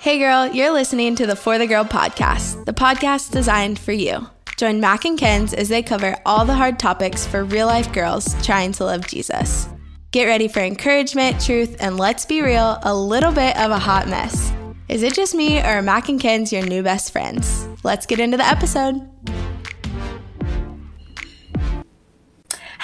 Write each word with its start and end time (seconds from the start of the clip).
Hey 0.00 0.20
girl, 0.20 0.46
you're 0.46 0.72
listening 0.72 1.16
to 1.16 1.26
the 1.26 1.34
For 1.34 1.58
the 1.58 1.66
Girl 1.66 1.84
podcast, 1.84 2.64
the 2.66 2.72
podcast 2.72 3.32
designed 3.32 3.80
for 3.80 3.90
you. 3.90 4.28
Join 4.56 4.78
Mac 4.78 5.04
and 5.04 5.18
Kenz 5.18 5.52
as 5.52 5.68
they 5.68 5.82
cover 5.82 6.16
all 6.24 6.44
the 6.44 6.54
hard 6.54 6.78
topics 6.78 7.26
for 7.26 7.42
real 7.42 7.66
life 7.66 7.92
girls 7.92 8.32
trying 8.46 8.70
to 8.74 8.84
love 8.84 9.08
Jesus. 9.08 9.68
Get 10.12 10.26
ready 10.26 10.46
for 10.46 10.60
encouragement, 10.60 11.40
truth, 11.40 11.78
and 11.80 11.96
let's 11.96 12.24
be 12.24 12.42
real, 12.42 12.78
a 12.84 12.94
little 12.94 13.32
bit 13.32 13.56
of 13.58 13.72
a 13.72 13.78
hot 13.80 14.06
mess. 14.06 14.52
Is 14.88 15.02
it 15.02 15.14
just 15.14 15.34
me 15.34 15.58
or 15.58 15.64
are 15.64 15.82
Mac 15.82 16.08
and 16.08 16.20
Kenz 16.20 16.52
your 16.52 16.64
new 16.64 16.84
best 16.84 17.10
friends? 17.10 17.66
Let's 17.82 18.06
get 18.06 18.20
into 18.20 18.36
the 18.36 18.46
episode. 18.46 19.00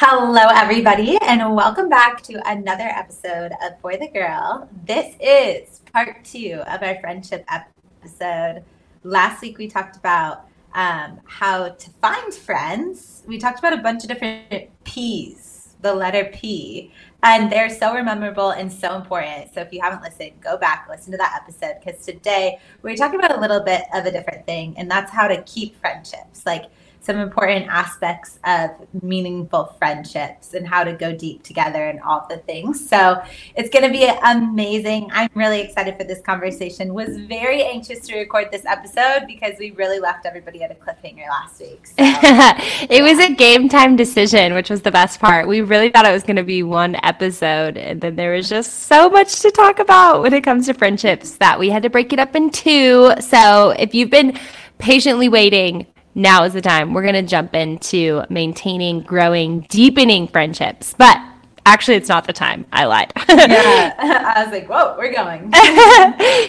Hello, 0.06 0.48
everybody, 0.54 1.16
and 1.22 1.56
welcome 1.56 1.88
back 1.88 2.20
to 2.24 2.34
another 2.46 2.84
episode 2.84 3.52
of 3.62 3.80
For 3.80 3.96
the 3.96 4.06
Girl. 4.08 4.68
This 4.86 5.16
is 5.18 5.80
part 5.94 6.22
two 6.26 6.62
of 6.66 6.82
our 6.82 7.00
friendship 7.00 7.42
episode. 7.48 8.64
Last 9.02 9.40
week, 9.40 9.56
we 9.56 9.66
talked 9.66 9.96
about 9.96 10.46
um, 10.74 11.20
how 11.24 11.70
to 11.70 11.90
find 12.02 12.34
friends. 12.34 13.22
We 13.26 13.38
talked 13.38 13.60
about 13.60 13.72
a 13.72 13.78
bunch 13.78 14.02
of 14.02 14.10
different 14.10 14.68
P's, 14.84 15.74
the 15.80 15.94
letter 15.94 16.26
P, 16.34 16.92
and 17.22 17.50
they're 17.50 17.70
so 17.70 17.94
memorable 18.02 18.50
and 18.50 18.70
so 18.70 18.96
important. 18.96 19.54
So 19.54 19.62
if 19.62 19.72
you 19.72 19.80
haven't 19.80 20.02
listened, 20.02 20.32
go 20.38 20.58
back, 20.58 20.86
listen 20.86 21.12
to 21.12 21.18
that 21.18 21.40
episode, 21.42 21.76
because 21.82 22.04
today 22.04 22.58
we're 22.82 22.94
talking 22.94 23.18
about 23.18 23.38
a 23.38 23.40
little 23.40 23.60
bit 23.60 23.84
of 23.94 24.04
a 24.04 24.12
different 24.12 24.44
thing, 24.44 24.74
and 24.76 24.90
that's 24.90 25.10
how 25.10 25.28
to 25.28 25.42
keep 25.44 25.80
friendships. 25.80 26.44
Like, 26.44 26.66
some 27.04 27.18
important 27.18 27.66
aspects 27.68 28.38
of 28.44 28.70
meaningful 29.02 29.74
friendships 29.78 30.54
and 30.54 30.66
how 30.66 30.82
to 30.82 30.92
go 30.92 31.14
deep 31.14 31.42
together 31.42 31.88
and 31.88 32.00
all 32.00 32.26
the 32.30 32.38
things. 32.38 32.88
So 32.88 33.22
it's 33.56 33.68
going 33.68 33.84
to 33.84 33.90
be 33.90 34.10
amazing. 34.24 35.10
I'm 35.12 35.28
really 35.34 35.60
excited 35.60 35.98
for 35.98 36.04
this 36.04 36.22
conversation. 36.22 36.94
Was 36.94 37.18
very 37.18 37.62
anxious 37.62 38.06
to 38.06 38.16
record 38.16 38.48
this 38.50 38.64
episode 38.64 39.26
because 39.26 39.58
we 39.58 39.72
really 39.72 40.00
left 40.00 40.24
everybody 40.24 40.62
at 40.62 40.70
a 40.70 40.74
cliffhanger 40.74 41.28
last 41.28 41.60
week. 41.60 41.86
So, 41.86 41.94
it 41.98 43.02
was 43.02 43.18
a 43.18 43.34
game 43.34 43.68
time 43.68 43.96
decision, 43.96 44.54
which 44.54 44.70
was 44.70 44.80
the 44.80 44.90
best 44.90 45.20
part. 45.20 45.46
We 45.46 45.60
really 45.60 45.90
thought 45.90 46.06
it 46.06 46.12
was 46.12 46.22
going 46.22 46.36
to 46.36 46.42
be 46.42 46.62
one 46.62 46.96
episode, 47.02 47.76
and 47.76 48.00
then 48.00 48.16
there 48.16 48.32
was 48.32 48.48
just 48.48 48.84
so 48.84 49.10
much 49.10 49.40
to 49.40 49.50
talk 49.50 49.78
about 49.78 50.22
when 50.22 50.32
it 50.32 50.42
comes 50.42 50.66
to 50.66 50.74
friendships 50.74 51.32
that 51.38 51.58
we 51.58 51.68
had 51.68 51.82
to 51.82 51.90
break 51.90 52.12
it 52.12 52.18
up 52.18 52.34
in 52.34 52.50
two. 52.50 53.12
So 53.20 53.70
if 53.70 53.94
you've 53.94 54.10
been 54.10 54.38
patiently 54.78 55.28
waiting 55.28 55.86
now 56.14 56.44
is 56.44 56.52
the 56.52 56.60
time. 56.60 56.94
We're 56.94 57.02
going 57.02 57.14
to 57.14 57.22
jump 57.22 57.54
into 57.54 58.22
maintaining, 58.30 59.00
growing, 59.00 59.60
deepening 59.62 60.28
friendships. 60.28 60.94
But 60.96 61.20
actually, 61.66 61.96
it's 61.96 62.08
not 62.08 62.26
the 62.26 62.32
time. 62.32 62.66
I 62.72 62.84
lied. 62.84 63.12
yeah. 63.28 63.94
I 64.36 64.44
was 64.44 64.52
like, 64.52 64.68
whoa, 64.68 64.96
we're 64.96 65.12
going. 65.12 65.52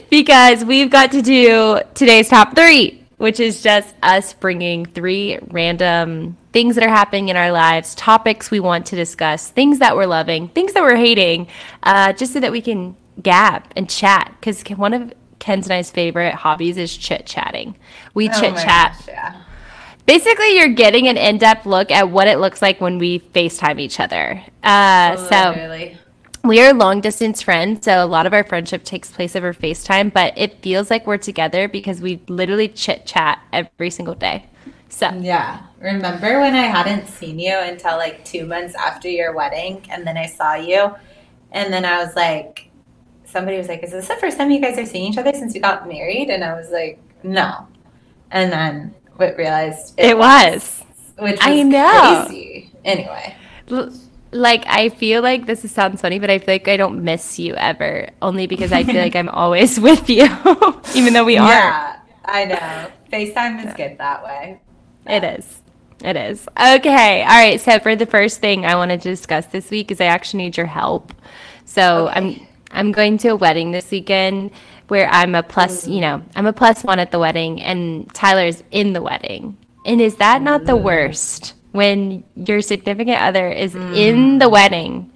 because 0.09 0.63
we've 0.63 0.91
got 0.91 1.11
to 1.11 1.21
do 1.21 1.79
today's 1.95 2.29
top 2.29 2.55
three, 2.55 3.03
which 3.17 3.39
is 3.39 3.61
just 3.61 3.95
us 4.03 4.33
bringing 4.33 4.85
three 4.85 5.39
random 5.49 6.37
things 6.53 6.75
that 6.75 6.85
are 6.85 6.89
happening 6.89 7.29
in 7.29 7.35
our 7.35 7.51
lives, 7.51 7.95
topics 7.95 8.49
we 8.49 8.59
want 8.59 8.85
to 8.85 8.95
discuss, 8.95 9.49
things 9.49 9.79
that 9.79 9.95
we're 9.95 10.05
loving, 10.05 10.47
things 10.49 10.73
that 10.73 10.83
we're 10.83 10.95
hating, 10.95 11.47
uh, 11.83 12.13
just 12.13 12.31
so 12.31 12.39
that 12.39 12.51
we 12.51 12.61
can 12.61 12.95
gab 13.21 13.63
and 13.75 13.89
chat. 13.89 14.33
Because 14.39 14.61
one 14.77 14.93
of 14.93 15.13
Kenz 15.39 15.63
and 15.63 15.73
I's 15.73 15.91
favorite 15.91 16.33
hobbies 16.33 16.77
is 16.77 16.95
chit 16.95 17.25
chatting. 17.25 17.75
We 18.13 18.29
oh 18.29 18.39
chit 18.39 18.55
chat. 18.55 19.03
Yeah 19.07 19.41
basically 20.05 20.57
you're 20.57 20.69
getting 20.69 21.07
an 21.07 21.17
in-depth 21.17 21.65
look 21.65 21.91
at 21.91 22.09
what 22.09 22.27
it 22.27 22.39
looks 22.39 22.61
like 22.61 22.79
when 22.81 22.97
we 22.97 23.19
FaceTime 23.19 23.79
each 23.79 23.99
other. 23.99 24.43
Uh, 24.63 25.15
oh, 25.17 25.27
so 25.29 25.95
we 26.43 26.61
are 26.61 26.73
long 26.73 27.01
distance 27.01 27.41
friends, 27.41 27.85
so 27.85 28.03
a 28.03 28.05
lot 28.05 28.25
of 28.25 28.33
our 28.33 28.43
friendship 28.43 28.83
takes 28.83 29.11
place 29.11 29.35
over 29.35 29.53
FaceTime, 29.53 30.13
but 30.13 30.33
it 30.37 30.61
feels 30.61 30.89
like 30.89 31.07
we're 31.07 31.17
together 31.17 31.67
because 31.67 32.01
we 32.01 32.21
literally 32.27 32.67
chit 32.67 33.05
chat 33.05 33.39
every 33.51 33.89
single 33.89 34.15
day. 34.15 34.45
So 34.89 35.09
yeah, 35.19 35.63
remember 35.79 36.39
when 36.39 36.55
I 36.55 36.67
hadn't 36.67 37.07
seen 37.07 37.39
you 37.39 37.57
until 37.57 37.97
like 37.97 38.23
two 38.23 38.45
months 38.45 38.75
after 38.75 39.09
your 39.09 39.33
wedding, 39.33 39.85
and 39.89 40.05
then 40.05 40.17
I 40.17 40.27
saw 40.27 40.53
you, 40.53 40.95
and 41.51 41.73
then 41.73 41.83
I 41.83 42.03
was 42.03 42.15
like, 42.15 42.69
somebody 43.25 43.57
was 43.57 43.67
like, 43.67 43.83
"Is 43.83 43.91
this 43.91 44.07
the 44.07 44.15
first 44.15 44.37
time 44.37 44.51
you 44.51 44.61
guys 44.61 44.77
are 44.77 44.85
seeing 44.85 45.11
each 45.11 45.17
other 45.17 45.33
since 45.33 45.53
you 45.55 45.61
got 45.61 45.87
married?" 45.87 46.29
And 46.29 46.43
I 46.43 46.53
was 46.53 46.69
like, 46.69 46.99
"No," 47.23 47.67
and 48.31 48.51
then 48.51 48.95
but 49.17 49.37
realized 49.37 49.93
it, 49.97 50.11
it 50.11 50.17
was, 50.17 50.83
was, 51.17 51.31
which 51.31 51.37
I 51.41 51.63
know. 51.63 52.25
Crazy. 52.27 52.71
Anyway. 52.83 53.35
like 54.31 54.63
I 54.67 54.89
feel 54.89 55.21
like 55.21 55.45
this 55.45 55.69
sounds 55.71 56.01
funny, 56.01 56.19
but 56.19 56.29
I 56.29 56.39
feel 56.39 56.53
like 56.53 56.67
I 56.67 56.77
don't 56.77 57.03
miss 57.03 57.39
you 57.39 57.55
ever, 57.55 58.09
only 58.21 58.47
because 58.47 58.71
I 58.71 58.83
feel 58.83 59.01
like 59.01 59.15
I'm 59.15 59.29
always 59.43 59.79
with 59.87 60.09
you, 60.09 60.27
even 60.95 61.13
though 61.13 61.25
we 61.25 61.37
are. 61.37 61.49
Yeah, 61.49 61.99
I 62.25 62.45
know. 62.45 62.91
FaceTime 63.11 63.65
is 63.65 63.73
good 63.73 63.97
that 63.97 64.23
way. 64.23 64.59
It 65.07 65.23
is. 65.23 65.61
It 66.03 66.17
is. 66.17 66.47
Okay. 66.59 67.21
All 67.21 67.27
right. 67.27 67.61
So 67.61 67.79
for 67.79 67.95
the 67.95 68.05
first 68.05 68.41
thing 68.41 68.65
I 68.65 68.75
wanted 68.75 69.01
to 69.01 69.09
discuss 69.09 69.45
this 69.47 69.71
week 69.71 69.91
is 69.91 70.01
I 70.01 70.05
actually 70.05 70.43
need 70.43 70.57
your 70.57 70.65
help. 70.65 71.13
So 71.65 72.09
okay. 72.09 72.17
I'm 72.17 72.47
I'm 72.71 72.91
going 72.91 73.17
to 73.19 73.29
a 73.29 73.35
wedding 73.35 73.71
this 73.71 73.89
weekend 73.89 74.51
where 74.87 75.09
I'm 75.09 75.35
a 75.35 75.43
plus, 75.43 75.87
you 75.87 76.01
know, 76.01 76.21
I'm 76.35 76.45
a 76.45 76.53
plus 76.53 76.83
one 76.83 76.99
at 76.99 77.11
the 77.11 77.19
wedding 77.19 77.61
and 77.61 78.11
Tyler's 78.13 78.63
in 78.71 78.93
the 78.93 79.01
wedding. 79.01 79.57
And 79.85 80.01
is 80.01 80.15
that 80.17 80.41
not 80.41 80.65
the 80.65 80.75
worst 80.75 81.53
when 81.71 82.23
your 82.35 82.61
significant 82.61 83.21
other 83.21 83.49
is 83.49 83.73
mm. 83.73 83.95
in 83.95 84.39
the 84.39 84.49
wedding 84.49 85.11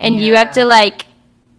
and 0.00 0.14
yeah. 0.14 0.20
you 0.20 0.36
have 0.36 0.52
to 0.52 0.64
like, 0.64 1.06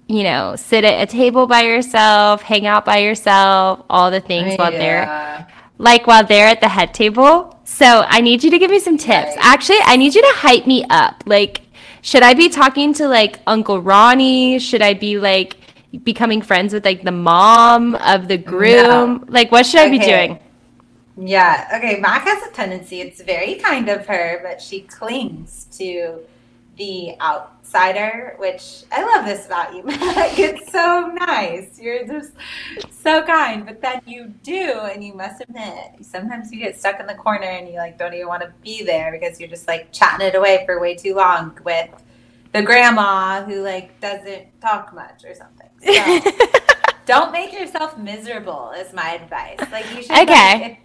you 0.08 0.24
know, 0.24 0.56
sit 0.56 0.84
at 0.84 1.02
a 1.02 1.12
table 1.12 1.48
by 1.48 1.62
yourself, 1.62 2.42
hang 2.42 2.66
out 2.66 2.86
by 2.86 3.00
yourself, 3.00 3.86
all 3.90 4.10
the 4.10 4.22
things 4.22 4.56
while 4.58 4.72
yeah. 4.74 4.80
they're 4.80 5.48
like 5.78 6.08
while 6.08 6.26
they're 6.26 6.48
at 6.48 6.62
the 6.62 6.68
head 6.68 6.94
table. 6.94 7.60
So 7.64 8.04
I 8.08 8.22
need 8.22 8.44
you 8.44 8.52
to 8.52 8.60
give 8.60 8.72
me 8.72 8.80
some 8.80 8.98
tips. 8.98 9.36
Right. 9.36 9.38
Actually, 9.40 9.80
I 9.84 9.96
need 9.96 10.14
you 10.14 10.22
to 10.22 10.34
hype 10.36 10.68
me 10.68 10.84
up. 10.90 11.24
Like, 11.26 11.62
should 12.02 12.24
I 12.24 12.34
be 12.34 12.50
talking 12.50 12.94
to 12.96 13.08
like 13.08 13.40
Uncle 13.48 13.82
Ronnie? 13.82 14.60
Should 14.60 14.82
I 14.82 14.94
be 14.94 15.20
like 15.20 15.59
becoming 16.04 16.42
friends 16.42 16.74
with 16.74 16.86
like 16.86 17.04
the 17.04 17.12
mom 17.12 17.96
of 17.96 18.28
the 18.28 18.38
groom? 18.38 19.18
No. 19.18 19.24
Like, 19.28 19.52
what 19.52 19.66
should 19.66 19.82
okay. 19.82 19.88
I 19.88 19.92
be 19.92 20.00
doing? 20.00 20.40
Yeah. 21.18 21.68
Okay. 21.76 22.00
Mac 22.00 22.24
has 22.24 22.48
a 22.48 22.52
tendency. 22.52 23.02
It's 23.02 23.22
very 23.22 23.56
kind 23.56 23.90
of 23.90 24.06
her, 24.08 24.40
but 24.44 24.62
she 24.62 24.82
clings 24.82 25.68
to 25.78 26.22
the 26.80 27.20
outsider, 27.20 28.36
which 28.40 28.84
I 28.92 29.04
love 29.04 29.26
this 29.26 29.46
about 29.46 29.76
you, 29.76 29.84
Mac. 29.86 30.40
It's 30.40 30.72
so 30.72 31.12
nice. 31.14 31.80
You're 31.80 32.08
just 32.08 32.32
so 32.90 33.22
kind. 33.24 33.66
But 33.66 33.82
then 33.82 34.02
you 34.06 34.34
do, 34.44 34.80
and 34.92 35.04
you 35.04 35.14
must 35.14 35.42
admit, 35.42 35.96
sometimes 36.02 36.52
you 36.52 36.60
get 36.60 36.80
stuck 36.80 37.00
in 37.00 37.06
the 37.06 37.16
corner 37.16 37.46
and 37.46 37.68
you 37.68 37.76
like 37.76 38.00
don't 38.00 38.14
even 38.14 38.28
want 38.28 38.42
to 38.42 38.52
be 38.64 38.84
there 38.84 39.12
because 39.12 39.40
you're 39.40 39.50
just 39.50 39.68
like 39.68 39.92
chatting 39.92 40.26
it 40.26 40.36
away 40.36 40.64
for 40.66 40.80
way 40.80 40.96
too 40.96 41.16
long 41.16 41.58
with 41.64 41.90
the 42.54 42.64
grandma 42.64 43.44
who 43.44 43.62
like 43.62 44.00
doesn't 44.00 44.60
talk 44.62 44.94
much 44.94 45.24
or 45.26 45.36
something. 45.36 45.59
So 45.82 46.20
don't 47.06 47.32
make 47.32 47.54
yourself 47.54 47.98
miserable 47.98 48.72
is 48.78 48.94
my 48.94 49.16
advice. 49.16 49.60
Like 49.72 49.86
you 49.96 50.04
should 50.04 50.12
Okay. 50.12 50.60
Like, 50.62 50.80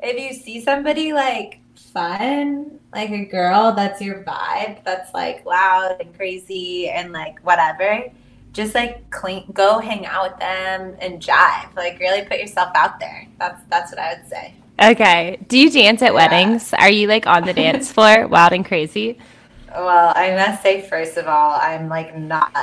if, 0.00 0.16
if 0.16 0.20
you 0.20 0.40
see 0.40 0.60
somebody 0.60 1.12
like 1.12 1.60
fun, 1.76 2.78
like 2.92 3.10
a 3.10 3.24
girl 3.24 3.72
that's 3.72 4.00
your 4.00 4.22
vibe, 4.24 4.84
that's 4.84 5.12
like 5.14 5.44
loud 5.44 5.96
and 6.00 6.14
crazy 6.14 6.88
and 6.88 7.12
like 7.12 7.40
whatever, 7.40 8.04
just 8.52 8.74
like 8.74 9.10
clean 9.10 9.50
go 9.52 9.78
hang 9.78 10.06
out 10.06 10.30
with 10.30 10.40
them 10.40 10.96
and 11.00 11.20
jive. 11.20 11.74
Like 11.76 11.98
really 11.98 12.22
put 12.22 12.38
yourself 12.38 12.70
out 12.74 13.00
there. 13.00 13.26
That's 13.38 13.62
that's 13.68 13.92
what 13.92 13.98
I 13.98 14.14
would 14.14 14.28
say. 14.28 14.54
Okay. 14.80 15.38
Do 15.48 15.58
you 15.58 15.70
dance 15.70 16.02
at 16.02 16.12
yeah. 16.12 16.12
weddings? 16.12 16.72
Are 16.74 16.90
you 16.90 17.06
like 17.08 17.26
on 17.26 17.44
the 17.44 17.52
dance 17.52 17.92
floor, 17.94 18.26
wild 18.26 18.52
and 18.52 18.64
crazy? 18.64 19.18
Well, 19.74 20.12
I 20.14 20.34
must 20.34 20.62
say, 20.62 20.82
first 20.82 21.16
of 21.16 21.26
all, 21.26 21.58
I'm 21.60 21.88
like 21.88 22.16
not 22.16 22.54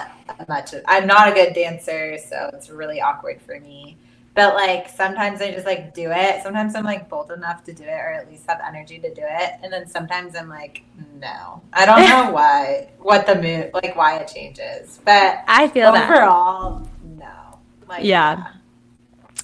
much. 0.47 0.73
I'm 0.87 1.07
not 1.07 1.29
a 1.29 1.33
good 1.33 1.53
dancer, 1.53 2.17
so 2.17 2.49
it's 2.53 2.69
really 2.69 3.01
awkward 3.01 3.41
for 3.41 3.59
me. 3.59 3.97
But 4.33 4.55
like 4.55 4.87
sometimes 4.87 5.41
I 5.41 5.51
just 5.51 5.65
like 5.65 5.93
do 5.93 6.09
it. 6.09 6.41
Sometimes 6.41 6.73
I'm 6.75 6.85
like 6.85 7.09
bold 7.09 7.31
enough 7.31 7.65
to 7.65 7.73
do 7.73 7.83
it, 7.83 7.89
or 7.89 8.13
at 8.13 8.29
least 8.29 8.45
have 8.47 8.61
energy 8.65 8.97
to 8.99 9.13
do 9.13 9.23
it. 9.23 9.53
And 9.61 9.73
then 9.73 9.87
sometimes 9.87 10.35
I'm 10.35 10.47
like, 10.47 10.83
no, 11.19 11.61
I 11.73 11.85
don't 11.85 12.07
know 12.07 12.31
why, 12.33 12.89
what 12.99 13.25
the 13.25 13.35
mood, 13.35 13.71
like 13.73 13.95
why 13.95 14.17
it 14.17 14.31
changes. 14.33 15.01
But 15.03 15.43
I 15.47 15.67
feel 15.67 15.89
overall, 15.89 16.79
that. 16.79 17.17
no. 17.19 17.59
Like, 17.89 18.05
yeah. 18.05 18.37
yeah. 18.37 18.47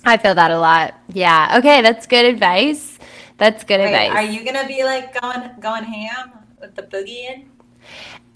I 0.05 0.15
feel 0.15 0.35
that 0.35 0.51
a 0.51 0.59
lot. 0.59 0.95
Yeah. 1.09 1.57
Okay, 1.59 1.81
that's 1.81 2.07
good 2.07 2.25
advice. 2.25 2.97
That's 3.37 3.65
good 3.65 3.81
Wait, 3.81 3.93
advice. 3.93 4.11
Are 4.15 4.31
you 4.31 4.45
gonna 4.45 4.67
be 4.67 4.85
like 4.85 5.19
going 5.19 5.51
going 5.59 5.83
ham 5.83 6.31
with 6.61 6.75
the 6.75 6.83
boogie 6.83 7.29
in? 7.29 7.49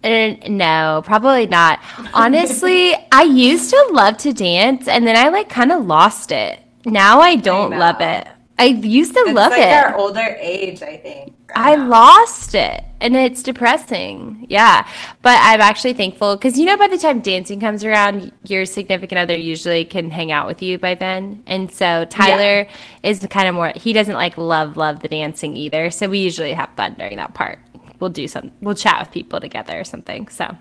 Uh, 0.03 0.35
no, 0.49 1.01
probably 1.05 1.47
not. 1.47 1.79
Honestly, 2.13 2.95
I 3.11 3.23
used 3.23 3.69
to 3.69 3.89
love 3.91 4.17
to 4.17 4.33
dance 4.33 4.87
and 4.87 5.05
then 5.05 5.15
I 5.15 5.29
like 5.29 5.49
kind 5.49 5.71
of 5.71 5.85
lost 5.85 6.31
it. 6.31 6.59
Now 6.85 7.19
I 7.21 7.35
don't 7.35 7.73
I 7.73 7.77
love 7.77 8.01
it. 8.01 8.27
I 8.57 8.65
used 8.65 9.13
to 9.13 9.19
It's 9.21 9.33
love 9.33 9.51
like 9.51 9.61
it. 9.61 9.73
our 9.73 9.95
older 9.95 10.37
age, 10.39 10.81
I 10.81 10.97
think. 10.97 11.33
I 11.55 11.75
don't 11.75 11.89
lost 11.89 12.55
it 12.55 12.83
and 12.99 13.15
it's 13.15 13.43
depressing. 13.43 14.45
Yeah. 14.49 14.87
But 15.21 15.39
I'm 15.41 15.61
actually 15.61 15.93
thankful 15.93 16.35
because, 16.35 16.57
you 16.57 16.65
know, 16.65 16.77
by 16.77 16.87
the 16.87 16.97
time 16.97 17.21
dancing 17.21 17.59
comes 17.59 17.83
around, 17.83 18.31
your 18.43 18.65
significant 18.65 19.19
other 19.19 19.35
usually 19.35 19.83
can 19.85 20.11
hang 20.11 20.31
out 20.31 20.47
with 20.47 20.61
you 20.61 20.77
by 20.77 20.95
then. 20.95 21.43
And 21.47 21.71
so 21.71 22.05
Tyler 22.05 22.67
is 23.03 23.25
kind 23.29 23.47
of 23.47 23.55
more, 23.55 23.73
he 23.75 23.93
doesn't 23.93 24.15
like 24.15 24.37
love, 24.37 24.77
love 24.77 24.99
the 25.01 25.07
dancing 25.07 25.57
either. 25.57 25.89
So 25.91 26.07
we 26.07 26.19
usually 26.19 26.53
have 26.53 26.69
fun 26.77 26.95
during 26.97 27.17
that 27.17 27.33
part. 27.33 27.59
We'll 28.01 28.09
do 28.11 28.27
some, 28.27 28.51
we'll 28.61 28.75
chat 28.75 28.99
with 28.99 29.11
people 29.13 29.39
together 29.39 29.79
or 29.79 29.85
something. 29.85 30.27
So, 30.29 30.57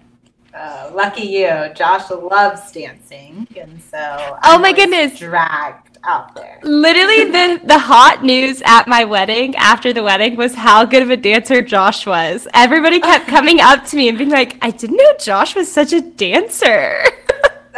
Oh, 0.55 0.93
lucky 0.95 1.23
you. 1.29 1.49
Josh 1.75 2.11
loves 2.11 2.73
dancing, 2.73 3.47
and 3.57 3.81
so 3.83 3.99
Oh 3.99 4.39
I'm 4.43 4.63
my 4.63 4.73
goodness. 4.73 5.19
dragged 5.19 5.99
out 6.05 6.35
there. 6.35 6.59
literally, 6.65 7.25
the, 7.31 7.61
the 7.65 7.79
hot 7.79 8.25
news 8.25 8.63
at 8.67 8.89
my 8.89 9.05
wedding 9.05 9.55
after 9.57 9.93
the 9.93 10.03
wedding 10.03 10.37
was 10.37 10.55
how 10.57 10.85
good 10.85 11.03
of 11.05 11.11
a 11.11 11.17
dancer 11.17 11.63
Josh 11.63 12.05
was. 12.07 12.49
Everybody 12.55 13.01
kept 13.01 13.29
coming 13.37 13.61
up 13.61 13.85
to 13.87 13.97
me 13.97 14.09
and 14.09 14.19
being 14.19 14.31
like, 14.31 14.57
I 14.63 14.71
didn't 14.71 14.97
know 14.97 15.15
Josh 15.21 15.55
was 15.55 15.71
such 15.73 15.93
a 15.93 16.01
dancer. 16.01 17.05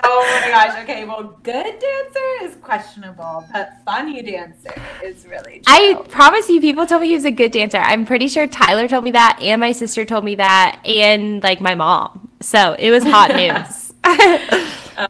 Oh 0.04 0.40
my 0.42 0.48
gosh. 0.48 0.82
Okay, 0.82 1.04
well, 1.04 1.38
good 1.42 1.78
dancer 1.78 2.44
is 2.44 2.56
questionable, 2.56 3.44
but 3.52 3.74
funny 3.84 4.22
dancer 4.22 4.74
is 5.02 5.26
really. 5.26 5.60
True. 5.60 5.62
I 5.66 6.02
promise 6.08 6.48
you, 6.48 6.60
people 6.60 6.86
told 6.86 7.02
me 7.02 7.08
he 7.08 7.14
was 7.14 7.24
a 7.24 7.30
good 7.30 7.52
dancer. 7.52 7.78
I'm 7.78 8.04
pretty 8.04 8.28
sure 8.28 8.46
Tyler 8.46 8.88
told 8.88 9.04
me 9.04 9.12
that, 9.12 9.38
and 9.40 9.60
my 9.60 9.72
sister 9.72 10.04
told 10.04 10.24
me 10.24 10.34
that, 10.36 10.80
and 10.84 11.42
like 11.42 11.60
my 11.60 11.74
mom. 11.74 12.30
So 12.40 12.74
it 12.78 12.90
was 12.90 13.04
hot 13.04 13.30
news. 13.36 13.92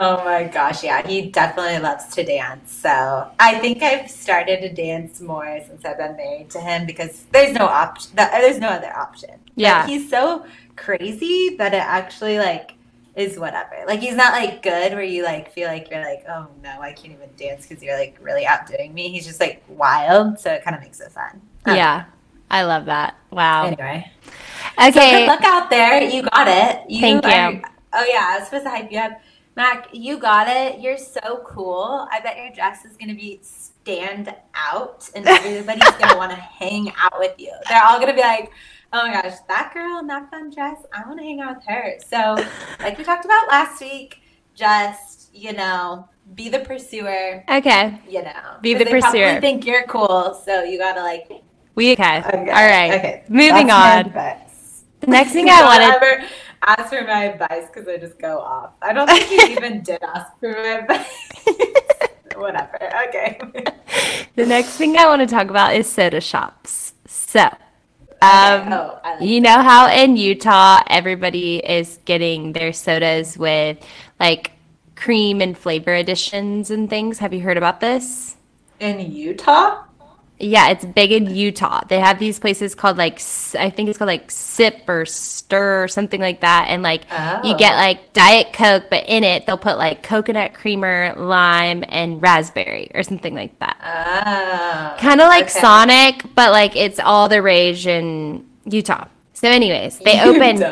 Oh 0.01 0.25
my 0.25 0.45
gosh, 0.45 0.85
yeah, 0.85 1.07
he 1.07 1.31
definitely 1.31 1.79
loves 1.79 2.07
to 2.15 2.23
dance. 2.23 2.73
So 2.73 3.29
I 3.41 3.59
think 3.59 3.83
I've 3.83 4.11
started 4.11 4.61
to 4.61 4.73
dance 4.73 5.21
more 5.21 5.61
since 5.67 5.85
I've 5.85 5.99
been 5.99 6.17
married 6.17 6.51
to 6.51 6.61
him 6.61 6.87
because 6.87 7.25
there's 7.33 7.53
no 7.53 7.67
option. 7.67 8.13
There's 8.15 8.59
no 8.61 8.69
other 8.69 8.95
option. 8.97 9.31
Yeah. 9.57 9.87
he's 9.87 10.09
so 10.09 10.47
crazy 10.77 11.57
that 11.57 11.75
it 11.75 11.83
actually 11.83 12.39
like 12.39 12.75
is 13.15 13.39
whatever. 13.39 13.77
Like 13.87 14.01
he's 14.01 14.15
not 14.15 14.33
like 14.33 14.63
good 14.63 14.93
where 14.93 15.03
you 15.03 15.23
like 15.25 15.53
feel 15.53 15.69
like 15.69 15.91
you're 15.91 16.01
like, 16.03 16.25
oh 16.29 16.49
no, 16.63 16.81
I 16.81 16.93
can't 16.93 17.13
even 17.13 17.29
dance 17.37 17.67
because 17.67 17.83
you're 17.83 17.99
like 17.99 18.17
really 18.21 18.47
outdoing 18.47 18.95
me. 18.95 19.11
He's 19.11 19.27
just 19.27 19.41
like 19.41 19.63
wild, 19.69 20.39
so 20.39 20.51
it 20.53 20.65
kind 20.65 20.75
of 20.77 20.83
makes 20.83 21.01
it 21.01 21.13
fun. 21.13 21.41
Yeah, 21.67 22.05
I 22.51 22.63
love 22.65 22.87
that. 22.87 23.17
Wow. 23.31 23.67
Anyway, 23.67 24.11
Okay. 24.81 25.21
good 25.21 25.27
luck 25.29 25.45
out 25.45 25.71
there. 25.71 26.03
You 26.03 26.23
got 26.23 26.49
it. 26.49 26.91
You 26.91 27.01
Thank 27.01 27.25
you. 27.25 27.63
oh 27.93 28.05
yeah, 28.11 28.27
I 28.31 28.39
was 28.39 28.47
supposed 28.49 28.65
to 28.65 28.71
hype 28.71 28.91
you 28.91 28.99
up. 28.99 29.21
Mac, 29.55 29.89
you 29.93 30.17
got 30.19 30.49
it. 30.49 30.81
You're 30.81 30.97
so 30.97 31.43
cool. 31.47 32.09
I 32.11 32.21
bet 32.21 32.39
your 32.39 32.51
dress 32.53 32.87
is 32.87 32.97
gonna 32.97 33.15
be 33.15 33.41
stand 33.43 34.35
out 34.55 35.11
and 35.15 35.27
everybody's 35.29 35.91
gonna 35.99 36.17
want 36.23 36.31
to 36.31 36.37
hang 36.39 36.91
out 36.99 37.19
with 37.19 37.35
you. 37.39 37.53
They're 37.69 37.85
all 37.85 38.01
gonna 38.01 38.15
be 38.15 38.23
like, 38.23 38.51
Oh 38.95 39.07
my 39.07 39.13
gosh, 39.23 39.37
that 39.49 39.73
girl 39.73 39.99
in 40.01 40.07
that 40.09 40.31
fun 40.31 40.51
dress, 40.51 40.77
I 40.93 41.07
wanna 41.09 41.23
hang 41.23 41.41
out 41.41 41.57
with 41.57 41.65
her. 41.67 41.95
So 42.07 42.37
like 42.81 42.99
we 42.99 43.05
talked 43.05 43.25
about 43.25 43.49
last 43.49 43.81
week, 43.81 44.21
just, 44.55 45.35
you 45.35 45.53
know, 45.55 46.09
be 46.35 46.49
the 46.51 46.59
pursuer, 46.61 47.43
Okay. 47.51 47.99
you 48.09 48.23
know. 48.23 48.59
be 48.61 48.75
the 48.75 48.85
they 48.85 48.91
pursuer. 48.91 49.41
think 49.41 49.65
you're 49.67 49.85
cool, 49.85 50.41
so 50.45 50.63
you 50.63 50.79
gotta 50.79 51.01
like 51.01 51.31
We 51.75 51.93
okay. 51.93 52.19
Okay, 52.19 52.39
All 52.39 52.45
right. 52.45 52.93
Okay. 52.95 53.25
Moving 53.29 53.69
That's 53.69 54.09
on. 54.09 54.39
The 55.01 55.07
next 55.07 55.33
thing 55.33 55.49
I 55.51 55.63
wanted. 55.65 55.95
ever 55.95 56.25
ask 56.67 56.91
for 56.93 57.03
my 57.05 57.25
advice 57.25 57.67
because 57.73 57.89
I 57.89 57.97
just 57.97 58.19
go 58.19 58.39
off. 58.41 58.73
I 58.83 58.93
don't 58.93 59.09
think 59.09 59.31
you 59.31 59.41
even 59.57 59.83
did 59.83 60.03
ask 60.03 60.39
for 60.39 60.53
my 60.53 60.79
advice. 60.81 61.33
Whatever. 62.37 62.79
Okay. 63.09 63.41
The 64.37 64.47
next 64.47 64.77
thing 64.77 64.97
I 64.97 65.07
want 65.07 65.21
to 65.21 65.27
talk 65.27 65.49
about 65.49 65.75
is 65.75 65.91
soda 65.91 66.21
shops. 66.21 66.95
So, 67.07 67.49
um, 68.23 68.73
oh, 68.73 69.01
like 69.03 69.21
you 69.21 69.41
know 69.41 69.63
how 69.63 69.91
in 69.91 70.17
Utah 70.17 70.83
everybody 70.87 71.57
is 71.59 71.99
getting 72.05 72.53
their 72.53 72.73
sodas 72.73 73.37
with 73.37 73.79
like 74.21 74.53
cream 74.97 75.41
and 75.41 75.57
flavor 75.59 75.95
additions 75.95 76.71
and 76.71 76.89
things. 76.89 77.19
Have 77.19 77.33
you 77.33 77.41
heard 77.41 77.57
about 77.57 77.81
this? 77.81 78.37
in 78.83 79.13
Utah. 79.13 79.85
Yeah, 80.45 80.71
it's 80.71 80.85
big 80.85 81.13
in 81.13 81.33
Utah. 81.35 81.83
They 81.89 82.01
have 82.01 82.19
these 82.19 82.41
places 82.41 82.75
called 82.75 82.97
like 82.99 83.21
I 83.59 83.71
think 83.71 83.89
it's 83.89 83.97
called 83.97 84.09
like 84.09 84.29
Sip 84.31 84.89
or 84.89 85.07
Stir 85.07 85.85
or 85.85 85.89
something 85.89 86.21
like 86.21 86.41
that, 86.41 86.67
and 86.69 86.83
like 86.83 87.03
you 87.45 87.55
Oh. 87.55 87.57
get 87.57 87.77
like 87.77 88.13
Diet 88.13 88.53
Coke, 88.53 88.85
but 88.91 89.05
in 89.07 89.23
it 89.23 89.47
they'll 89.47 89.57
put 89.57 89.79
like 89.79 90.03
coconut 90.03 90.53
creamer, 90.55 91.15
lime, 91.17 91.85
and 91.89 92.21
raspberry 92.21 92.91
or 92.95 93.05
something 93.05 93.35
like 93.37 93.57
that. 93.61 93.77
Oh. 93.81 95.01
Kind 95.01 95.21
of 95.21 95.29
like 95.29 95.45
okay. 95.45 95.61
Sonic, 95.61 96.35
but 96.35 96.51
like 96.51 96.75
it's 96.75 96.99
all 96.99 97.29
the 97.29 97.41
rage 97.41 97.87
in 97.87 98.45
Utah. 98.65 99.07
So, 99.35 99.49
anyways, 99.49 99.99
they 100.01 100.21
opened. 100.29 100.63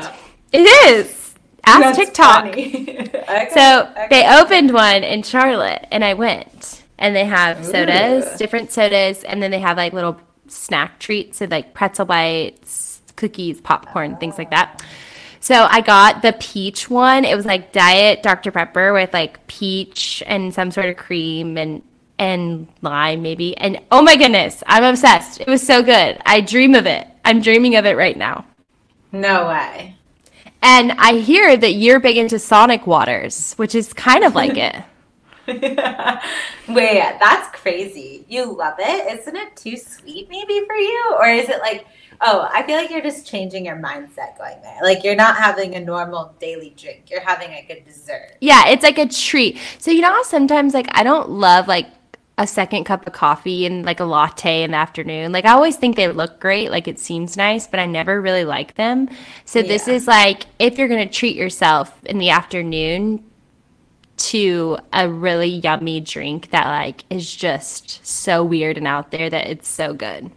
It 0.52 0.60
is. 0.90 1.34
Ask 1.64 1.80
That's 1.82 1.98
TikTok. 1.98 2.46
Okay, 2.46 3.04
So 3.54 3.88
okay. 3.92 4.06
they 4.10 4.26
opened 4.40 4.72
one 4.72 5.04
in 5.04 5.22
Charlotte, 5.22 5.86
and 5.92 6.04
I 6.04 6.14
went. 6.14 6.79
And 7.00 7.16
they 7.16 7.24
have 7.24 7.64
sodas, 7.64 8.26
Ooh. 8.26 8.38
different 8.38 8.70
sodas, 8.70 9.24
and 9.24 9.42
then 9.42 9.50
they 9.50 9.58
have 9.58 9.76
like 9.76 9.92
little 9.92 10.20
snack 10.46 10.98
treats, 10.98 11.38
so 11.38 11.46
like 11.46 11.74
pretzel 11.74 12.04
bites, 12.04 13.00
cookies, 13.16 13.60
popcorn, 13.60 14.16
things 14.16 14.38
like 14.38 14.50
that. 14.50 14.84
So 15.40 15.66
I 15.68 15.80
got 15.80 16.20
the 16.20 16.34
peach 16.34 16.90
one. 16.90 17.24
It 17.24 17.34
was 17.34 17.46
like 17.46 17.72
diet 17.72 18.22
Dr 18.22 18.50
Pepper 18.50 18.92
with 18.92 19.12
like 19.14 19.46
peach 19.46 20.22
and 20.26 20.52
some 20.52 20.70
sort 20.70 20.86
of 20.86 20.96
cream 20.96 21.56
and 21.56 21.82
and 22.18 22.68
lime 22.82 23.22
maybe. 23.22 23.56
And 23.56 23.80
oh 23.90 24.02
my 24.02 24.16
goodness, 24.16 24.62
I'm 24.66 24.84
obsessed. 24.84 25.40
It 25.40 25.48
was 25.48 25.66
so 25.66 25.82
good. 25.82 26.20
I 26.26 26.42
dream 26.42 26.74
of 26.74 26.86
it. 26.86 27.08
I'm 27.24 27.40
dreaming 27.40 27.76
of 27.76 27.86
it 27.86 27.96
right 27.96 28.16
now. 28.16 28.44
No 29.12 29.48
way. 29.48 29.96
And 30.62 30.92
I 30.92 31.14
hear 31.14 31.56
that 31.56 31.72
you're 31.72 32.00
big 32.00 32.18
into 32.18 32.38
Sonic 32.38 32.86
Waters, 32.86 33.54
which 33.54 33.74
is 33.74 33.94
kind 33.94 34.24
of 34.24 34.34
like 34.34 34.56
it. 34.58 34.76
Wait, 36.68 37.16
that's 37.20 37.48
crazy. 37.56 38.24
You 38.28 38.44
love 38.56 38.76
it? 38.78 39.20
Isn't 39.20 39.36
it 39.36 39.56
too 39.56 39.76
sweet 39.76 40.28
maybe 40.30 40.64
for 40.66 40.76
you? 40.76 41.16
Or 41.18 41.26
is 41.28 41.48
it 41.48 41.60
like, 41.60 41.86
oh, 42.20 42.48
I 42.52 42.62
feel 42.64 42.76
like 42.76 42.90
you're 42.90 43.02
just 43.02 43.26
changing 43.26 43.64
your 43.66 43.76
mindset 43.76 44.36
going 44.38 44.60
there. 44.62 44.78
Like 44.82 45.04
you're 45.04 45.16
not 45.16 45.36
having 45.36 45.74
a 45.74 45.80
normal 45.80 46.34
daily 46.38 46.74
drink. 46.76 47.10
You're 47.10 47.20
having 47.20 47.50
like 47.50 47.70
a 47.70 47.80
dessert. 47.80 48.36
Yeah, 48.40 48.68
it's 48.68 48.82
like 48.82 48.98
a 48.98 49.08
treat. 49.08 49.58
So 49.78 49.90
you 49.90 50.00
know 50.00 50.12
how 50.12 50.22
sometimes 50.22 50.74
like 50.74 50.88
I 50.90 51.02
don't 51.02 51.30
love 51.30 51.66
like 51.66 51.86
a 52.38 52.46
second 52.46 52.84
cup 52.84 53.06
of 53.06 53.12
coffee 53.12 53.66
and 53.66 53.84
like 53.84 54.00
a 54.00 54.04
latte 54.04 54.62
in 54.62 54.70
the 54.70 54.76
afternoon. 54.76 55.30
Like 55.30 55.44
I 55.44 55.52
always 55.52 55.76
think 55.76 55.96
they 55.96 56.08
look 56.08 56.40
great, 56.40 56.70
like 56.70 56.88
it 56.88 56.98
seems 56.98 57.36
nice, 57.36 57.66
but 57.66 57.80
I 57.80 57.86
never 57.86 58.20
really 58.20 58.44
like 58.44 58.76
them. 58.76 59.08
So 59.44 59.62
this 59.62 59.88
is 59.88 60.06
like 60.06 60.46
if 60.58 60.78
you're 60.78 60.88
going 60.88 61.06
to 61.06 61.14
treat 61.14 61.36
yourself 61.36 62.02
in 62.04 62.18
the 62.18 62.30
afternoon 62.30 63.29
to 64.28 64.78
a 64.92 65.08
really 65.08 65.48
yummy 65.48 66.00
drink 66.00 66.50
that 66.50 66.66
like 66.66 67.04
is 67.10 67.34
just 67.34 68.04
so 68.06 68.44
weird 68.44 68.76
and 68.76 68.86
out 68.86 69.10
there 69.10 69.30
that 69.30 69.46
it's 69.46 69.68
so 69.68 69.94
good. 69.94 70.30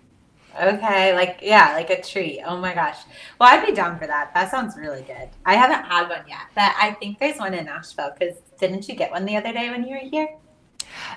Okay, 0.61 1.13
like 1.15 1.39
yeah, 1.41 1.73
like 1.73 1.89
a 1.89 2.01
treat. 2.01 2.41
Oh 2.45 2.57
my 2.57 2.73
gosh. 2.73 2.97
Well, 3.39 3.49
I'd 3.49 3.65
be 3.65 3.73
down 3.73 3.97
for 3.97 4.05
that. 4.05 4.33
That 4.33 4.51
sounds 4.51 4.77
really 4.77 5.01
good. 5.01 5.29
I 5.45 5.55
haven't 5.55 5.83
had 5.85 6.07
one 6.09 6.23
yet, 6.27 6.41
but 6.53 6.73
I 6.79 6.91
think 6.99 7.19
there's 7.19 7.37
one 7.37 7.53
in 7.53 7.65
Nashville 7.65 8.13
because 8.17 8.37
didn't 8.59 8.87
you 8.87 8.95
get 8.95 9.11
one 9.11 9.25
the 9.25 9.35
other 9.35 9.51
day 9.51 9.69
when 9.71 9.83
you 9.83 9.95
were 9.95 10.09
here? 10.09 10.29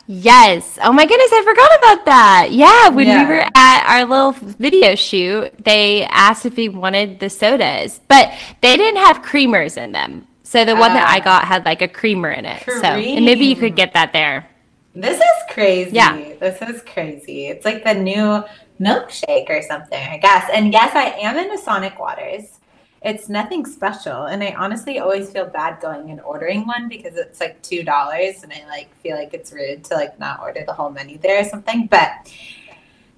Yes. 0.06 0.78
Oh 0.82 0.92
my 0.92 1.04
goodness, 1.04 1.30
I 1.32 1.42
forgot 1.44 1.78
about 1.78 2.04
that. 2.06 2.49
Yeah, 2.52 2.88
when 2.88 3.06
Yeah. 3.06 3.28
we 3.28 3.35
were 3.35 3.46
at 3.54 3.85
our 3.87 4.04
little 4.06 4.32
video 4.32 4.94
shoot, 4.94 5.52
they 5.62 6.04
asked 6.04 6.46
if 6.46 6.56
we 6.56 6.70
wanted 6.70 7.20
the 7.20 7.28
sodas, 7.28 8.00
but 8.08 8.32
they 8.62 8.76
didn't 8.76 9.04
have 9.04 9.23
creamers 9.23 9.76
in 9.76 9.92
them. 9.92 10.26
So 10.46 10.64
the 10.64 10.76
one 10.76 10.94
that 10.94 11.08
I 11.08 11.18
Ah. 11.18 11.24
got 11.24 11.44
had 11.44 11.64
like 11.64 11.82
a 11.82 11.88
creamer 11.88 12.30
in 12.30 12.46
it. 12.46 12.62
So 12.64 12.84
and 12.84 13.24
maybe 13.24 13.46
you 13.46 13.56
could 13.56 13.74
get 13.74 13.92
that 13.94 14.12
there. 14.12 14.46
This 14.94 15.18
is 15.18 15.38
crazy. 15.50 15.90
Yeah. 15.96 16.16
This 16.38 16.62
is 16.62 16.82
crazy. 16.82 17.48
It's 17.48 17.64
like 17.64 17.82
the 17.82 17.94
new 17.94 18.44
milkshake 18.80 19.50
or 19.50 19.60
something, 19.62 20.00
I 20.08 20.18
guess. 20.18 20.48
And 20.52 20.72
yes, 20.72 20.94
I 20.94 21.06
am 21.26 21.36
into 21.36 21.58
Sonic 21.58 21.98
Waters. 21.98 22.60
It's 23.02 23.28
nothing 23.28 23.66
special. 23.66 24.26
And 24.26 24.40
I 24.42 24.54
honestly 24.56 25.00
always 25.00 25.30
feel 25.32 25.46
bad 25.46 25.80
going 25.80 26.10
and 26.12 26.20
ordering 26.20 26.64
one 26.64 26.88
because 26.88 27.16
it's 27.16 27.40
like 27.40 27.60
two 27.62 27.82
dollars 27.82 28.44
and 28.44 28.52
I 28.52 28.64
like 28.68 28.94
feel 29.02 29.16
like 29.16 29.34
it's 29.34 29.52
rude 29.52 29.82
to 29.86 29.94
like 29.94 30.18
not 30.20 30.40
order 30.40 30.62
the 30.64 30.72
whole 30.72 30.90
menu 30.90 31.18
there 31.18 31.40
or 31.40 31.44
something. 31.44 31.88
But 31.88 32.10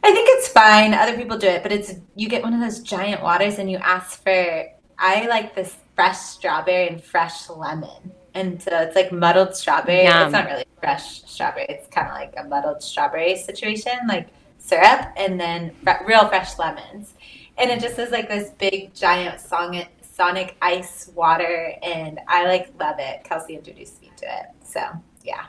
I 0.03 0.13
think 0.15 0.27
it's 0.33 0.49
fine. 0.49 0.95
Other 0.95 1.15
people 1.15 1.37
do 1.37 1.47
it, 1.49 1.63
but 1.63 1.73
it's 1.73 1.95
you 2.17 2.27
get 2.31 2.43
one 2.43 2.55
of 2.55 2.61
those 2.61 2.81
giant 2.81 3.23
waters 3.23 3.59
and 3.59 3.71
you 3.71 3.77
ask 3.79 4.23
for 4.23 4.67
I 4.99 5.27
like 5.27 5.55
this 5.55 5.77
fresh 5.99 6.19
strawberry 6.19 6.87
and 6.87 7.03
fresh 7.03 7.51
lemon. 7.51 8.13
And 8.33 8.63
so 8.63 8.71
it's 8.73 8.95
like 8.95 9.11
muddled 9.11 9.57
strawberry. 9.57 10.05
Yum. 10.05 10.27
It's 10.27 10.33
not 10.33 10.47
really 10.47 10.65
fresh 10.79 11.25
strawberry. 11.25 11.67
It's 11.69 11.89
kind 11.89 12.07
of 12.07 12.15
like 12.15 12.35
a 12.37 12.45
muddled 12.45 12.85
strawberry 12.85 13.37
situation, 13.37 13.95
like 14.07 14.29
syrup, 14.59 15.13
and 15.17 15.41
then 15.41 15.75
fre- 15.83 16.05
real 16.07 16.29
fresh 16.29 16.57
lemons. 16.57 17.15
And 17.57 17.69
it 17.69 17.81
just 17.81 17.99
is 17.99 18.13
like 18.13 18.29
this 18.29 18.51
big 18.51 18.95
giant 18.95 19.41
sonic 19.41 19.89
sonic 20.01 20.57
ice 20.63 21.11
water, 21.17 21.75
and 21.83 22.21
I 22.29 22.47
like 22.47 22.73
love 22.79 23.01
it. 23.01 23.25
Kelsey 23.25 23.57
introduced 23.57 24.01
me 24.01 24.13
to 24.19 24.27
it, 24.27 24.47
so 24.63 24.81
yeah. 25.25 25.47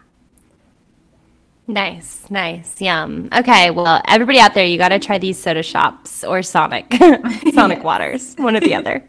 Nice, 1.68 2.26
nice, 2.32 2.82
yum. 2.82 3.30
Okay, 3.38 3.70
well, 3.70 4.02
everybody 4.08 4.40
out 4.40 4.56
there, 4.56 4.66
you 4.66 4.80
got 4.80 4.90
to 4.90 4.98
try 4.98 5.20
these 5.20 5.38
soda 5.38 5.62
shops 5.62 6.24
or 6.24 6.42
Sonic, 6.42 6.92
Sonic 7.54 7.84
Waters, 7.84 8.34
one 8.40 8.56
or 8.56 8.60
the 8.60 8.74
other. 8.74 9.08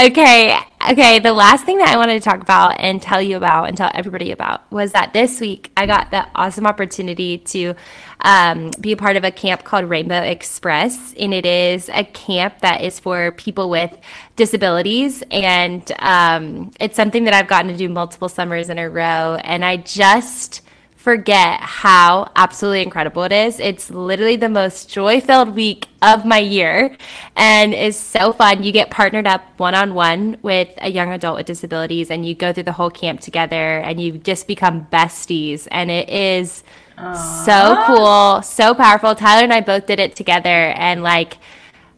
Okay, 0.00 0.56
okay. 0.90 1.18
The 1.18 1.32
last 1.32 1.64
thing 1.64 1.78
that 1.78 1.88
I 1.88 1.96
wanted 1.96 2.14
to 2.14 2.20
talk 2.20 2.40
about 2.40 2.78
and 2.78 3.00
tell 3.00 3.20
you 3.20 3.36
about 3.36 3.68
and 3.68 3.76
tell 3.76 3.90
everybody 3.94 4.30
about 4.30 4.70
was 4.70 4.92
that 4.92 5.12
this 5.12 5.40
week 5.40 5.72
I 5.76 5.86
got 5.86 6.10
the 6.10 6.26
awesome 6.34 6.66
opportunity 6.66 7.38
to 7.38 7.74
um, 8.20 8.70
be 8.80 8.92
a 8.92 8.96
part 8.96 9.16
of 9.16 9.24
a 9.24 9.30
camp 9.30 9.64
called 9.64 9.86
Rainbow 9.86 10.20
Express, 10.20 11.14
and 11.18 11.34
it 11.34 11.44
is 11.44 11.90
a 11.92 12.04
camp 12.04 12.60
that 12.60 12.82
is 12.82 12.98
for 12.98 13.32
people 13.32 13.68
with 13.68 13.96
disabilities, 14.36 15.22
and 15.30 15.92
um, 15.98 16.70
it's 16.80 16.96
something 16.96 17.24
that 17.24 17.34
I've 17.34 17.48
gotten 17.48 17.70
to 17.70 17.76
do 17.76 17.88
multiple 17.88 18.28
summers 18.28 18.70
in 18.70 18.78
a 18.78 18.88
row, 18.88 19.38
and 19.42 19.64
I 19.64 19.76
just 19.78 20.62
forget 21.04 21.60
how 21.60 22.32
absolutely 22.34 22.80
incredible 22.80 23.24
it 23.24 23.32
is. 23.32 23.60
It's 23.60 23.90
literally 23.90 24.36
the 24.36 24.48
most 24.48 24.88
joy 24.88 25.20
filled 25.20 25.54
week 25.54 25.86
of 26.00 26.24
my 26.24 26.38
year 26.38 26.96
and 27.36 27.74
is 27.74 27.94
so 27.94 28.32
fun. 28.32 28.62
You 28.62 28.72
get 28.72 28.90
partnered 28.90 29.26
up 29.26 29.42
one 29.58 29.74
on 29.74 29.92
one 29.92 30.38
with 30.40 30.70
a 30.78 30.88
young 30.90 31.12
adult 31.12 31.36
with 31.36 31.44
disabilities 31.44 32.10
and 32.10 32.24
you 32.24 32.34
go 32.34 32.54
through 32.54 32.62
the 32.62 32.72
whole 32.72 32.88
camp 32.88 33.20
together 33.20 33.80
and 33.80 34.00
you 34.00 34.12
just 34.12 34.48
become 34.48 34.86
besties. 34.90 35.68
And 35.70 35.90
it 35.90 36.08
is 36.08 36.64
Aww. 36.96 37.44
so 37.44 37.84
cool, 37.86 38.40
so 38.40 38.74
powerful. 38.74 39.14
Tyler 39.14 39.44
and 39.44 39.52
I 39.52 39.60
both 39.60 39.84
did 39.84 40.00
it 40.00 40.16
together 40.16 40.48
and 40.48 41.02
like, 41.02 41.36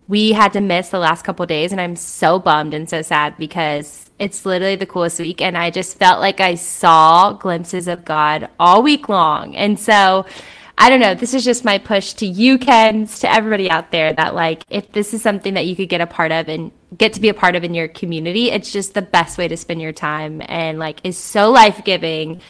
we 0.08 0.32
had 0.32 0.52
to 0.54 0.60
miss 0.60 0.88
the 0.88 0.98
last 0.98 1.22
couple 1.22 1.46
days 1.46 1.70
and 1.70 1.80
I'm 1.80 1.94
so 1.94 2.40
bummed 2.40 2.75
and 2.75 2.90
so 2.90 3.02
sad 3.02 3.36
because 3.38 4.05
it's 4.18 4.46
literally 4.46 4.76
the 4.76 4.87
coolest 4.87 5.18
week 5.20 5.42
and 5.42 5.56
I 5.56 5.70
just 5.70 5.99
felt 5.99 6.20
like 6.20 6.40
I 6.40 6.54
saw 6.54 7.32
glimpses 7.32 7.88
of 7.88 8.04
God 8.04 8.49
all 8.58 8.82
week 8.82 9.08
long. 9.08 9.54
And 9.56 9.78
so 9.78 10.26
I 10.78 10.90
don't 10.90 11.00
know, 11.00 11.14
this 11.14 11.32
is 11.32 11.44
just 11.44 11.64
my 11.64 11.78
push 11.78 12.12
to 12.14 12.26
you 12.26 12.58
Kenz, 12.58 13.20
to 13.20 13.32
everybody 13.32 13.70
out 13.70 13.90
there 13.90 14.12
that 14.12 14.35
like 14.35 14.62
if 14.68 14.92
this 14.92 15.14
is 15.14 15.23
something 15.23 15.54
that 15.54 15.66
you 15.66 15.75
could 15.75 15.88
get 15.88 16.00
a 16.00 16.06
part 16.06 16.32
of 16.32 16.49
and 16.49 16.70
get 16.96 17.14
to 17.14 17.20
be 17.20 17.28
a 17.28 17.35
part 17.35 17.56
of 17.56 17.64
in 17.64 17.75
your 17.75 17.88
community, 17.88 18.50
it's 18.50 18.73
just 18.73 18.94
the 18.94 19.02
best 19.02 19.38
way 19.38 19.49
to 19.49 19.56
spend 19.56 19.80
your 19.80 19.92
time 19.92 20.42
and 20.46 20.78
like 20.78 21.00
is 21.04 21.16
so 21.16 21.50
life-giving. 21.50 22.40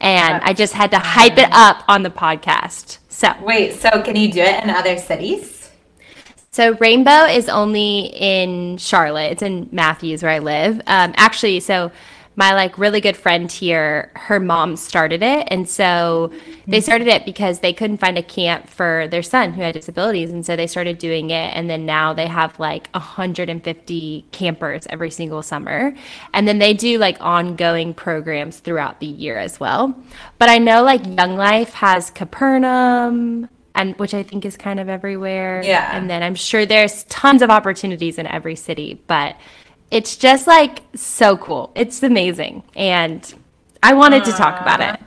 And 0.00 0.42
I 0.42 0.52
just 0.52 0.74
had 0.74 0.90
to 0.90 0.98
hype 0.98 1.38
it 1.38 1.48
up 1.52 1.84
on 1.88 2.02
the 2.02 2.10
podcast. 2.10 2.98
So 3.08 3.32
Wait, 3.42 3.74
so 3.74 4.02
can 4.02 4.16
you 4.16 4.30
do 4.30 4.40
it 4.40 4.62
in 4.62 4.70
other 4.70 4.98
cities? 4.98 5.63
So 6.54 6.76
Rainbow 6.76 7.24
is 7.24 7.48
only 7.48 8.12
in 8.14 8.76
Charlotte. 8.76 9.32
It's 9.32 9.42
in 9.42 9.68
Matthews 9.72 10.22
where 10.22 10.30
I 10.30 10.38
live. 10.38 10.76
Um, 10.86 11.12
actually, 11.16 11.58
so 11.58 11.90
my 12.36 12.54
like 12.54 12.78
really 12.78 13.00
good 13.00 13.16
friend 13.16 13.50
here, 13.50 14.12
her 14.14 14.38
mom 14.38 14.76
started 14.76 15.20
it, 15.20 15.48
and 15.50 15.68
so 15.68 16.28
they 16.68 16.78
mm-hmm. 16.78 16.80
started 16.84 17.08
it 17.08 17.24
because 17.24 17.58
they 17.58 17.72
couldn't 17.72 17.98
find 17.98 18.16
a 18.16 18.22
camp 18.22 18.70
for 18.70 19.08
their 19.10 19.20
son 19.20 19.52
who 19.52 19.62
had 19.62 19.74
disabilities, 19.74 20.30
and 20.30 20.46
so 20.46 20.54
they 20.54 20.68
started 20.68 20.98
doing 20.98 21.30
it, 21.30 21.56
and 21.56 21.68
then 21.68 21.86
now 21.86 22.12
they 22.12 22.28
have 22.28 22.56
like 22.60 22.88
150 22.92 24.24
campers 24.30 24.86
every 24.90 25.10
single 25.10 25.42
summer, 25.42 25.92
and 26.34 26.46
then 26.46 26.60
they 26.60 26.72
do 26.72 26.98
like 26.98 27.20
ongoing 27.20 27.92
programs 27.92 28.60
throughout 28.60 29.00
the 29.00 29.06
year 29.06 29.38
as 29.38 29.58
well. 29.58 29.92
But 30.38 30.50
I 30.50 30.58
know 30.58 30.84
like 30.84 31.04
Young 31.04 31.36
Life 31.36 31.74
has 31.74 32.10
Capernaum, 32.10 33.48
and 33.74 33.96
which 33.98 34.14
I 34.14 34.22
think 34.22 34.44
is 34.44 34.56
kind 34.56 34.78
of 34.78 34.88
everywhere. 34.88 35.62
Yeah. 35.64 35.96
And 35.96 36.08
then 36.08 36.22
I'm 36.22 36.34
sure 36.34 36.64
there's 36.64 37.04
tons 37.04 37.42
of 37.42 37.50
opportunities 37.50 38.18
in 38.18 38.26
every 38.26 38.56
city, 38.56 39.02
but 39.06 39.36
it's 39.90 40.16
just 40.16 40.46
like 40.46 40.82
so 40.94 41.36
cool. 41.36 41.72
It's 41.74 42.02
amazing. 42.02 42.62
And 42.76 43.34
I 43.82 43.94
wanted 43.94 44.22
Aww. 44.22 44.26
to 44.26 44.32
talk 44.32 44.60
about 44.60 44.80
it. 44.80 45.00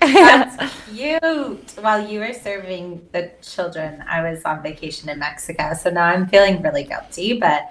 That's 0.00 0.74
cute. 0.92 1.72
While 1.80 2.06
you 2.06 2.20
were 2.20 2.32
serving 2.32 3.06
the 3.12 3.30
children, 3.42 4.02
I 4.08 4.28
was 4.28 4.42
on 4.44 4.62
vacation 4.62 5.08
in 5.08 5.18
Mexico. 5.18 5.74
So 5.74 5.90
now 5.90 6.06
I'm 6.06 6.26
feeling 6.26 6.62
really 6.62 6.84
guilty, 6.84 7.38
but 7.38 7.70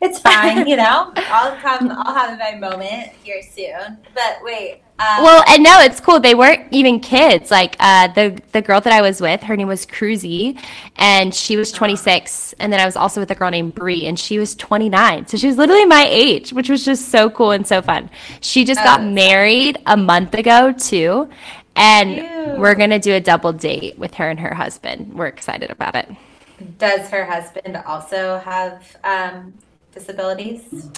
it's 0.00 0.18
fine, 0.18 0.66
you 0.66 0.76
know. 0.76 1.12
I'll 1.16 1.56
come 1.56 1.90
I'll 1.90 2.14
have 2.14 2.38
my 2.38 2.56
moment 2.56 3.10
here 3.22 3.42
soon. 3.42 3.98
But 4.14 4.38
wait, 4.42 4.82
um, 5.00 5.24
well, 5.24 5.42
and 5.48 5.62
no, 5.62 5.80
it's 5.80 5.98
cool. 5.98 6.20
They 6.20 6.34
weren't 6.34 6.66
even 6.70 7.00
kids. 7.00 7.50
Like 7.50 7.74
uh, 7.80 8.08
the 8.08 8.38
the 8.52 8.60
girl 8.60 8.82
that 8.82 8.92
I 8.92 9.00
was 9.00 9.18
with, 9.18 9.42
her 9.42 9.56
name 9.56 9.66
was 9.66 9.86
Cruzy, 9.86 10.60
and 10.96 11.34
she 11.34 11.56
was 11.56 11.72
26. 11.72 12.52
And 12.58 12.70
then 12.70 12.80
I 12.80 12.84
was 12.84 12.96
also 12.96 13.20
with 13.20 13.30
a 13.30 13.34
girl 13.34 13.50
named 13.50 13.74
Bree, 13.74 14.04
and 14.06 14.18
she 14.18 14.38
was 14.38 14.54
29. 14.54 15.26
So 15.26 15.38
she 15.38 15.46
was 15.46 15.56
literally 15.56 15.86
my 15.86 16.06
age, 16.06 16.52
which 16.52 16.68
was 16.68 16.84
just 16.84 17.08
so 17.08 17.30
cool 17.30 17.52
and 17.52 17.66
so 17.66 17.80
fun. 17.80 18.10
She 18.42 18.66
just 18.66 18.80
oh. 18.80 18.84
got 18.84 19.02
married 19.02 19.78
a 19.86 19.96
month 19.96 20.34
ago 20.34 20.72
too, 20.72 21.30
and 21.76 22.16
Cute. 22.16 22.58
we're 22.58 22.74
gonna 22.74 22.98
do 22.98 23.14
a 23.14 23.20
double 23.20 23.54
date 23.54 23.98
with 23.98 24.12
her 24.14 24.28
and 24.28 24.38
her 24.38 24.52
husband. 24.52 25.14
We're 25.14 25.28
excited 25.28 25.70
about 25.70 25.94
it. 25.94 26.10
Does 26.76 27.08
her 27.08 27.24
husband 27.24 27.78
also 27.86 28.38
have 28.40 28.96
um, 29.02 29.54
disabilities? 29.92 30.88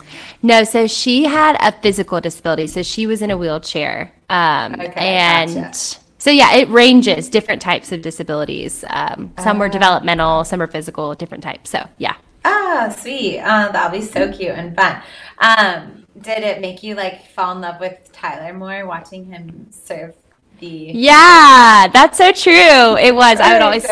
No, 0.42 0.64
so 0.64 0.86
she 0.86 1.24
had 1.24 1.56
a 1.60 1.72
physical 1.80 2.20
disability. 2.20 2.66
So 2.66 2.82
she 2.82 3.06
was 3.06 3.22
in 3.22 3.30
a 3.30 3.36
wheelchair. 3.36 4.12
Um, 4.28 4.74
okay, 4.80 4.92
and 4.96 5.54
gotcha. 5.54 5.98
so, 6.18 6.30
yeah, 6.30 6.54
it 6.54 6.68
ranges 6.68 7.28
different 7.28 7.62
types 7.62 7.92
of 7.92 8.02
disabilities. 8.02 8.84
Um, 8.88 9.32
some 9.40 9.56
uh, 9.56 9.60
were 9.60 9.66
ah. 9.66 9.70
developmental, 9.70 10.44
some 10.44 10.60
were 10.60 10.66
physical, 10.66 11.14
different 11.14 11.44
types. 11.44 11.70
So, 11.70 11.86
yeah. 11.98 12.16
Ah, 12.44 12.94
sweet. 12.96 13.40
Uh, 13.40 13.70
that'll 13.70 13.98
be 13.98 14.04
so 14.04 14.32
cute 14.32 14.50
and 14.50 14.74
fun. 14.74 15.02
Um, 15.38 16.06
did 16.20 16.42
it 16.42 16.60
make 16.60 16.82
you 16.82 16.94
like 16.94 17.26
fall 17.28 17.52
in 17.52 17.60
love 17.60 17.80
with 17.80 18.10
Tyler 18.12 18.52
more 18.52 18.86
watching 18.86 19.26
him 19.26 19.68
serve 19.70 20.14
the? 20.58 20.66
Yeah, 20.66 21.88
that's 21.92 22.18
so 22.18 22.32
true. 22.32 22.96
It 22.96 23.14
was. 23.14 23.40
I 23.40 23.52
would 23.52 23.62
always. 23.62 23.86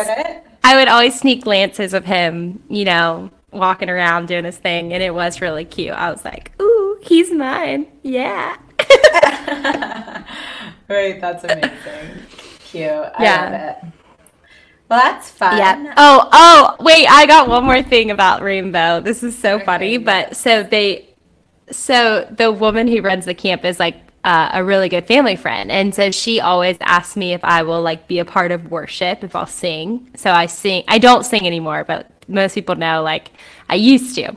I 0.63 0.75
would 0.75 0.87
always 0.87 1.19
sneak 1.19 1.43
glances 1.43 1.93
of 1.93 2.05
him, 2.05 2.63
you 2.69 2.85
know, 2.85 3.31
walking 3.51 3.89
around 3.89 4.27
doing 4.27 4.45
his 4.45 4.57
thing, 4.57 4.93
and 4.93 5.03
it 5.03 5.13
was 5.13 5.41
really 5.41 5.65
cute. 5.65 5.91
I 5.91 6.11
was 6.11 6.23
like, 6.25 6.51
"Ooh, 6.61 6.99
he's 7.01 7.31
mine!" 7.31 7.87
Yeah. 8.03 8.57
right, 10.87 11.19
that's 11.19 11.43
amazing. 11.43 12.25
Cute. 12.59 12.91
I 12.91 13.23
yeah. 13.23 13.43
love 13.43 13.53
it. 13.53 13.93
Well, 14.89 14.99
that's 14.99 15.29
fun. 15.29 15.57
Yeah. 15.57 15.93
Oh, 15.95 16.27
oh, 16.33 16.75
wait, 16.83 17.07
I 17.07 17.25
got 17.25 17.47
one 17.47 17.63
more 17.63 17.81
thing 17.81 18.11
about 18.11 18.41
Rainbow. 18.41 18.99
This 18.99 19.23
is 19.23 19.37
so 19.37 19.55
okay, 19.55 19.65
funny, 19.65 19.97
but 19.97 20.35
so 20.35 20.63
they, 20.63 21.15
so 21.71 22.27
the 22.29 22.51
woman 22.51 22.89
who 22.89 23.01
runs 23.01 23.23
the 23.23 23.33
camp 23.33 23.63
is 23.63 23.79
like 23.79 23.95
uh, 24.23 24.49
a 24.53 24.63
really 24.63 24.89
good 24.89 25.07
family 25.07 25.37
friend. 25.37 25.71
And 25.71 25.95
so 25.95 26.11
she 26.11 26.41
always 26.41 26.75
asks 26.81 27.15
me 27.15 27.31
if 27.31 27.43
I 27.43 27.63
will 27.63 27.81
like 27.81 28.07
be 28.07 28.19
a 28.19 28.25
part 28.25 28.51
of 28.51 28.69
worship, 28.69 29.23
if 29.23 29.35
I'll 29.35 29.47
sing. 29.47 30.11
So 30.15 30.29
I 30.31 30.45
sing, 30.47 30.83
I 30.87 30.97
don't 30.97 31.25
sing 31.25 31.47
anymore, 31.47 31.85
but 31.85 32.11
most 32.31 32.55
people 32.55 32.75
know 32.75 33.03
like 33.03 33.31
I 33.69 33.75
used 33.75 34.15
to. 34.15 34.35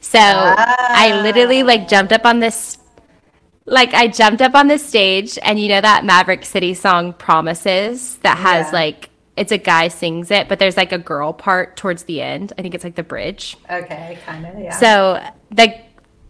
So 0.00 0.18
ah. 0.20 0.76
I 0.90 1.20
literally 1.22 1.62
like 1.62 1.88
jumped 1.88 2.12
up 2.12 2.24
on 2.24 2.40
this 2.40 2.78
like 3.66 3.92
I 3.94 4.08
jumped 4.08 4.42
up 4.42 4.54
on 4.54 4.66
this 4.66 4.86
stage 4.86 5.38
and 5.42 5.58
you 5.58 5.68
know 5.68 5.80
that 5.80 6.04
Maverick 6.04 6.44
City 6.44 6.74
song 6.74 7.12
Promises 7.12 8.16
that 8.18 8.38
has 8.38 8.66
yeah. 8.66 8.72
like 8.72 9.10
it's 9.36 9.52
a 9.52 9.58
guy 9.58 9.88
sings 9.88 10.30
it, 10.30 10.48
but 10.48 10.58
there's 10.58 10.76
like 10.76 10.92
a 10.92 10.98
girl 10.98 11.32
part 11.32 11.76
towards 11.76 12.04
the 12.04 12.20
end. 12.20 12.52
I 12.58 12.62
think 12.62 12.74
it's 12.74 12.82
like 12.82 12.96
the 12.96 13.04
bridge. 13.04 13.56
Okay, 13.70 14.18
kind 14.26 14.44
of, 14.44 14.58
yeah. 14.58 14.72
So 14.72 15.24
the 15.50 15.78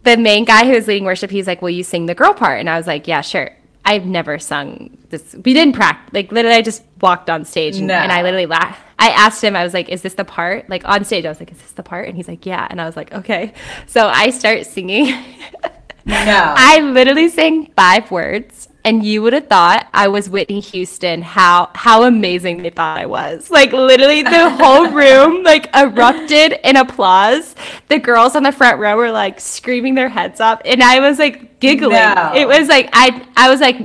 the 0.03 0.15
main 0.15 0.45
guy 0.45 0.65
who 0.65 0.71
was 0.71 0.87
leading 0.87 1.05
worship, 1.05 1.31
he's 1.31 1.47
like, 1.47 1.61
"Will 1.61 1.71
you 1.71 1.83
sing 1.83 2.05
the 2.05 2.15
girl 2.15 2.33
part?" 2.33 2.59
And 2.59 2.69
I 2.69 2.77
was 2.77 2.87
like, 2.87 3.07
"Yeah, 3.07 3.21
sure." 3.21 3.55
I've 3.85 4.05
never 4.05 4.39
sung 4.39 4.97
this. 5.09 5.35
We 5.43 5.53
didn't 5.53 5.73
practice. 5.73 6.13
Like 6.13 6.31
literally, 6.31 6.57
I 6.57 6.61
just 6.61 6.83
walked 7.01 7.29
on 7.29 7.45
stage 7.45 7.77
and, 7.77 7.87
no. 7.87 7.95
and 7.95 8.11
I 8.11 8.21
literally 8.21 8.45
laughed. 8.45 8.81
I 8.99 9.09
asked 9.09 9.43
him. 9.43 9.55
I 9.55 9.63
was 9.63 9.73
like, 9.73 9.89
"Is 9.89 10.01
this 10.01 10.13
the 10.13 10.25
part?" 10.25 10.69
Like 10.69 10.87
on 10.87 11.03
stage, 11.05 11.25
I 11.25 11.29
was 11.29 11.39
like, 11.39 11.51
"Is 11.51 11.57
this 11.57 11.71
the 11.71 11.83
part?" 11.83 12.07
And 12.07 12.15
he's 12.15 12.27
like, 12.27 12.45
"Yeah." 12.45 12.67
And 12.69 12.79
I 12.79 12.85
was 12.85 12.95
like, 12.95 13.13
"Okay." 13.13 13.53
So 13.87 14.07
I 14.07 14.29
start 14.29 14.65
singing. 14.65 15.05
no. 16.05 16.53
I 16.57 16.81
literally 16.81 17.29
sang 17.29 17.67
five 17.75 18.11
words 18.11 18.68
and 18.83 19.05
you 19.05 19.21
would 19.21 19.33
have 19.33 19.47
thought 19.47 19.87
I 19.93 20.07
was 20.07 20.29
Whitney 20.29 20.59
Houston. 20.59 21.21
How 21.21 21.69
how 21.75 22.03
amazing 22.03 22.63
they 22.63 22.69
thought 22.69 22.97
I 22.97 23.05
was. 23.05 23.51
Like 23.51 23.71
literally 23.71 24.23
the 24.23 24.49
whole 24.49 24.89
room 24.91 25.43
like 25.43 25.69
erupted 25.75 26.59
in 26.63 26.75
applause. 26.75 27.55
The 27.87 27.99
girls 27.99 28.35
on 28.35 28.43
the 28.43 28.51
front 28.51 28.79
row 28.79 28.95
were 28.95 29.11
like 29.11 29.39
screaming 29.39 29.95
their 29.95 30.09
heads 30.09 30.39
off 30.39 30.61
and 30.65 30.81
I 30.81 30.99
was 30.99 31.19
like 31.19 31.59
giggling. 31.59 31.91
No. 31.91 32.33
It 32.35 32.47
was 32.47 32.67
like 32.67 32.89
I 32.93 33.25
I 33.35 33.49
was 33.49 33.59
like 33.59 33.77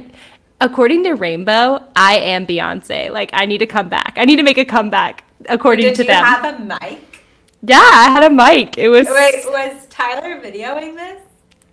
according 0.60 1.04
to 1.04 1.14
Rainbow, 1.14 1.82
I 1.96 2.18
am 2.18 2.46
Beyonce. 2.46 3.10
Like 3.10 3.30
I 3.32 3.46
need 3.46 3.58
to 3.58 3.66
come 3.66 3.88
back. 3.88 4.14
I 4.16 4.24
need 4.24 4.36
to 4.36 4.42
make 4.42 4.58
a 4.58 4.64
comeback 4.64 5.24
according 5.48 5.86
Did 5.86 5.96
to 5.96 6.04
them. 6.04 6.24
Did 6.24 6.30
you 6.30 6.42
have 6.42 6.60
a 6.60 6.64
mic? 6.64 7.22
Yeah, 7.66 7.80
I 7.80 8.10
had 8.10 8.24
a 8.24 8.30
mic. 8.30 8.78
It 8.78 8.90
was 8.90 9.06
Wait, 9.06 9.42
was 9.46 9.86
Tyler 9.86 10.40
videoing 10.40 10.96
this? 10.96 11.23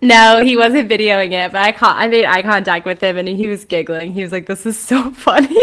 No, 0.02 0.44
he 0.44 0.56
wasn't 0.56 0.90
videoing 0.90 1.32
it, 1.32 1.52
but 1.52 1.62
I 1.62 1.72
caught 1.72 1.96
I 1.96 2.08
made 2.08 2.24
eye 2.24 2.42
contact 2.42 2.84
with 2.84 3.00
him 3.00 3.16
and 3.16 3.28
he 3.28 3.46
was 3.46 3.64
giggling. 3.64 4.12
He 4.12 4.22
was 4.22 4.32
like, 4.32 4.46
"This 4.46 4.66
is 4.66 4.78
so 4.78 5.10
funny." 5.12 5.56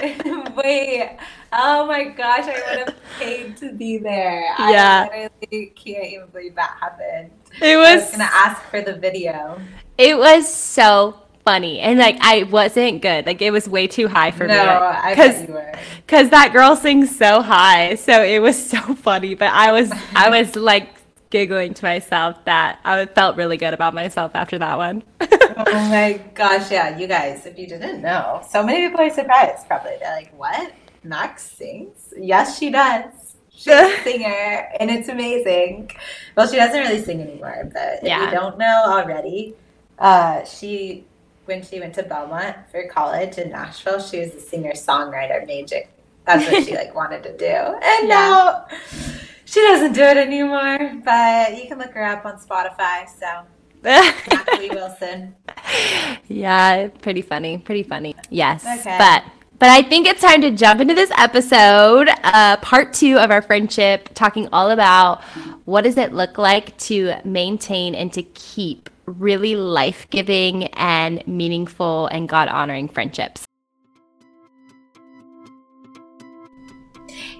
Wait, 0.54 1.18
oh 1.52 1.86
my 1.86 2.04
gosh, 2.04 2.44
I 2.44 2.62
would 2.70 2.88
have 2.88 2.96
paid 3.18 3.56
to 3.58 3.72
be 3.72 3.98
there. 3.98 4.42
Yeah. 4.58 5.08
I 5.10 5.28
literally 5.40 5.66
can't 5.74 6.04
even 6.04 6.26
believe 6.28 6.54
that 6.54 6.76
happened. 6.80 7.30
It 7.60 7.76
was, 7.76 7.86
I 7.86 7.94
was 7.96 8.10
gonna 8.12 8.30
ask 8.32 8.62
for 8.62 8.80
the 8.80 8.94
video. 8.94 9.60
It 9.98 10.16
was 10.16 10.52
so 10.52 11.20
funny. 11.44 11.80
And 11.80 11.98
like 11.98 12.16
I 12.20 12.44
wasn't 12.44 13.02
good. 13.02 13.26
Like 13.26 13.42
it 13.42 13.50
was 13.50 13.68
way 13.68 13.86
too 13.86 14.08
high 14.08 14.30
for 14.30 14.46
no, 14.46 14.54
me. 14.54 14.60
I 14.60 15.14
bet 15.14 15.48
you 15.48 15.54
were. 15.54 15.72
Cause 16.06 16.30
that 16.30 16.52
girl 16.52 16.76
sings 16.76 17.16
so 17.16 17.42
high. 17.42 17.96
So 17.96 18.22
it 18.22 18.40
was 18.40 18.70
so 18.70 18.78
funny. 18.94 19.34
But 19.34 19.52
I 19.52 19.72
was 19.72 19.90
I 20.14 20.30
was 20.30 20.56
like 20.56 20.88
giggling 21.30 21.74
to 21.74 21.84
myself 21.84 22.44
that 22.44 22.80
I 22.84 23.06
felt 23.06 23.36
really 23.36 23.56
good 23.56 23.72
about 23.72 23.94
myself 23.94 24.32
after 24.34 24.58
that 24.58 24.76
one. 24.76 25.02
oh 25.20 25.88
my 25.88 26.20
gosh, 26.34 26.70
yeah, 26.70 26.98
you 26.98 27.06
guys, 27.06 27.46
if 27.46 27.58
you 27.58 27.66
didn't 27.66 28.02
know, 28.02 28.44
so 28.48 28.62
many 28.62 28.88
people 28.88 29.00
are 29.00 29.10
surprised 29.10 29.66
probably. 29.66 29.96
They're 30.00 30.14
like, 30.14 30.36
What? 30.36 30.72
Max 31.02 31.42
sings? 31.44 32.12
Yes, 32.18 32.58
she 32.58 32.70
does. 32.70 33.36
She's 33.50 33.72
a 33.72 33.96
singer 34.04 34.68
and 34.78 34.90
it's 34.90 35.08
amazing. 35.08 35.90
Well, 36.36 36.48
she 36.48 36.56
doesn't 36.56 36.78
really 36.78 37.02
sing 37.02 37.20
anymore, 37.22 37.70
but 37.72 38.02
yeah. 38.02 38.24
if 38.24 38.32
you 38.32 38.38
don't 38.38 38.58
know 38.58 38.84
already, 38.86 39.54
uh, 39.98 40.44
she 40.44 41.04
when 41.46 41.62
she 41.62 41.80
went 41.80 41.94
to 41.94 42.02
Belmont 42.02 42.56
for 42.70 42.86
college 42.88 43.38
in 43.38 43.50
Nashville, 43.50 44.00
she 44.00 44.20
was 44.20 44.34
a 44.34 44.40
singer 44.40 44.72
songwriter 44.72 45.44
major. 45.46 45.82
That's 46.24 46.50
what 46.50 46.64
she 46.64 46.76
like 46.76 46.94
wanted 46.94 47.22
to 47.24 47.36
do. 47.36 47.44
And 47.44 47.82
yeah. 48.08 48.08
now 48.08 48.66
she 49.50 49.60
doesn't 49.62 49.94
do 49.94 50.02
it 50.02 50.16
anymore, 50.16 50.78
but 51.04 51.60
you 51.60 51.68
can 51.68 51.78
look 51.78 51.92
her 51.92 52.04
up 52.04 52.24
on 52.24 52.38
Spotify. 52.38 53.08
So 53.08 53.44
Natalie 53.82 54.70
Wilson. 54.70 55.34
Yeah, 56.28 56.88
pretty 57.02 57.22
funny. 57.22 57.58
Pretty 57.58 57.82
funny. 57.82 58.14
Yes. 58.28 58.64
Okay. 58.64 58.96
But 58.96 59.24
but 59.58 59.68
I 59.68 59.82
think 59.82 60.06
it's 60.06 60.22
time 60.22 60.40
to 60.40 60.50
jump 60.52 60.80
into 60.80 60.94
this 60.94 61.10
episode, 61.18 62.08
uh, 62.22 62.56
part 62.58 62.94
two 62.94 63.18
of 63.18 63.30
our 63.30 63.42
friendship, 63.42 64.08
talking 64.14 64.48
all 64.52 64.70
about 64.70 65.22
what 65.64 65.82
does 65.82 65.98
it 65.98 66.14
look 66.14 66.38
like 66.38 66.76
to 66.78 67.14
maintain 67.24 67.94
and 67.94 68.10
to 68.14 68.22
keep 68.22 68.88
really 69.04 69.56
life 69.56 70.06
giving 70.10 70.64
and 70.68 71.26
meaningful 71.26 72.06
and 72.06 72.28
God 72.28 72.48
honoring 72.48 72.88
friendships. 72.88 73.46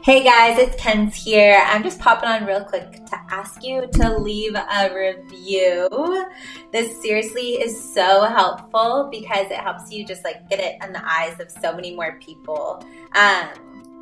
Hey 0.03 0.25
guys, 0.25 0.59
it's 0.59 0.83
Kenz 0.83 1.13
here. 1.13 1.63
I'm 1.67 1.83
just 1.83 1.99
popping 1.99 2.31
on 2.31 2.47
real 2.47 2.65
quick 2.65 2.91
to 3.05 3.21
ask 3.29 3.63
you 3.63 3.87
to 3.87 4.17
leave 4.17 4.55
a 4.55 4.95
review. 4.95 6.27
This 6.73 7.03
seriously 7.03 7.61
is 7.61 7.93
so 7.93 8.23
helpful 8.23 9.09
because 9.11 9.51
it 9.51 9.59
helps 9.59 9.93
you 9.93 10.07
just 10.07 10.25
like 10.25 10.49
get 10.49 10.59
it 10.59 10.77
in 10.83 10.95
the 10.95 11.03
eyes 11.05 11.39
of 11.39 11.51
so 11.51 11.75
many 11.75 11.95
more 11.95 12.19
people. 12.19 12.83
Um, 13.15 13.51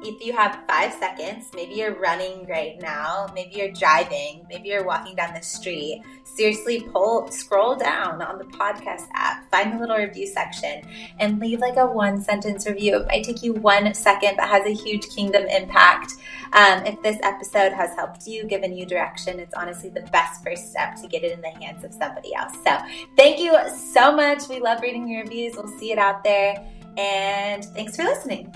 if 0.02 0.25
you 0.25 0.33
have 0.33 0.61
five 0.69 0.93
seconds, 0.95 1.50
maybe 1.55 1.75
you're 1.75 1.99
running 1.99 2.47
right 2.47 2.81
now, 2.81 3.26
maybe 3.35 3.57
you're 3.57 3.73
driving, 3.73 4.47
maybe 4.49 4.69
you're 4.69 4.85
walking 4.85 5.17
down 5.17 5.35
the 5.35 5.43
street, 5.43 6.02
seriously 6.25 6.81
pull, 6.81 7.28
scroll 7.31 7.75
down 7.75 8.23
on 8.23 8.38
the 8.38 8.45
podcast 8.45 9.09
app, 9.14 9.50
find 9.50 9.73
the 9.73 9.78
little 9.78 9.97
review 9.97 10.26
section, 10.26 10.83
and 11.19 11.40
leave 11.40 11.61
like 11.61 11.76
a 11.76 11.87
one 11.87 12.21
sentence 12.21 12.67
review. 12.67 12.97
It 12.97 13.07
might 13.09 13.25
take 13.25 13.43
you 13.43 13.55
one 13.55 13.93
second, 13.95 14.37
but 14.37 14.49
has 14.49 14.64
a 14.67 14.75
huge 14.75 15.09
kingdom 15.09 15.45
impact. 15.47 16.14
Um, 16.52 16.87
if 16.87 17.02
this 17.02 17.19
episode 17.23 17.73
has 17.73 17.95
helped 17.97 18.26
you, 18.26 18.45
given 18.45 18.76
you 18.76 18.87
direction, 18.87 19.40
it's 19.40 19.55
honestly 19.55 19.90
the 19.90 20.02
best 20.12 20.45
first 20.45 20.71
step 20.71 20.95
to 21.02 21.09
get 21.09 21.25
it 21.25 21.33
in 21.33 21.40
the 21.40 21.50
hands 21.50 21.85
of 21.85 21.93
somebody 21.93 22.35
else. 22.35 22.55
So 22.64 22.78
thank 23.17 23.40
you 23.40 23.57
so 23.76 24.14
much. 24.14 24.49
We 24.49 24.61
love 24.61 24.81
reading 24.81 25.09
your 25.09 25.23
reviews. 25.23 25.57
We'll 25.57 25.69
see 25.78 25.93
it 25.93 25.99
out 25.99 26.23
there. 26.23 26.64
And 26.97 27.64
thanks 27.64 27.97
for 27.97 28.05
listening. 28.05 28.55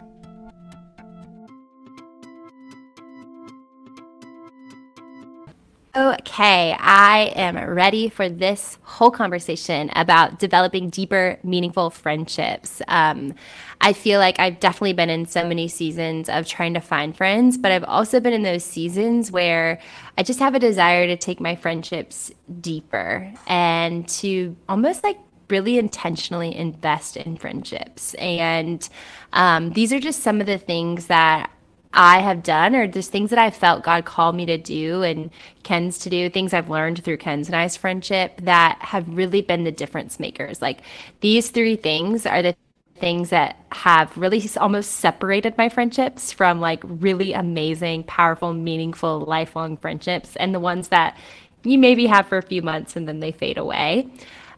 Okay, 5.95 6.75
I 6.79 7.35
am 7.37 7.59
ready 7.69 8.09
for 8.09 8.27
this 8.27 8.79
whole 8.81 9.11
conversation 9.11 9.91
about 9.95 10.39
developing 10.39 10.89
deeper, 10.89 11.39
meaningful 11.43 11.91
friendships. 11.91 12.81
Um, 12.89 13.35
I 13.83 13.93
feel 13.93 14.19
like 14.19 14.41
I've 14.41 14.59
definitely 14.59 14.95
been 14.95 15.11
in 15.11 15.27
so 15.27 15.47
many 15.47 15.69
seasons 15.69 16.31
of 16.31 16.47
trying 16.47 16.73
to 16.73 16.81
find 16.81 17.15
friends, 17.15 17.59
but 17.59 17.73
I've 17.73 17.85
also 17.85 18.21
been 18.21 18.33
in 18.33 18.43
those 18.43 18.65
seasons 18.65 19.31
where 19.31 19.79
I 20.17 20.23
just 20.23 20.39
have 20.39 20.55
a 20.55 20.59
desire 20.59 21.07
to 21.09 21.17
take 21.19 21.41
my 21.41 21.55
friendships 21.55 22.33
deeper 22.63 23.31
and 23.47 24.09
to 24.09 24.57
almost 24.71 25.05
like 25.05 25.19
really 25.51 25.77
intentionally 25.77 26.57
invest 26.57 27.19
in 27.19 27.37
friendships. 27.37 28.15
And 28.15 28.89
um, 29.35 29.73
these 29.73 29.93
are 29.93 30.01
just 30.01 30.23
some 30.23 30.41
of 30.41 30.47
the 30.47 30.57
things 30.57 31.09
that 31.09 31.51
I 31.95 32.21
have 32.21 32.43
done, 32.43 32.75
or 32.75 32.87
just 32.87 33.13
things 33.13 33.31
that 33.31 33.39
I 33.39 33.51
felt 33.51 33.85
God 33.85 34.05
called 34.05 34.35
me 34.35 34.47
to 34.47 34.57
do 34.57 35.03
and 35.03 35.31
Kenz 35.63 36.03
to 36.03 36.11
do, 36.11 36.31
things 36.31 36.55
I've 36.55 36.71
learned 36.71 37.05
through 37.05 37.19
Kenz 37.19 37.47
and 37.47 37.57
I's 37.57 37.77
friendship 37.77 38.41
that 38.43 38.79
have 38.81 39.07
really 39.09 39.43
been 39.43 39.65
the 39.65 39.73
difference 39.73 40.19
makers. 40.19 40.63
Like 40.63 40.81
these 41.21 41.51
three 41.51 41.77
things 41.77 42.25
are 42.25 42.43
the 42.43 42.57
things 42.99 43.31
that 43.31 43.57
have 43.73 44.17
really 44.17 44.49
almost 44.59 44.93
separated 44.93 45.59
my 45.59 45.69
friendships 45.69 46.33
from 46.33 46.61
like 46.61 46.81
really 46.85 47.33
amazing, 47.33 48.05
powerful, 48.05 48.55
meaningful, 48.55 49.21
lifelong 49.21 49.77
friendships 49.77 50.37
and 50.37 50.55
the 50.55 50.61
ones 50.61 50.89
that 50.89 51.19
you 51.65 51.79
maybe 51.79 52.07
have 52.07 52.27
for 52.29 52.39
a 52.39 52.43
few 52.43 52.63
months 52.63 52.97
and 52.97 53.07
then 53.09 53.21
they 53.21 53.33
fade 53.33 53.59
away. 53.59 54.09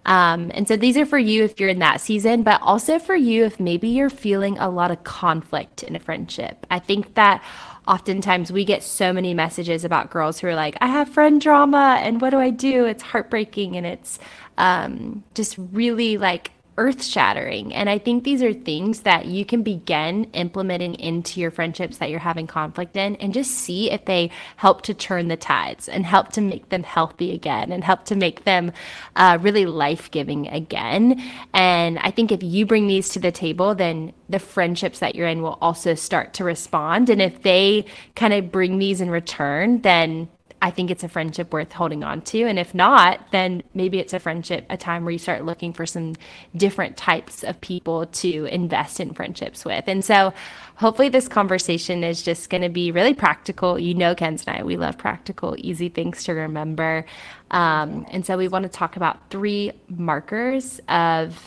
Um, 0.06 0.50
and 0.54 0.68
so 0.68 0.76
these 0.76 0.96
are 0.96 1.06
for 1.06 1.18
you 1.18 1.44
if 1.44 1.58
you're 1.58 1.68
in 1.68 1.78
that 1.78 2.00
season, 2.00 2.42
but 2.42 2.60
also 2.62 2.98
for 2.98 3.14
you 3.14 3.44
if 3.44 3.58
maybe 3.58 3.88
you're 3.88 4.10
feeling 4.10 4.58
a 4.58 4.68
lot 4.68 4.90
of 4.90 5.02
conflict 5.04 5.82
in 5.82 5.96
a 5.96 5.98
friendship. 5.98 6.66
I 6.70 6.78
think 6.78 7.14
that 7.14 7.42
oftentimes 7.86 8.52
we 8.52 8.64
get 8.64 8.82
so 8.82 9.12
many 9.12 9.34
messages 9.34 9.84
about 9.84 10.10
girls 10.10 10.38
who 10.38 10.48
are 10.48 10.54
like, 10.54 10.76
I 10.80 10.86
have 10.86 11.08
friend 11.08 11.40
drama 11.40 11.98
and 12.00 12.20
what 12.20 12.30
do 12.30 12.38
I 12.38 12.50
do? 12.50 12.84
It's 12.86 13.02
heartbreaking 13.02 13.76
and 13.76 13.86
it's 13.86 14.18
um, 14.58 15.24
just 15.34 15.56
really 15.58 16.16
like 16.16 16.52
earth 16.76 17.04
shattering. 17.04 17.72
And 17.72 17.88
I 17.88 17.98
think 17.98 18.24
these 18.24 18.42
are 18.42 18.52
things 18.52 19.00
that 19.00 19.26
you 19.26 19.44
can 19.44 19.62
begin 19.62 20.24
implementing 20.32 20.94
into 20.94 21.40
your 21.40 21.50
friendships 21.50 21.98
that 21.98 22.10
you're 22.10 22.18
having 22.18 22.46
conflict 22.46 22.96
in 22.96 23.16
and 23.16 23.32
just 23.32 23.52
see 23.52 23.90
if 23.90 24.04
they 24.04 24.30
help 24.56 24.82
to 24.82 24.94
turn 24.94 25.28
the 25.28 25.36
tides 25.36 25.88
and 25.88 26.04
help 26.04 26.32
to 26.32 26.40
make 26.40 26.68
them 26.70 26.82
healthy 26.82 27.32
again 27.32 27.70
and 27.70 27.84
help 27.84 28.04
to 28.06 28.16
make 28.16 28.44
them 28.44 28.72
uh, 29.16 29.38
really 29.40 29.66
life 29.66 30.10
giving 30.10 30.48
again. 30.48 31.22
And 31.52 31.98
I 32.00 32.10
think 32.10 32.32
if 32.32 32.42
you 32.42 32.66
bring 32.66 32.88
these 32.88 33.08
to 33.10 33.20
the 33.20 33.32
table, 33.32 33.74
then 33.74 34.12
the 34.28 34.38
friendships 34.38 34.98
that 34.98 35.14
you're 35.14 35.28
in 35.28 35.42
will 35.42 35.58
also 35.60 35.94
start 35.94 36.34
to 36.34 36.44
respond. 36.44 37.10
And 37.10 37.22
if 37.22 37.42
they 37.42 37.84
kind 38.16 38.32
of 38.32 38.50
bring 38.50 38.78
these 38.78 39.00
in 39.00 39.10
return, 39.10 39.82
then 39.82 40.28
I 40.64 40.70
think 40.70 40.90
it's 40.90 41.04
a 41.04 41.10
friendship 41.10 41.52
worth 41.52 41.72
holding 41.72 42.02
on 42.02 42.22
to. 42.22 42.44
And 42.44 42.58
if 42.58 42.74
not, 42.74 43.20
then 43.32 43.62
maybe 43.74 43.98
it's 43.98 44.14
a 44.14 44.18
friendship, 44.18 44.64
a 44.70 44.78
time 44.78 45.04
where 45.04 45.12
you 45.12 45.18
start 45.18 45.44
looking 45.44 45.74
for 45.74 45.84
some 45.84 46.14
different 46.56 46.96
types 46.96 47.44
of 47.44 47.60
people 47.60 48.06
to 48.06 48.46
invest 48.46 48.98
in 48.98 49.12
friendships 49.12 49.66
with. 49.66 49.84
And 49.86 50.02
so 50.02 50.32
hopefully 50.76 51.10
this 51.10 51.28
conversation 51.28 52.02
is 52.02 52.22
just 52.22 52.48
going 52.48 52.62
to 52.62 52.70
be 52.70 52.92
really 52.92 53.12
practical. 53.12 53.78
You 53.78 53.92
know, 53.92 54.14
Kenz 54.14 54.46
and 54.46 54.56
I, 54.56 54.62
we 54.64 54.78
love 54.78 54.96
practical, 54.96 55.54
easy 55.58 55.90
things 55.90 56.24
to 56.24 56.32
remember. 56.32 57.04
Um, 57.50 58.06
and 58.10 58.24
so 58.24 58.38
we 58.38 58.48
want 58.48 58.62
to 58.62 58.70
talk 58.70 58.96
about 58.96 59.28
three 59.28 59.70
markers 59.90 60.80
of 60.88 61.46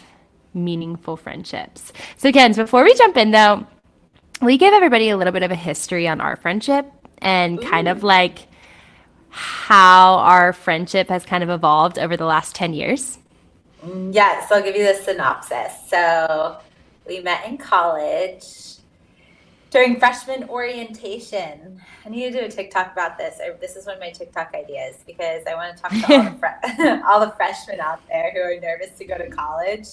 meaningful 0.54 1.18
friendships. 1.18 1.92
So, 2.18 2.32
Ken, 2.32 2.54
before 2.54 2.84
we 2.84 2.94
jump 2.94 3.18
in 3.18 3.32
though, 3.32 3.66
we 4.44 4.60
give 4.60 4.76
everybody 4.76 5.10
a 5.10 5.18
little 5.18 5.34
bit 5.34 5.42
of 5.42 5.50
a 5.50 5.56
history 5.56 6.08
on 6.08 6.22
our 6.22 6.36
friendship 6.36 6.86
and 7.18 7.58
Ooh. 7.58 7.68
kind 7.68 7.88
of 7.88 8.04
like 8.04 8.48
how 9.38 10.16
our 10.16 10.52
friendship 10.52 11.10
has 11.10 11.24
kind 11.24 11.44
of 11.44 11.50
evolved 11.50 12.00
over 12.00 12.18
the 12.18 12.26
last 12.26 12.56
10 12.56 12.74
years? 12.74 13.20
Yes, 14.12 14.52
I'll 14.52 14.64
give 14.64 14.76
you 14.76 14.86
the 14.86 14.96
synopsis. 14.96 15.74
So 15.88 16.58
we 17.08 17.20
met 17.20 17.48
in 17.48 17.58
college 17.58 18.78
during 19.70 20.00
freshman 20.00 20.50
orientation. 20.50 21.80
I 22.04 22.10
need 22.10 22.32
to 22.32 22.40
do 22.40 22.46
a 22.46 22.50
TikTok 22.50 22.94
about 22.94 23.18
this. 23.18 23.40
I, 23.40 23.52
this 23.62 23.76
is 23.76 23.86
one 23.86 23.96
of 23.96 24.02
my 24.02 24.10
TikTok 24.10 24.56
ideas 24.56 25.04
because 25.06 25.44
I 25.46 25.54
want 25.54 25.76
to 25.76 25.82
talk 25.84 25.92
to 25.92 26.14
all 26.14 26.24
the, 26.24 26.38
fre- 26.40 27.02
all 27.08 27.20
the 27.20 27.32
freshmen 27.34 27.80
out 27.80 28.00
there 28.08 28.32
who 28.34 28.40
are 28.40 28.60
nervous 28.60 28.98
to 28.98 29.06
go 29.06 29.18
to 29.18 29.30
college. 29.30 29.88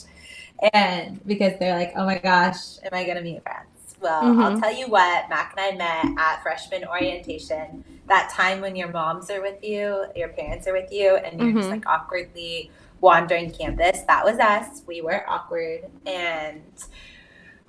And 0.73 1.21
because 1.27 1.59
they're 1.59 1.77
like, 1.77 1.93
oh 1.97 2.07
my 2.07 2.19
gosh, 2.19 2.79
am 2.83 2.91
I 2.93 3.05
going 3.05 3.17
to 3.17 3.23
meet 3.23 3.43
friends? 3.43 3.97
Well, 4.01 4.23
mm-hmm. 4.23 4.41
I'll 4.41 4.61
tell 4.61 4.75
you 4.75 4.87
what, 4.87 5.29
Mac 5.29 5.55
and 5.57 5.81
I 5.81 6.05
met 6.05 6.19
at 6.19 6.43
freshman 6.43 6.85
orientation 6.85 7.85
that 8.09 8.31
time 8.31 8.61
when 8.61 8.77
your 8.77 8.91
moms 8.91 9.31
are 9.31 9.41
with 9.41 9.63
you, 9.63 10.07
your 10.15 10.29
parents 10.29 10.67
are 10.67 10.73
with 10.73 10.93
you, 10.93 11.17
and 11.17 11.41
you're 11.41 11.49
mm-hmm. 11.49 11.59
just 11.59 11.71
like 11.71 11.87
awkwardly 11.87 12.71
wandering 13.05 13.51
campus. 13.51 14.01
That 14.07 14.25
was 14.25 14.39
us. 14.39 14.83
We 14.87 15.03
were 15.03 15.29
awkward 15.29 15.91
and 16.07 16.63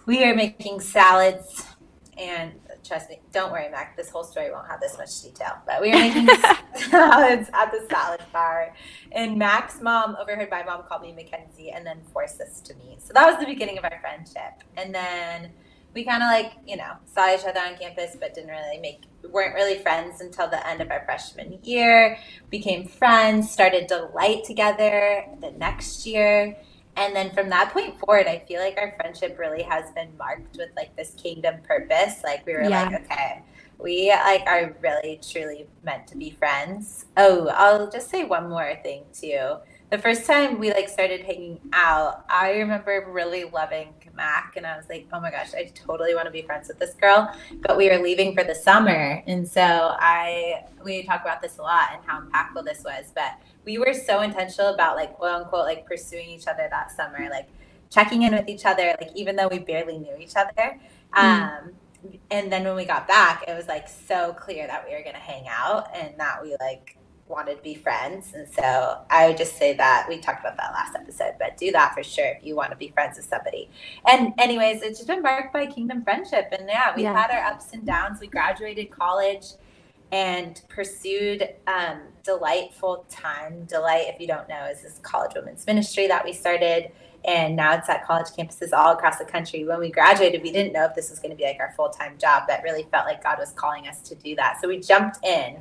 we 0.05 0.25
were 0.25 0.33
making 0.33 0.79
salads. 0.79 1.65
And 2.17 2.53
trust 2.85 3.09
me, 3.09 3.19
don't 3.33 3.51
worry, 3.51 3.69
Mac. 3.69 3.97
This 3.97 4.09
whole 4.09 4.23
story 4.23 4.49
won't 4.49 4.69
have 4.69 4.79
this 4.79 4.97
much 4.97 5.21
detail. 5.21 5.57
But 5.65 5.81
we 5.81 5.89
were 5.89 5.97
making 5.97 6.27
salads 6.89 7.49
at 7.53 7.71
the 7.71 7.85
salad 7.89 8.21
bar. 8.31 8.73
And 9.11 9.37
Mac's 9.37 9.81
mom 9.81 10.15
overheard 10.19 10.49
my 10.49 10.63
mom 10.63 10.83
call 10.83 10.99
me 10.99 11.11
Mackenzie 11.11 11.71
and 11.71 11.85
then 11.85 11.99
forced 12.13 12.37
this 12.37 12.61
to 12.61 12.73
me. 12.75 12.97
So 12.99 13.11
that 13.13 13.29
was 13.29 13.37
the 13.37 13.45
beginning 13.45 13.77
of 13.77 13.83
our 13.83 13.99
friendship. 13.99 14.63
And 14.77 14.95
then 14.95 15.51
we 15.95 16.03
kind 16.03 16.21
of 16.21 16.27
like 16.27 16.53
you 16.67 16.77
know 16.77 16.91
saw 17.05 17.33
each 17.33 17.45
other 17.45 17.59
on 17.59 17.75
campus 17.77 18.15
but 18.19 18.35
didn't 18.35 18.51
really 18.51 18.77
make 18.79 19.01
weren't 19.31 19.55
really 19.55 19.79
friends 19.79 20.21
until 20.21 20.47
the 20.47 20.67
end 20.67 20.81
of 20.81 20.91
our 20.91 21.03
freshman 21.05 21.57
year 21.63 22.17
became 22.51 22.87
friends 22.87 23.49
started 23.49 23.87
delight 23.87 24.43
together 24.43 25.25
the 25.41 25.51
next 25.51 26.05
year 26.05 26.55
and 26.97 27.15
then 27.15 27.31
from 27.31 27.49
that 27.49 27.73
point 27.73 27.99
forward, 27.99 28.27
I 28.27 28.39
feel 28.47 28.61
like 28.61 28.77
our 28.77 28.93
friendship 28.95 29.37
really 29.37 29.63
has 29.63 29.91
been 29.91 30.15
marked 30.17 30.55
with 30.57 30.69
like 30.77 30.95
this 30.95 31.13
kingdom 31.15 31.55
purpose. 31.63 32.21
Like 32.23 32.45
we 32.45 32.53
were 32.53 32.63
yeah. 32.63 32.83
like, 32.83 33.01
okay, 33.01 33.43
we 33.77 34.11
like 34.11 34.43
are 34.47 34.75
really 34.81 35.19
truly 35.21 35.67
meant 35.83 36.07
to 36.07 36.17
be 36.17 36.29
friends. 36.29 37.05
Oh, 37.17 37.49
I'll 37.49 37.89
just 37.89 38.09
say 38.09 38.23
one 38.23 38.49
more 38.49 38.79
thing 38.81 39.03
too. 39.13 39.57
The 39.95 40.01
first 40.01 40.25
time 40.25 40.59
we 40.59 40.73
like 40.73 40.89
started 40.89 41.21
hanging 41.21 41.57
out, 41.71 42.25
I 42.27 42.51
remember 42.57 43.07
really 43.09 43.45
loving 43.45 43.93
Mac 44.13 44.57
and 44.57 44.67
I 44.67 44.75
was 44.75 44.89
like, 44.89 45.07
oh 45.13 45.21
my 45.21 45.31
gosh, 45.31 45.53
I 45.53 45.71
totally 45.73 46.13
want 46.13 46.25
to 46.25 46.31
be 46.31 46.41
friends 46.41 46.67
with 46.67 46.79
this 46.79 46.95
girl. 46.95 47.33
But 47.61 47.77
we 47.77 47.89
were 47.89 47.99
leaving 47.99 48.35
for 48.35 48.43
the 48.43 48.55
summer. 48.55 49.23
And 49.25 49.47
so 49.47 49.61
I 49.61 50.65
we 50.83 51.03
talk 51.03 51.21
about 51.21 51.41
this 51.41 51.59
a 51.59 51.61
lot 51.61 51.91
and 51.93 52.03
how 52.05 52.19
impactful 52.19 52.65
this 52.65 52.83
was. 52.83 53.05
But 53.15 53.39
we 53.63 53.77
were 53.77 53.93
so 53.93 54.19
intentional 54.19 54.73
about 54.73 54.97
like 54.97 55.13
quote 55.13 55.43
unquote 55.43 55.63
like 55.63 55.85
pursuing 55.85 56.27
each 56.27 56.47
other 56.47 56.67
that 56.69 56.91
summer, 56.91 57.29
like 57.29 57.47
checking 57.89 58.23
in 58.23 58.33
with 58.33 58.49
each 58.49 58.65
other, 58.65 58.97
like 58.99 59.11
even 59.15 59.37
though 59.37 59.47
we 59.47 59.59
barely 59.59 59.97
knew 59.97 60.17
each 60.19 60.35
other. 60.35 60.77
Mm. 61.15 61.63
Um, 61.63 61.71
and 62.31 62.51
then 62.51 62.65
when 62.65 62.75
we 62.75 62.83
got 62.83 63.07
back, 63.07 63.45
it 63.47 63.55
was 63.55 63.69
like 63.69 63.87
so 63.87 64.33
clear 64.33 64.67
that 64.67 64.85
we 64.85 64.93
were 64.93 65.03
gonna 65.05 65.19
hang 65.19 65.45
out 65.47 65.87
and 65.95 66.13
that 66.17 66.43
we 66.43 66.57
like 66.59 66.97
wanted 67.27 67.55
to 67.55 67.63
be 67.63 67.73
friends. 67.73 68.33
And 68.35 68.47
so 68.47 69.01
I 69.09 69.27
would 69.27 69.37
just 69.37 69.57
say 69.57 69.73
that 69.73 70.05
we 70.07 70.19
talked 70.19 70.41
about 70.41 70.57
that 70.57 70.71
last 70.73 70.95
episode, 70.95 71.33
but 71.39 71.57
do 71.57 71.71
that 71.71 71.93
for 71.93 72.03
sure 72.03 72.25
if 72.25 72.45
you 72.45 72.55
want 72.55 72.71
to 72.71 72.77
be 72.77 72.89
friends 72.89 73.17
with 73.17 73.25
somebody. 73.25 73.69
And 74.07 74.33
anyways, 74.37 74.83
it's 74.83 74.99
just 74.99 75.07
been 75.07 75.23
marked 75.23 75.51
by 75.51 75.65
kingdom 75.65 76.03
friendship. 76.03 76.49
And 76.51 76.69
yeah, 76.69 76.95
we 76.95 77.03
yeah. 77.03 77.19
had 77.19 77.31
our 77.31 77.43
ups 77.51 77.73
and 77.73 77.85
downs. 77.85 78.19
We 78.19 78.27
graduated 78.27 78.91
college 78.91 79.45
and 80.11 80.61
pursued 80.69 81.49
um, 81.65 82.01
delightful 82.23 83.05
time. 83.09 83.65
Delight, 83.65 84.05
if 84.07 84.21
you 84.21 84.27
don't 84.27 84.47
know, 84.47 84.65
is 84.65 84.83
this 84.83 84.99
college 85.01 85.31
women's 85.35 85.65
ministry 85.65 86.07
that 86.07 86.23
we 86.23 86.31
started. 86.31 86.91
And 87.27 87.55
now 87.55 87.73
it's 87.73 87.89
at 87.89 88.05
college 88.05 88.27
campuses 88.27 88.71
all 88.71 88.93
across 88.93 89.17
the 89.17 89.25
country. 89.25 89.65
When 89.65 89.79
we 89.79 89.89
graduated, 89.89 90.43
we 90.43 90.51
didn't 90.51 90.73
know 90.73 90.85
if 90.85 90.93
this 90.93 91.09
was 91.09 91.17
going 91.17 91.31
to 91.31 91.35
be 91.35 91.43
like 91.43 91.57
our 91.59 91.73
full 91.75 91.89
time 91.89 92.19
job, 92.19 92.43
but 92.47 92.61
really 92.61 92.83
felt 92.91 93.07
like 93.07 93.23
God 93.23 93.39
was 93.39 93.49
calling 93.51 93.87
us 93.87 93.99
to 94.01 94.13
do 94.13 94.35
that. 94.35 94.61
So 94.61 94.67
we 94.67 94.79
jumped 94.79 95.25
in 95.25 95.57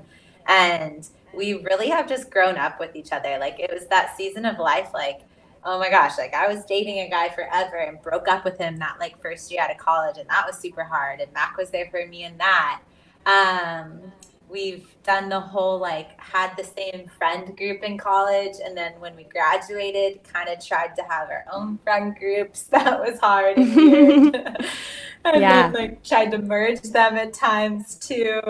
and 0.46 1.08
we 1.36 1.54
really 1.54 1.88
have 1.88 2.08
just 2.08 2.30
grown 2.30 2.56
up 2.56 2.80
with 2.80 2.96
each 2.96 3.12
other. 3.12 3.38
Like 3.38 3.58
it 3.60 3.70
was 3.72 3.86
that 3.88 4.16
season 4.16 4.44
of 4.44 4.58
life, 4.58 4.90
like, 4.94 5.22
oh 5.64 5.78
my 5.78 5.90
gosh, 5.90 6.18
like 6.18 6.34
I 6.34 6.46
was 6.46 6.64
dating 6.64 6.98
a 7.00 7.08
guy 7.08 7.28
forever 7.28 7.76
and 7.76 8.00
broke 8.02 8.28
up 8.28 8.44
with 8.44 8.58
him 8.58 8.76
that 8.78 8.96
like 9.00 9.20
first 9.20 9.50
year 9.50 9.62
out 9.62 9.70
of 9.70 9.78
college, 9.78 10.18
and 10.18 10.28
that 10.28 10.44
was 10.46 10.58
super 10.58 10.84
hard. 10.84 11.20
And 11.20 11.32
Mac 11.32 11.56
was 11.56 11.70
there 11.70 11.88
for 11.90 12.06
me 12.06 12.24
in 12.24 12.36
that. 12.38 12.82
Um, 13.26 14.12
we've 14.48 14.94
done 15.02 15.28
the 15.28 15.40
whole 15.40 15.78
like 15.78 16.18
had 16.20 16.54
the 16.56 16.64
same 16.64 17.08
friend 17.18 17.56
group 17.56 17.82
in 17.82 17.98
college 17.98 18.54
and 18.64 18.76
then 18.76 18.92
when 18.98 19.14
we 19.16 19.24
graduated 19.24 20.22
kind 20.24 20.48
of 20.48 20.64
tried 20.64 20.94
to 20.94 21.02
have 21.02 21.28
our 21.28 21.44
own 21.52 21.78
friend 21.84 22.16
groups 22.16 22.62
that 22.70 23.00
was 23.00 23.18
hard 23.18 23.56
and 23.56 23.74
weird 23.76 24.34
and 25.24 25.40
yeah. 25.40 25.62
then 25.62 25.72
like 25.72 26.02
tried 26.04 26.30
to 26.30 26.38
merge 26.38 26.82
them 26.82 27.16
at 27.16 27.32
times 27.32 27.94
too 27.96 28.40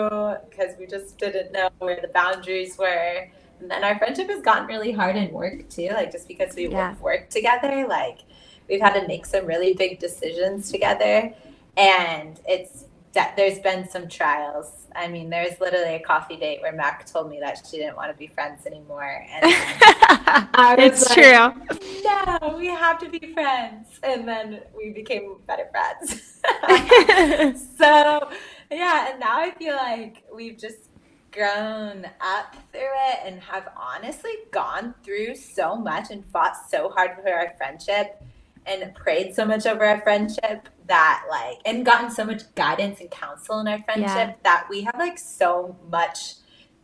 because 0.49 0.77
we 0.79 0.85
just 0.85 1.17
didn't 1.17 1.51
know 1.51 1.69
where 1.79 1.99
the 2.01 2.09
boundaries 2.09 2.77
were 2.77 3.27
and 3.59 3.71
then 3.71 3.83
our 3.83 3.97
friendship 3.97 4.29
has 4.29 4.41
gotten 4.41 4.67
really 4.67 4.91
hard 4.91 5.15
in 5.15 5.31
work 5.31 5.67
too 5.69 5.89
like 5.93 6.11
just 6.11 6.27
because 6.27 6.55
we 6.55 6.67
yeah. 6.67 6.93
work 6.95 7.29
together 7.29 7.87
like 7.87 8.19
we've 8.67 8.81
had 8.81 8.99
to 8.99 9.07
make 9.07 9.25
some 9.25 9.45
really 9.45 9.73
big 9.73 9.99
decisions 9.99 10.71
together 10.71 11.33
and 11.77 12.39
it's 12.47 12.85
that 13.15 13.35
there's 13.35 13.59
been 13.59 13.89
some 13.89 14.07
trials 14.07 14.85
I 14.95 15.09
mean, 15.09 15.29
there's 15.29 15.59
literally 15.59 15.95
a 15.95 15.99
coffee 15.99 16.37
date 16.37 16.61
where 16.61 16.71
Mac 16.71 17.05
told 17.05 17.29
me 17.29 17.39
that 17.41 17.67
she 17.69 17.77
didn't 17.77 17.97
want 17.97 18.11
to 18.11 18.17
be 18.17 18.27
friends 18.27 18.65
anymore. 18.65 19.25
And 19.29 19.43
it's 20.79 21.09
like, 21.09 21.17
true. 21.17 22.01
No, 22.03 22.55
we 22.57 22.67
have 22.67 22.97
to 22.99 23.09
be 23.09 23.33
friends. 23.33 23.99
And 24.03 24.25
then 24.27 24.61
we 24.75 24.91
became 24.91 25.35
better 25.47 25.67
friends. 25.69 26.41
so, 27.77 28.29
yeah. 28.71 29.11
And 29.11 29.19
now 29.19 29.37
I 29.37 29.51
feel 29.57 29.75
like 29.75 30.23
we've 30.33 30.57
just 30.57 30.89
grown 31.31 32.05
up 32.21 32.55
through 32.71 32.95
it 33.09 33.19
and 33.25 33.41
have 33.41 33.67
honestly 33.75 34.31
gone 34.51 34.95
through 35.03 35.35
so 35.35 35.75
much 35.75 36.09
and 36.09 36.25
fought 36.27 36.55
so 36.69 36.89
hard 36.89 37.17
for 37.21 37.33
our 37.33 37.53
friendship 37.57 38.23
and 38.65 38.95
prayed 38.95 39.35
so 39.35 39.43
much 39.43 39.65
over 39.65 39.83
our 39.83 39.99
friendship 40.01 40.69
that 40.87 41.23
like 41.29 41.57
and 41.65 41.85
gotten 41.85 42.11
so 42.11 42.23
much 42.23 42.41
guidance 42.55 42.99
and 42.99 43.09
counsel 43.09 43.59
in 43.59 43.67
our 43.67 43.81
friendship 43.83 44.07
yeah. 44.07 44.33
that 44.43 44.67
we 44.69 44.81
have 44.81 44.95
like 44.97 45.17
so 45.17 45.75
much 45.89 46.35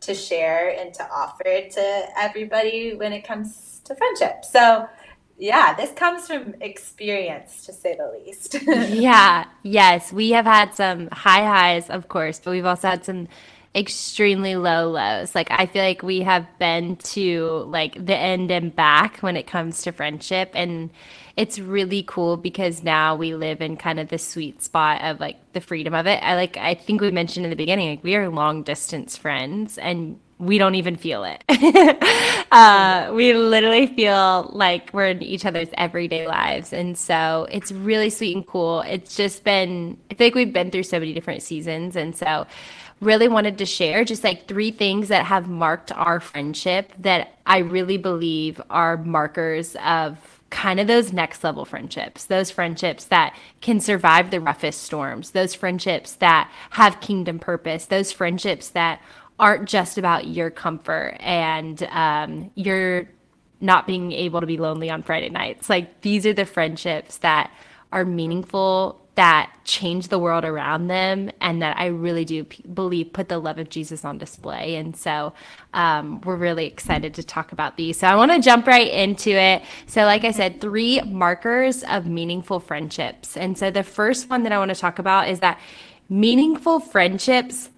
to 0.01 0.15
share 0.15 0.69
and 0.79 0.93
to 0.95 1.07
offer 1.11 1.43
to 1.43 2.05
everybody 2.17 2.95
when 2.95 3.13
it 3.13 3.23
comes 3.23 3.81
to 3.85 3.95
friendship. 3.95 4.43
So 4.43 4.87
yeah, 5.37 5.73
this 5.73 5.91
comes 5.91 6.27
from 6.27 6.55
experience 6.61 7.65
to 7.65 7.73
say 7.73 7.95
the 7.95 8.11
least. 8.19 8.57
yeah, 8.67 9.45
yes, 9.63 10.13
we 10.13 10.31
have 10.31 10.45
had 10.45 10.75
some 10.75 11.07
high 11.11 11.43
highs, 11.43 11.89
of 11.89 12.09
course, 12.09 12.39
but 12.39 12.51
we've 12.51 12.65
also 12.65 12.89
had 12.89 13.05
some 13.05 13.27
extremely 13.73 14.55
low 14.55 14.89
lows. 14.89 15.33
Like 15.33 15.49
I 15.49 15.65
feel 15.65 15.83
like 15.83 16.03
we 16.03 16.21
have 16.21 16.45
been 16.59 16.97
to 16.97 17.65
like 17.67 18.05
the 18.05 18.15
end 18.15 18.51
and 18.51 18.75
back 18.75 19.17
when 19.19 19.37
it 19.37 19.47
comes 19.47 19.81
to 19.83 19.91
friendship 19.91 20.51
and 20.53 20.91
it's 21.37 21.59
really 21.59 22.03
cool 22.03 22.37
because 22.37 22.83
now 22.83 23.15
we 23.15 23.35
live 23.35 23.61
in 23.61 23.77
kind 23.77 23.99
of 23.99 24.09
the 24.09 24.17
sweet 24.17 24.61
spot 24.61 25.01
of 25.01 25.19
like 25.19 25.37
the 25.53 25.61
freedom 25.61 25.93
of 25.93 26.07
it. 26.07 26.21
I 26.23 26.35
like 26.35 26.57
I 26.57 26.75
think 26.75 27.01
we 27.01 27.11
mentioned 27.11 27.45
in 27.45 27.49
the 27.49 27.55
beginning 27.55 27.89
like 27.89 28.03
we 28.03 28.15
are 28.15 28.29
long 28.29 28.63
distance 28.63 29.17
friends 29.17 29.77
and 29.77 30.19
we 30.41 30.57
don't 30.57 30.73
even 30.73 30.95
feel 30.95 31.23
it. 31.23 31.43
uh, 32.51 33.11
we 33.13 33.33
literally 33.33 33.85
feel 33.85 34.49
like 34.51 34.91
we're 34.91 35.05
in 35.05 35.21
each 35.21 35.45
other's 35.45 35.67
everyday 35.75 36.27
lives. 36.27 36.73
And 36.73 36.97
so 36.97 37.47
it's 37.51 37.71
really 37.71 38.09
sweet 38.09 38.35
and 38.35 38.45
cool. 38.45 38.81
It's 38.81 39.15
just 39.15 39.43
been, 39.43 39.99
I 40.09 40.15
think 40.15 40.33
we've 40.33 40.51
been 40.51 40.71
through 40.71 40.83
so 40.83 40.99
many 40.99 41.13
different 41.13 41.43
seasons. 41.43 41.95
And 41.95 42.15
so 42.15 42.47
really 43.01 43.27
wanted 43.27 43.59
to 43.59 43.67
share 43.67 44.03
just 44.03 44.23
like 44.23 44.47
three 44.47 44.71
things 44.71 45.09
that 45.09 45.25
have 45.25 45.47
marked 45.47 45.91
our 45.91 46.19
friendship 46.19 46.91
that 46.99 47.37
I 47.45 47.59
really 47.59 47.97
believe 47.97 48.59
are 48.71 48.97
markers 48.97 49.75
of 49.83 50.40
kind 50.51 50.79
of 50.79 50.85
those 50.85 51.11
next 51.11 51.43
level 51.43 51.65
friendships, 51.65 52.25
those 52.25 52.51
friendships 52.51 53.05
that 53.05 53.35
can 53.61 53.79
survive 53.79 54.29
the 54.29 54.39
roughest 54.39 54.83
storms, 54.83 55.31
those 55.31 55.55
friendships 55.55 56.13
that 56.15 56.51
have 56.71 56.99
kingdom 56.99 57.39
purpose, 57.39 57.85
those 57.85 58.11
friendships 58.11 58.69
that 58.69 59.01
aren't 59.39 59.67
just 59.67 59.97
about 59.97 60.27
your 60.27 60.51
comfort 60.51 61.17
and 61.19 61.81
um, 61.91 62.51
your 62.55 63.09
not 63.61 63.87
being 63.87 64.11
able 64.11 64.41
to 64.41 64.47
be 64.47 64.57
lonely 64.57 64.89
on 64.89 65.01
Friday 65.01 65.29
nights. 65.29 65.69
Like 65.69 66.01
these 66.01 66.25
are 66.25 66.33
the 66.33 66.45
friendships 66.45 67.17
that 67.19 67.51
are 67.91 68.05
meaningful 68.05 69.01
that 69.21 69.51
change 69.65 70.07
the 70.07 70.17
world 70.17 70.43
around 70.43 70.87
them 70.87 71.29
and 71.41 71.61
that 71.61 71.77
I 71.77 71.85
really 71.85 72.25
do 72.25 72.43
p- 72.43 72.63
believe 72.63 73.13
put 73.13 73.29
the 73.29 73.37
love 73.37 73.59
of 73.59 73.69
Jesus 73.69 74.03
on 74.03 74.17
display. 74.17 74.77
And 74.77 74.97
so 74.97 75.33
um, 75.75 76.21
we're 76.21 76.37
really 76.37 76.65
excited 76.65 77.13
to 77.13 77.23
talk 77.23 77.51
about 77.51 77.77
these. 77.77 77.99
So 77.99 78.07
I 78.07 78.15
want 78.15 78.31
to 78.31 78.39
jump 78.39 78.65
right 78.65 78.91
into 78.91 79.29
it. 79.29 79.61
So, 79.85 80.05
like 80.05 80.23
I 80.23 80.31
said, 80.31 80.59
three 80.59 81.01
markers 81.01 81.83
of 81.83 82.07
meaningful 82.07 82.59
friendships. 82.59 83.37
And 83.37 83.55
so 83.55 83.69
the 83.69 83.83
first 83.83 84.27
one 84.27 84.41
that 84.41 84.51
I 84.51 84.57
want 84.57 84.73
to 84.73 84.81
talk 84.81 84.97
about 84.97 85.29
is 85.29 85.39
that 85.41 85.59
meaningful 86.09 86.79
friendships 86.79 87.69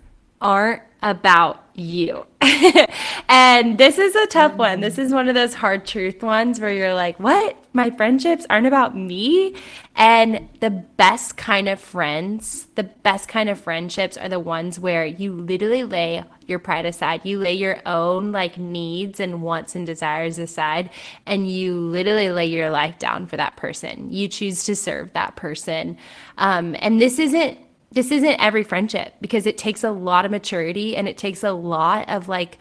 aren't 0.44 0.84
about 1.02 1.64
you. 1.74 2.26
and 3.30 3.78
this 3.78 3.98
is 3.98 4.16
a 4.16 4.28
tough 4.28 4.54
one. 4.54 4.80
This 4.80 4.98
is 4.98 5.12
one 5.12 5.28
of 5.28 5.36
those 5.36 5.54
hard 5.54 5.86
truth 5.86 6.22
ones 6.22 6.60
where 6.60 6.72
you're 6.72 6.94
like, 6.94 7.20
what? 7.20 7.58
My 7.74 7.90
friendships 7.90 8.46
aren't 8.50 8.68
about 8.68 8.96
me? 8.96 9.56
And 9.96 10.48
the 10.60 10.70
best 10.70 11.36
kind 11.36 11.68
of 11.68 11.80
friends, 11.80 12.68
the 12.76 12.84
best 12.84 13.28
kind 13.28 13.50
of 13.50 13.60
friendships 13.60 14.18
are 14.18 14.30
the 14.30 14.40
ones 14.40 14.80
where 14.80 15.06
you 15.06 15.34
literally 15.34 15.84
lay 15.84 16.24
your 16.46 16.60
pride 16.60 16.86
aside. 16.86 17.22
You 17.24 17.40
lay 17.40 17.54
your 17.54 17.80
own 17.86 18.32
like 18.32 18.58
needs 18.58 19.20
and 19.20 19.42
wants 19.42 19.76
and 19.76 19.86
desires 19.86 20.38
aside, 20.38 20.90
and 21.26 21.50
you 21.50 21.76
literally 21.76 22.30
lay 22.30 22.46
your 22.46 22.70
life 22.70 23.00
down 23.00 23.26
for 23.26 23.38
that 23.38 23.56
person. 23.56 24.12
You 24.12 24.28
choose 24.28 24.64
to 24.66 24.76
serve 24.76 25.14
that 25.14 25.36
person. 25.36 25.98
Um, 26.38 26.76
and 26.80 27.02
this 27.02 27.18
isn't 27.18 27.58
this 27.94 28.12
isn't 28.12 28.42
every 28.42 28.64
friendship 28.64 29.14
because 29.22 29.46
it 29.46 29.58
takes 29.58 29.84
a 29.84 29.92
lot 29.92 30.26
of 30.26 30.32
maturity 30.32 30.96
and 30.96 31.08
it 31.08 31.18
takes 31.18 31.44
a 31.44 31.52
lot 31.52 32.10
of 32.10 32.28
like 32.28 32.58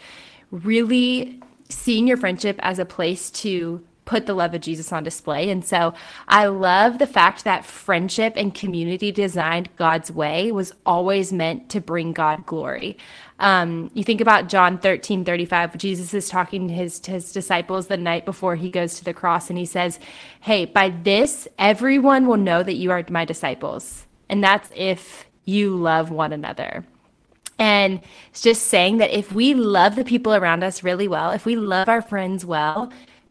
really 0.50 1.40
seeing 1.68 2.06
your 2.06 2.18
friendship 2.18 2.56
as 2.60 2.78
a 2.78 2.84
place 2.84 3.30
to 3.30 3.82
put 4.04 4.26
the 4.26 4.34
love 4.34 4.52
of 4.52 4.60
Jesus 4.60 4.92
on 4.92 5.04
display. 5.04 5.48
And 5.48 5.64
so 5.64 5.94
I 6.28 6.46
love 6.46 6.98
the 6.98 7.06
fact 7.06 7.44
that 7.44 7.64
friendship 7.64 8.34
and 8.36 8.54
community 8.54 9.12
designed 9.12 9.74
God's 9.76 10.10
way 10.10 10.50
was 10.50 10.72
always 10.84 11.32
meant 11.32 11.70
to 11.70 11.80
bring 11.80 12.12
God 12.12 12.44
glory. 12.44 12.98
Um, 13.38 13.90
you 13.94 14.04
think 14.04 14.20
about 14.20 14.48
John 14.48 14.76
13, 14.76 15.24
35, 15.24 15.78
Jesus 15.78 16.12
is 16.14 16.28
talking 16.28 16.68
to 16.68 16.74
his, 16.74 17.00
to 17.00 17.12
his 17.12 17.32
disciples 17.32 17.86
the 17.86 17.96
night 17.96 18.24
before 18.24 18.56
he 18.56 18.70
goes 18.70 18.94
to 18.96 19.04
the 19.04 19.14
cross, 19.14 19.48
and 19.48 19.58
he 19.58 19.66
says, 19.66 19.98
Hey, 20.40 20.64
by 20.64 20.90
this, 20.90 21.48
everyone 21.58 22.26
will 22.26 22.36
know 22.36 22.62
that 22.62 22.74
you 22.74 22.90
are 22.90 23.04
my 23.08 23.24
disciples 23.24 24.06
and 24.32 24.42
that's 24.42 24.70
if 24.74 25.26
you 25.44 25.76
love 25.76 26.10
one 26.10 26.32
another. 26.32 26.86
And 27.58 28.00
it's 28.30 28.40
just 28.40 28.68
saying 28.68 28.96
that 28.96 29.10
if 29.10 29.30
we 29.30 29.52
love 29.52 29.94
the 29.94 30.06
people 30.06 30.34
around 30.34 30.64
us 30.64 30.82
really 30.82 31.06
well, 31.06 31.32
if 31.32 31.44
we 31.44 31.54
love 31.54 31.86
our 31.86 32.00
friends 32.00 32.42
well, 32.42 32.90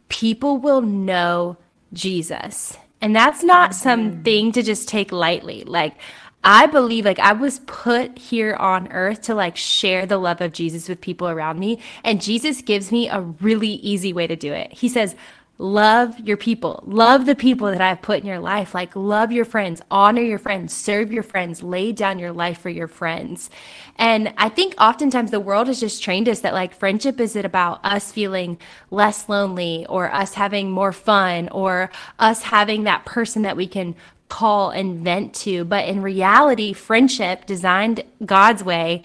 people 0.10 0.60
will 0.60 0.82
know 0.82 1.58
Jesus. 1.92 2.78
And 3.02 3.16
that's 3.16 3.44
not 3.44 3.72
mm-hmm. 3.72 3.82
something 3.82 4.52
to 4.52 4.62
just 4.62 4.88
take 4.88 5.12
lightly. 5.12 5.64
Like, 5.64 5.96
I 6.44 6.68
believe 6.68 7.06
like 7.06 7.18
I 7.18 7.34
was 7.34 7.62
put 7.66 8.20
here 8.20 8.54
on 8.54 8.92
earth 8.92 9.24
to 9.24 9.34
like 9.34 9.58
share 9.58 10.06
the 10.06 10.20
love 10.20 10.40
of 10.40 10.54
Jesus 10.54 10.88
with 10.88 11.02
people 11.02 11.30
around 11.30 11.58
me. 11.58 11.80
And 12.04 12.22
Jesus 12.22 12.62
gives 12.62 12.92
me 12.92 13.10
a 13.10 13.22
really 13.22 13.74
easy 13.74 14.14
way 14.14 14.28
to 14.28 14.36
do 14.36 14.54
it. 14.54 14.72
He 14.72 14.88
says, 14.88 15.16
love 15.62 16.20
your 16.20 16.38
people. 16.38 16.84
Love 16.88 17.28
the 17.28 17.36
people 17.36 17.68
that 17.68 17.82
i've 17.82 18.02
put 18.02 18.20
in 18.20 18.26
your 18.26 18.40
life. 18.40 18.74
Like 18.74 18.96
love 18.96 19.32
your 19.32 19.46
friends. 19.46 19.82
Honor 19.92 20.22
your 20.22 20.40
friends. 20.40 20.76
Serve 20.76 21.14
your 21.14 21.24
friends. 21.24 21.62
Lay 21.62 21.92
down 21.92 22.18
your 22.18 22.32
life 22.32 22.60
for 22.60 22.70
your 22.70 22.88
friends. 22.88 23.50
And 23.98 24.34
i 24.38 24.50
think 24.50 24.74
oftentimes 24.80 25.30
the 25.30 25.40
world 25.40 25.68
has 25.68 25.80
just 25.80 26.02
trained 26.04 26.28
us 26.28 26.40
that 26.40 26.56
like 26.56 26.74
friendship 26.74 27.20
is 27.20 27.36
it 27.36 27.46
about 27.46 27.80
us 27.86 28.12
feeling 28.12 28.58
less 28.90 29.30
lonely 29.30 29.86
or 29.88 30.12
us 30.12 30.34
having 30.34 30.72
more 30.72 30.92
fun 30.92 31.48
or 31.50 31.92
us 32.18 32.42
having 32.42 32.84
that 32.84 33.06
person 33.06 33.44
that 33.44 33.56
we 33.56 33.68
can 33.68 33.96
call 34.30 34.72
and 34.72 35.02
vent 35.02 35.34
to. 35.36 35.64
But 35.64 35.88
in 35.88 36.02
reality 36.02 36.74
friendship 36.74 37.46
designed 37.46 38.04
god's 38.26 38.64
way 38.64 39.04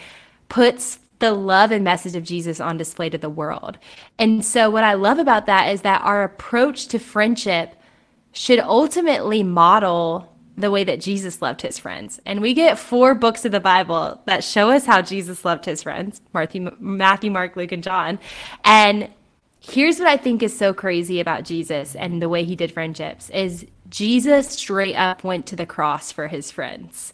puts 0.49 1.01
the 1.19 1.33
love 1.33 1.71
and 1.71 1.85
message 1.85 2.15
of 2.15 2.25
Jesus 2.25 2.61
on 2.61 2.77
display 2.77 3.09
to 3.11 3.19
the 3.19 3.31
world. 3.31 3.79
And 4.19 4.45
so, 4.45 4.71
what 4.71 4.85
I 4.85 4.95
love 4.95 5.19
about 5.19 5.47
that 5.47 5.73
is 5.73 5.83
that 5.83 6.03
our 6.03 6.23
approach 6.23 6.89
to 6.89 6.99
friendship 6.99 7.75
should 8.33 8.61
ultimately 8.61 9.43
model 9.43 10.33
the 10.57 10.71
way 10.71 10.85
that 10.85 11.01
Jesus 11.01 11.43
loved 11.43 11.63
his 11.63 11.79
friends. 11.79 12.21
And 12.25 12.41
we 12.41 12.55
get 12.55 12.79
four 12.79 13.15
books 13.15 13.45
of 13.45 13.53
the 13.53 13.61
Bible 13.61 14.21
that 14.27 14.43
show 14.43 14.71
us 14.71 14.87
how 14.87 15.03
Jesus 15.03 15.45
loved 15.45 15.65
his 15.65 15.83
friends 15.83 16.21
Matthew, 16.33 16.71
Matthew 16.81 17.31
Mark, 17.31 17.57
Luke, 17.57 17.73
and 17.73 17.83
John. 17.83 18.19
And 18.65 19.11
here's 19.61 19.99
what 19.99 20.09
I 20.09 20.17
think 20.17 20.43
is 20.43 20.57
so 20.57 20.73
crazy 20.73 21.21
about 21.21 21.45
Jesus 21.45 21.95
and 21.95 22.23
the 22.23 22.29
way 22.29 22.45
he 22.45 22.57
did 22.57 22.73
friendships 22.73 23.31
is 23.31 23.67
Jesus 23.89 24.49
straight 24.49 24.97
up 24.97 25.25
went 25.25 25.47
to 25.47 25.57
the 25.57 25.67
cross 25.67 26.11
for 26.11 26.29
his 26.29 26.51
friends. 26.51 27.13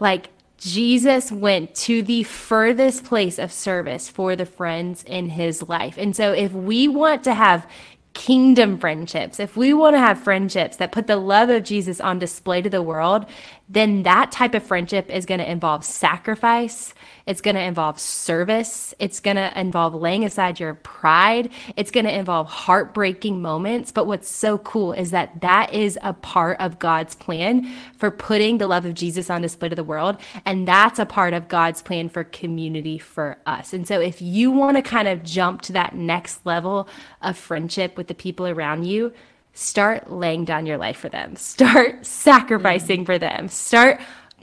Like 0.00 0.28
Jesus 0.64 1.30
went 1.30 1.74
to 1.74 2.02
the 2.02 2.22
furthest 2.22 3.04
place 3.04 3.38
of 3.38 3.52
service 3.52 4.08
for 4.08 4.34
the 4.34 4.46
friends 4.46 5.04
in 5.04 5.28
his 5.28 5.68
life. 5.68 5.98
And 5.98 6.16
so, 6.16 6.32
if 6.32 6.52
we 6.52 6.88
want 6.88 7.22
to 7.24 7.34
have 7.34 7.68
kingdom 8.14 8.78
friendships, 8.78 9.38
if 9.38 9.58
we 9.58 9.74
want 9.74 9.94
to 9.94 9.98
have 9.98 10.22
friendships 10.22 10.78
that 10.78 10.90
put 10.90 11.06
the 11.06 11.16
love 11.16 11.50
of 11.50 11.64
Jesus 11.64 12.00
on 12.00 12.18
display 12.18 12.62
to 12.62 12.70
the 12.70 12.80
world, 12.80 13.26
then 13.68 14.02
that 14.02 14.30
type 14.30 14.54
of 14.54 14.62
friendship 14.62 15.08
is 15.08 15.24
going 15.24 15.40
to 15.40 15.50
involve 15.50 15.84
sacrifice. 15.84 16.92
It's 17.26 17.40
going 17.40 17.54
to 17.54 17.62
involve 17.62 17.98
service. 17.98 18.92
It's 18.98 19.20
going 19.20 19.36
to 19.36 19.58
involve 19.58 19.94
laying 19.94 20.24
aside 20.24 20.60
your 20.60 20.74
pride. 20.74 21.50
It's 21.74 21.90
going 21.90 22.04
to 22.04 22.14
involve 22.14 22.46
heartbreaking 22.46 23.40
moments. 23.40 23.90
But 23.90 24.06
what's 24.06 24.28
so 24.28 24.58
cool 24.58 24.92
is 24.92 25.12
that 25.12 25.40
that 25.40 25.72
is 25.72 25.98
a 26.02 26.12
part 26.12 26.60
of 26.60 26.78
God's 26.78 27.14
plan 27.14 27.72
for 27.96 28.10
putting 28.10 28.58
the 28.58 28.66
love 28.66 28.84
of 28.84 28.92
Jesus 28.92 29.30
on 29.30 29.40
display 29.40 29.70
to 29.70 29.76
the 29.76 29.82
world. 29.82 30.18
And 30.44 30.68
that's 30.68 30.98
a 30.98 31.06
part 31.06 31.32
of 31.32 31.48
God's 31.48 31.80
plan 31.80 32.10
for 32.10 32.24
community 32.24 32.98
for 32.98 33.38
us. 33.46 33.72
And 33.72 33.88
so 33.88 33.98
if 33.98 34.20
you 34.20 34.50
want 34.50 34.76
to 34.76 34.82
kind 34.82 35.08
of 35.08 35.22
jump 35.22 35.62
to 35.62 35.72
that 35.72 35.94
next 35.94 36.44
level 36.44 36.86
of 37.22 37.38
friendship 37.38 37.96
with 37.96 38.08
the 38.08 38.14
people 38.14 38.46
around 38.46 38.84
you, 38.84 39.12
start 39.54 40.10
laying 40.10 40.44
down 40.44 40.66
your 40.66 40.78
life 40.78 40.98
for 40.98 41.08
them, 41.08 41.36
start 41.36 42.04
sacrificing 42.06 43.02
mm. 43.02 43.06
for 43.06 43.18
them, 43.18 43.48
start 43.48 44.00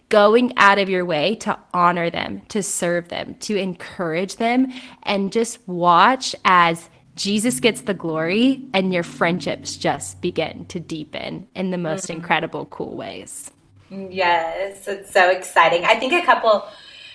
going 0.09 0.53
out 0.57 0.77
of 0.77 0.89
your 0.89 1.05
way 1.05 1.35
to 1.35 1.57
honor 1.73 2.09
them, 2.09 2.41
to 2.49 2.61
serve 2.61 3.07
them, 3.09 3.35
to 3.35 3.55
encourage 3.55 4.37
them, 4.37 4.71
and 5.03 5.31
just 5.31 5.65
watch 5.67 6.35
as 6.43 6.89
Jesus 7.15 7.59
gets 7.59 7.81
the 7.81 7.93
glory 7.93 8.65
and 8.73 8.93
your 8.93 9.03
friendships 9.03 9.77
just 9.77 10.21
begin 10.21 10.65
to 10.65 10.79
deepen 10.79 11.47
in 11.55 11.71
the 11.71 11.77
most 11.77 12.05
mm-hmm. 12.05 12.13
incredible, 12.13 12.65
cool 12.67 12.95
ways. 12.95 13.51
Yes, 13.89 14.87
it's 14.87 15.11
so 15.11 15.29
exciting. 15.29 15.83
I 15.83 15.95
think 15.95 16.13
a 16.13 16.25
couple, 16.25 16.65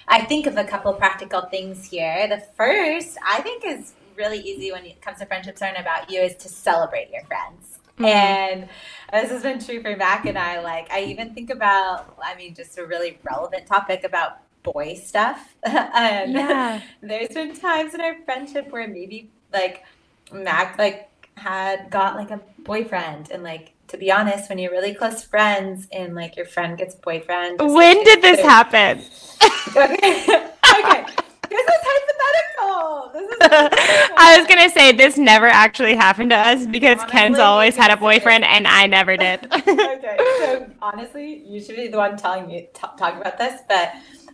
I 0.08 0.24
think 0.24 0.46
of 0.46 0.58
a 0.58 0.64
couple 0.64 0.92
practical 0.92 1.42
things 1.42 1.88
here. 1.88 2.28
The 2.28 2.42
first, 2.56 3.16
I 3.26 3.40
think, 3.40 3.64
is 3.64 3.94
really 4.16 4.40
easy 4.40 4.72
when 4.72 4.84
it 4.84 5.00
comes 5.00 5.18
to 5.18 5.26
friendships 5.26 5.62
aren't 5.62 5.78
about 5.78 6.10
you 6.10 6.20
is 6.20 6.34
to 6.36 6.48
celebrate 6.48 7.10
your 7.10 7.24
friends. 7.24 7.75
Mm-hmm. 7.98 8.04
And 8.04 8.68
this 9.12 9.30
has 9.30 9.42
been 9.42 9.58
true 9.58 9.82
for 9.82 9.96
Mac 9.96 10.26
and 10.26 10.38
I. 10.38 10.60
Like, 10.60 10.90
I 10.90 11.04
even 11.04 11.34
think 11.34 11.50
about, 11.50 12.18
I 12.22 12.34
mean, 12.36 12.54
just 12.54 12.78
a 12.78 12.84
really 12.84 13.18
relevant 13.28 13.66
topic 13.66 14.04
about 14.04 14.40
boy 14.62 14.94
stuff. 14.94 15.54
and 15.62 16.32
yeah. 16.32 16.82
there's 17.00 17.28
been 17.28 17.54
times 17.54 17.94
in 17.94 18.00
our 18.00 18.16
friendship 18.24 18.70
where 18.70 18.86
maybe 18.88 19.30
like 19.52 19.84
Mac 20.32 20.78
like 20.78 21.10
had 21.36 21.90
got 21.90 22.16
like 22.16 22.30
a 22.30 22.40
boyfriend 22.64 23.30
and 23.30 23.42
like 23.42 23.72
to 23.88 23.96
be 23.96 24.10
honest, 24.10 24.48
when 24.48 24.58
you're 24.58 24.72
really 24.72 24.94
close 24.94 25.22
friends 25.22 25.86
and 25.92 26.14
like 26.14 26.36
your 26.36 26.46
friend 26.46 26.76
gets 26.76 26.94
a 26.94 26.98
boyfriend. 26.98 27.60
When 27.60 28.02
did 28.04 28.22
this 28.22 28.40
happen? 28.40 29.02
okay. 29.76 30.50
okay. 30.78 31.06
This 31.48 31.66
is 31.66 31.80
hypothetical. 31.82 33.10
This 33.12 33.30
is 33.30 33.36
hypothetical. 33.40 34.14
I 34.18 34.38
was 34.38 34.46
gonna 34.46 34.70
say 34.70 34.92
this 34.92 35.16
never 35.16 35.46
actually 35.46 35.94
happened 35.94 36.30
to 36.30 36.36
us 36.36 36.66
because 36.66 36.98
honestly, 36.98 37.18
Ken's 37.18 37.38
always 37.38 37.76
had 37.76 37.90
a 37.90 37.96
boyfriend 37.96 38.44
and 38.44 38.66
I 38.66 38.86
never 38.86 39.16
did. 39.16 39.44
okay, 39.52 40.16
so 40.38 40.66
honestly, 40.80 41.42
you 41.46 41.60
should 41.60 41.76
be 41.76 41.88
the 41.88 41.98
one 41.98 42.16
telling 42.16 42.46
me 42.46 42.68
t- 42.72 42.80
talk 42.98 43.20
about 43.20 43.38
this, 43.38 43.60
but 43.68 43.92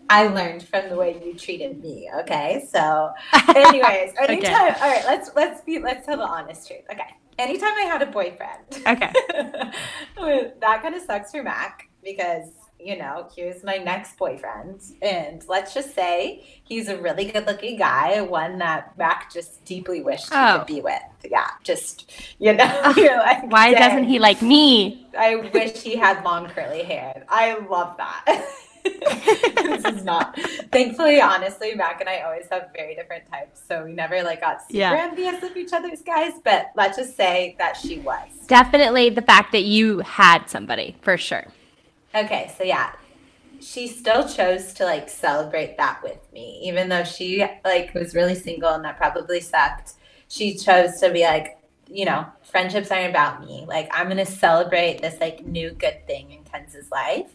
I 0.09 0.27
learned 0.29 0.63
from 0.63 0.89
the 0.89 0.97
way 0.97 1.21
you 1.25 1.35
treated 1.35 1.83
me. 1.83 2.11
Okay, 2.21 2.67
so 2.71 3.13
anyways, 3.55 4.13
anytime. 4.21 4.73
okay. 4.73 4.81
All 4.81 4.91
right, 4.91 5.05
let's 5.07 5.31
let's 5.35 5.61
be 5.63 5.79
let's 5.79 6.07
tell 6.07 6.17
the 6.17 6.27
honest 6.27 6.67
truth. 6.69 6.83
Okay, 6.91 7.03
anytime 7.39 7.75
I 7.75 7.83
had 7.83 8.03
a 8.03 8.07
boyfriend. 8.07 8.65
Okay, 8.87 9.13
that 10.61 10.83
kind 10.83 10.95
of 10.95 11.03
sucks 11.03 11.31
for 11.31 11.43
Mac 11.43 11.89
because 12.03 12.49
you 12.85 12.99
know, 12.99 13.29
here's 13.35 13.63
my 13.63 13.77
next 13.77 14.17
boyfriend. 14.17 14.81
And 15.01 15.45
let's 15.49 15.75
just 15.75 15.95
say 15.95 16.45
he's 16.65 16.89
a 16.89 16.97
really 17.01 17.27
good 17.27 17.47
looking 17.47 17.79
guy, 17.79 18.21
one 18.21 18.59
that 18.59 18.97
Mac 18.99 19.33
just 19.33 19.65
deeply 19.65 20.03
wished 20.03 20.29
oh. 20.33 20.37
he 20.37 20.53
could 20.53 20.61
oh. 20.61 20.65
be 20.65 20.81
with. 20.81 21.03
Yeah, 21.31 21.49
just, 21.63 22.11
you 22.39 22.53
know, 22.53 22.65
like, 22.95 23.51
why 23.51 23.75
doesn't 23.75 24.05
he 24.05 24.19
like 24.19 24.43
me? 24.43 25.07
I 25.17 25.37
wish 25.37 25.83
he 25.83 25.97
had 25.97 26.25
long 26.25 26.49
curly 26.49 26.83
hair. 26.83 27.25
I 27.29 27.59
love 27.59 27.97
that. 27.99 28.47
this 28.85 29.85
is 29.85 30.05
not. 30.05 30.37
Thankfully, 30.73 31.21
honestly, 31.21 31.75
Mac 31.75 32.01
and 32.01 32.09
I 32.09 32.23
always 32.23 32.47
have 32.51 32.71
very 32.75 32.97
different 32.97 33.31
types, 33.31 33.63
so 33.67 33.85
we 33.85 33.93
never 33.93 34.23
like 34.25 34.41
got 34.41 34.63
super 34.63 34.79
yeah. 34.79 35.09
envious 35.09 35.43
of 35.43 35.57
each 35.57 35.73
other's 35.73 36.03
guys. 36.03 36.33
But 36.43 36.73
let's 36.75 36.97
just 36.97 37.17
say 37.17 37.55
that 37.59 37.77
she 37.77 38.01
was 38.01 38.29
definitely 38.49 39.09
the 39.11 39.23
fact 39.23 39.53
that 39.53 39.63
you 39.63 40.01
had 40.01 40.49
somebody 40.49 40.97
for 41.03 41.17
sure. 41.17 41.47
Okay, 42.15 42.53
so 42.57 42.65
yeah, 42.65 42.93
she 43.61 43.87
still 43.89 44.29
chose 44.29 44.73
to 44.75 44.85
like 44.85 45.09
celebrate 45.09 45.77
that 45.79 46.03
with 46.03 46.21
me, 46.33 46.61
even 46.65 46.89
though 46.89 47.05
she 47.05 47.47
like 47.65 47.95
was 47.95 48.15
really 48.15 48.35
single 48.35 48.71
and 48.71 48.85
that 48.85 48.97
probably 48.97 49.41
sucked. 49.41 49.95
She 50.29 50.55
chose 50.57 50.99
to 51.01 51.11
be 51.11 51.23
like, 51.23 51.59
you 51.89 52.05
know, 52.05 52.27
friendships 52.43 52.91
aren't 52.91 53.11
about 53.11 53.45
me. 53.45 53.65
Like 53.67 53.89
I'm 53.93 54.09
gonna 54.09 54.27
celebrate 54.27 55.01
this 55.01 55.21
like 55.21 55.47
new 55.47 55.71
good 55.71 56.07
thing 56.07 56.33
in 56.33 56.45
Kenz's 56.45 56.91
life 56.91 57.31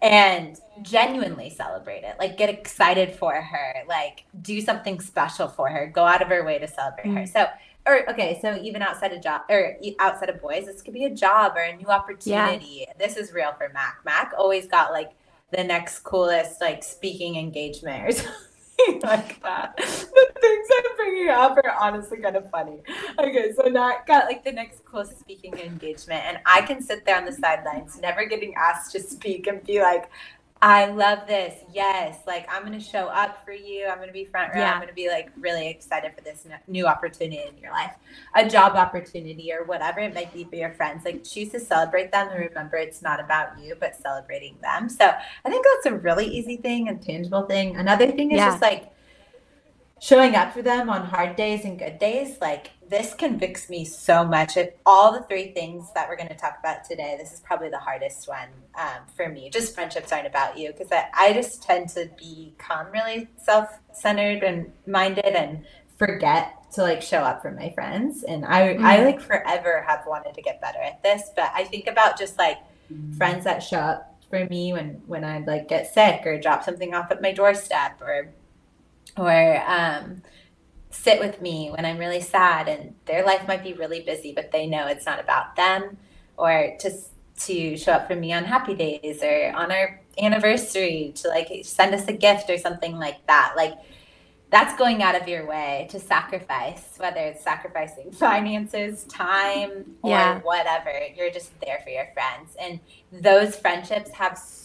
and 0.00 0.58
genuinely 0.82 1.48
celebrate 1.48 2.02
it. 2.02 2.16
Like 2.18 2.36
get 2.36 2.50
excited 2.50 3.14
for 3.14 3.34
her, 3.34 3.74
like 3.88 4.24
do 4.40 4.60
something 4.60 5.00
special 5.00 5.48
for 5.48 5.68
her, 5.68 5.86
go 5.86 6.04
out 6.04 6.22
of 6.22 6.28
her 6.28 6.44
way 6.44 6.58
to 6.58 6.66
celebrate 6.66 7.04
mm-hmm. 7.04 7.16
her. 7.18 7.22
Mm. 7.22 7.32
So 7.32 7.46
or 7.86 8.08
okay, 8.10 8.38
so 8.40 8.58
even 8.62 8.82
outside 8.82 9.12
of 9.12 9.22
job 9.22 9.42
or 9.48 9.76
outside 9.98 10.28
of 10.28 10.40
boys, 10.40 10.66
this 10.66 10.82
could 10.82 10.94
be 10.94 11.04
a 11.04 11.10
job 11.10 11.52
or 11.56 11.62
a 11.62 11.76
new 11.76 11.88
opportunity. 11.88 12.86
Yeah. 12.86 12.92
This 12.98 13.16
is 13.16 13.32
real 13.32 13.52
for 13.58 13.70
Mac. 13.72 13.98
Mac 14.04 14.32
always 14.38 14.66
got 14.66 14.92
like 14.92 15.12
the 15.50 15.64
next 15.64 16.00
coolest 16.00 16.60
like 16.60 16.82
speaking 16.82 17.36
engagement 17.36 18.08
or 18.08 18.12
something 18.12 19.00
like 19.02 19.42
that. 19.42 19.78
The 20.42 20.48
things 20.48 20.68
I'm 20.76 20.96
bringing 20.96 21.28
up 21.28 21.56
are 21.56 21.76
honestly 21.80 22.18
kind 22.18 22.34
of 22.34 22.50
funny. 22.50 22.80
Okay, 23.18 23.52
so 23.52 23.70
Mac 23.70 24.08
got 24.08 24.24
like 24.24 24.42
the 24.42 24.50
next 24.50 24.84
coolest 24.84 25.20
speaking 25.20 25.56
engagement, 25.56 26.24
and 26.24 26.38
I 26.44 26.62
can 26.62 26.82
sit 26.82 27.04
there 27.04 27.16
on 27.16 27.24
the 27.24 27.32
sidelines, 27.32 27.98
never 28.00 28.24
getting 28.26 28.54
asked 28.56 28.90
to 28.92 29.00
speak, 29.00 29.46
and 29.46 29.62
be 29.62 29.80
like, 29.80 30.10
I 30.64 30.86
love 30.86 31.26
this. 31.26 31.64
Yes. 31.72 32.20
Like, 32.24 32.46
I'm 32.48 32.64
going 32.64 32.78
to 32.78 32.84
show 32.84 33.08
up 33.08 33.44
for 33.44 33.52
you. 33.52 33.86
I'm 33.88 33.96
going 33.96 34.06
to 34.06 34.12
be 34.12 34.24
front 34.24 34.54
row. 34.54 34.60
Yeah. 34.60 34.70
I'm 34.70 34.78
going 34.78 34.88
to 34.88 34.94
be 34.94 35.08
like 35.08 35.30
really 35.36 35.68
excited 35.68 36.14
for 36.14 36.20
this 36.20 36.46
new 36.68 36.86
opportunity 36.86 37.42
in 37.48 37.58
your 37.60 37.72
life, 37.72 37.92
a 38.36 38.48
job 38.48 38.76
opportunity 38.76 39.52
or 39.52 39.64
whatever 39.64 39.98
it 39.98 40.14
might 40.14 40.32
be 40.32 40.44
for 40.44 40.54
your 40.54 40.72
friends. 40.72 41.04
Like, 41.04 41.24
choose 41.24 41.48
to 41.48 41.58
celebrate 41.58 42.12
them 42.12 42.28
and 42.28 42.38
remember 42.38 42.76
it's 42.76 43.02
not 43.02 43.18
about 43.18 43.58
you, 43.58 43.74
but 43.78 43.96
celebrating 43.96 44.56
them. 44.62 44.88
So, 44.88 45.10
I 45.44 45.50
think 45.50 45.66
that's 45.82 45.94
a 45.94 45.98
really 45.98 46.26
easy 46.26 46.56
thing 46.56 46.88
and 46.88 47.02
tangible 47.02 47.42
thing. 47.42 47.74
Another 47.74 48.06
thing 48.06 48.30
is 48.30 48.36
yeah. 48.36 48.50
just 48.50 48.62
like 48.62 48.91
showing 50.02 50.34
up 50.34 50.52
for 50.52 50.62
them 50.62 50.90
on 50.90 51.06
hard 51.06 51.36
days 51.36 51.64
and 51.64 51.78
good 51.78 51.96
days. 51.96 52.36
Like, 52.40 52.72
this 52.88 53.14
convicts 53.14 53.70
me 53.70 53.84
so 53.84 54.24
much. 54.24 54.56
Of 54.56 54.70
all 54.84 55.12
the 55.12 55.22
three 55.22 55.52
things 55.52 55.92
that 55.94 56.08
we're 56.08 56.16
going 56.16 56.28
to 56.28 56.34
talk 56.34 56.56
about 56.58 56.84
today, 56.84 57.14
this 57.16 57.32
is 57.32 57.38
probably 57.38 57.68
the 57.70 57.78
hardest 57.78 58.26
one 58.26 58.48
um, 58.74 59.06
for 59.14 59.28
me. 59.28 59.48
Just 59.48 59.76
friendships 59.76 60.10
aren't 60.10 60.26
about 60.26 60.58
you 60.58 60.72
because 60.72 60.90
I, 60.90 61.06
I 61.14 61.32
just 61.32 61.62
tend 61.62 61.88
to 61.90 62.10
become 62.18 62.88
really 62.92 63.28
self 63.36 63.78
centered 63.92 64.42
and 64.42 64.72
minded 64.88 65.24
and 65.24 65.64
forget 65.96 66.56
to 66.72 66.82
like 66.82 67.00
show 67.00 67.18
up 67.18 67.40
for 67.40 67.52
my 67.52 67.70
friends 67.70 68.24
and 68.24 68.44
I 68.44 68.74
mm. 68.74 68.82
I 68.82 69.04
like 69.04 69.20
forever 69.20 69.84
have 69.86 70.04
wanted 70.06 70.34
to 70.34 70.42
get 70.42 70.60
better 70.60 70.80
at 70.80 71.02
this, 71.02 71.30
but 71.36 71.52
I 71.54 71.64
think 71.64 71.86
about 71.86 72.18
just 72.18 72.38
like 72.38 72.58
friends 73.16 73.44
that 73.44 73.62
show 73.62 73.78
up 73.78 74.20
for 74.30 74.44
me 74.46 74.72
when 74.72 75.02
when 75.06 75.22
I 75.24 75.38
like 75.46 75.68
get 75.68 75.92
sick 75.92 76.26
or 76.26 76.40
drop 76.40 76.64
something 76.64 76.92
off 76.92 77.10
at 77.10 77.22
my 77.22 77.32
doorstep 77.32 78.00
or 78.00 78.32
or 79.16 79.62
um 79.66 80.22
sit 80.90 81.18
with 81.18 81.40
me 81.40 81.70
when 81.70 81.84
I'm 81.84 81.98
really 81.98 82.20
sad 82.20 82.68
and 82.68 82.94
their 83.06 83.24
life 83.24 83.48
might 83.48 83.64
be 83.64 83.72
really 83.72 84.00
busy, 84.00 84.32
but 84.32 84.52
they 84.52 84.66
know 84.66 84.86
it's 84.86 85.06
not 85.06 85.20
about 85.20 85.56
them 85.56 85.96
or 86.36 86.76
to 86.80 86.90
to 87.34 87.76
show 87.76 87.92
up 87.92 88.06
for 88.06 88.14
me 88.14 88.32
on 88.32 88.44
happy 88.44 88.74
days 88.74 89.22
or 89.22 89.52
on 89.56 89.72
our 89.72 90.00
anniversary 90.18 91.12
to 91.16 91.28
like 91.28 91.50
send 91.64 91.94
us 91.94 92.06
a 92.06 92.12
gift 92.12 92.50
or 92.50 92.58
something 92.58 92.98
like 92.98 93.26
that. 93.26 93.54
Like 93.56 93.74
that's 94.50 94.76
going 94.76 95.02
out 95.02 95.20
of 95.20 95.26
your 95.26 95.46
way 95.46 95.88
to 95.90 95.98
sacrifice, 95.98 96.94
whether 96.98 97.20
it's 97.20 97.42
sacrificing 97.42 98.12
finances, 98.12 99.04
time, 99.04 99.96
or 100.02 100.10
yeah. 100.10 100.40
whatever. 100.40 100.92
You're 101.16 101.30
just 101.30 101.58
there 101.60 101.80
for 101.82 101.88
your 101.88 102.08
friends. 102.12 102.54
And 102.60 102.78
those 103.10 103.56
friendships 103.56 104.10
have 104.10 104.36
so 104.36 104.61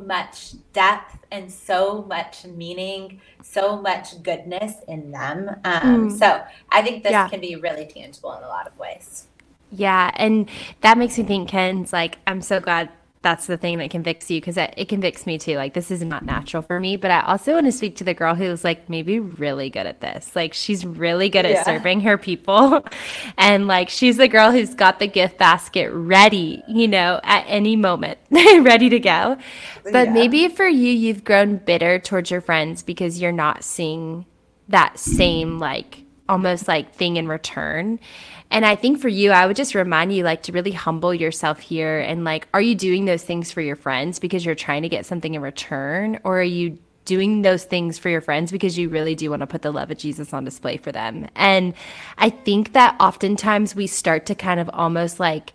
much 0.00 0.54
depth 0.72 1.18
and 1.30 1.50
so 1.52 2.04
much 2.08 2.44
meaning, 2.44 3.20
so 3.42 3.80
much 3.80 4.22
goodness 4.22 4.74
in 4.88 5.10
them. 5.10 5.50
Um, 5.64 6.10
mm. 6.10 6.18
So 6.18 6.42
I 6.70 6.82
think 6.82 7.02
this 7.02 7.12
yeah. 7.12 7.28
can 7.28 7.40
be 7.40 7.56
really 7.56 7.86
tangible 7.86 8.32
in 8.32 8.42
a 8.42 8.48
lot 8.48 8.66
of 8.66 8.76
ways. 8.78 9.26
Yeah, 9.70 10.10
and 10.14 10.48
that 10.80 10.96
makes 10.96 11.18
me 11.18 11.24
think, 11.24 11.50
Kenz 11.50 11.92
like, 11.92 12.18
I'm 12.26 12.40
so 12.40 12.58
glad 12.58 12.88
that's 13.22 13.46
the 13.46 13.56
thing 13.56 13.78
that 13.78 13.90
convicts 13.90 14.30
you 14.30 14.40
because 14.40 14.56
it, 14.56 14.72
it, 14.76 14.88
convicts 14.88 15.26
me 15.26 15.38
too. 15.38 15.56
Like, 15.56 15.74
this 15.74 15.90
is 15.90 16.02
not 16.02 16.24
natural 16.24 16.62
for 16.62 16.78
me. 16.78 16.96
But 16.96 17.10
I 17.10 17.20
also 17.22 17.54
want 17.54 17.66
to 17.66 17.72
speak 17.72 17.96
to 17.96 18.04
the 18.04 18.14
girl 18.14 18.34
who's 18.34 18.62
like 18.62 18.88
maybe 18.88 19.18
really 19.18 19.70
good 19.70 19.86
at 19.86 20.00
this. 20.00 20.34
Like, 20.36 20.54
she's 20.54 20.86
really 20.86 21.28
good 21.28 21.44
at 21.44 21.52
yeah. 21.52 21.62
serving 21.64 22.00
her 22.02 22.16
people. 22.16 22.84
and 23.38 23.66
like, 23.66 23.88
she's 23.88 24.16
the 24.16 24.28
girl 24.28 24.52
who's 24.52 24.74
got 24.74 24.98
the 24.98 25.08
gift 25.08 25.36
basket 25.36 25.90
ready, 25.92 26.62
you 26.68 26.86
know, 26.86 27.20
at 27.24 27.44
any 27.48 27.74
moment, 27.76 28.18
ready 28.30 28.88
to 28.88 29.00
go. 29.00 29.36
But 29.84 30.08
yeah. 30.08 30.12
maybe 30.12 30.48
for 30.48 30.66
you, 30.66 30.92
you've 30.92 31.24
grown 31.24 31.56
bitter 31.56 31.98
towards 31.98 32.30
your 32.30 32.40
friends 32.40 32.82
because 32.82 33.20
you're 33.20 33.32
not 33.32 33.64
seeing 33.64 34.26
that 34.68 34.98
same, 34.98 35.58
like, 35.58 36.04
almost 36.28 36.68
like 36.68 36.94
thing 36.94 37.16
in 37.16 37.26
return. 37.26 37.98
And 38.50 38.64
I 38.64 38.76
think 38.76 39.00
for 39.00 39.08
you, 39.08 39.30
I 39.30 39.46
would 39.46 39.56
just 39.56 39.74
remind 39.74 40.14
you 40.14 40.24
like 40.24 40.42
to 40.44 40.52
really 40.52 40.72
humble 40.72 41.14
yourself 41.14 41.58
here 41.58 42.00
and 42.00 42.24
like, 42.24 42.48
are 42.54 42.60
you 42.60 42.74
doing 42.74 43.04
those 43.04 43.22
things 43.22 43.52
for 43.52 43.60
your 43.60 43.76
friends 43.76 44.18
because 44.18 44.44
you're 44.44 44.54
trying 44.54 44.82
to 44.82 44.88
get 44.88 45.06
something 45.06 45.34
in 45.34 45.42
return? 45.42 46.18
Or 46.24 46.40
are 46.40 46.42
you 46.42 46.78
doing 47.04 47.42
those 47.42 47.64
things 47.64 47.98
for 47.98 48.08
your 48.08 48.20
friends 48.20 48.50
because 48.50 48.76
you 48.78 48.88
really 48.88 49.14
do 49.14 49.30
want 49.30 49.40
to 49.40 49.46
put 49.46 49.62
the 49.62 49.70
love 49.70 49.90
of 49.90 49.98
Jesus 49.98 50.32
on 50.32 50.44
display 50.44 50.76
for 50.76 50.92
them? 50.92 51.28
And 51.34 51.74
I 52.16 52.30
think 52.30 52.72
that 52.72 52.96
oftentimes 53.00 53.74
we 53.74 53.86
start 53.86 54.26
to 54.26 54.34
kind 54.34 54.60
of 54.60 54.70
almost 54.72 55.20
like 55.20 55.52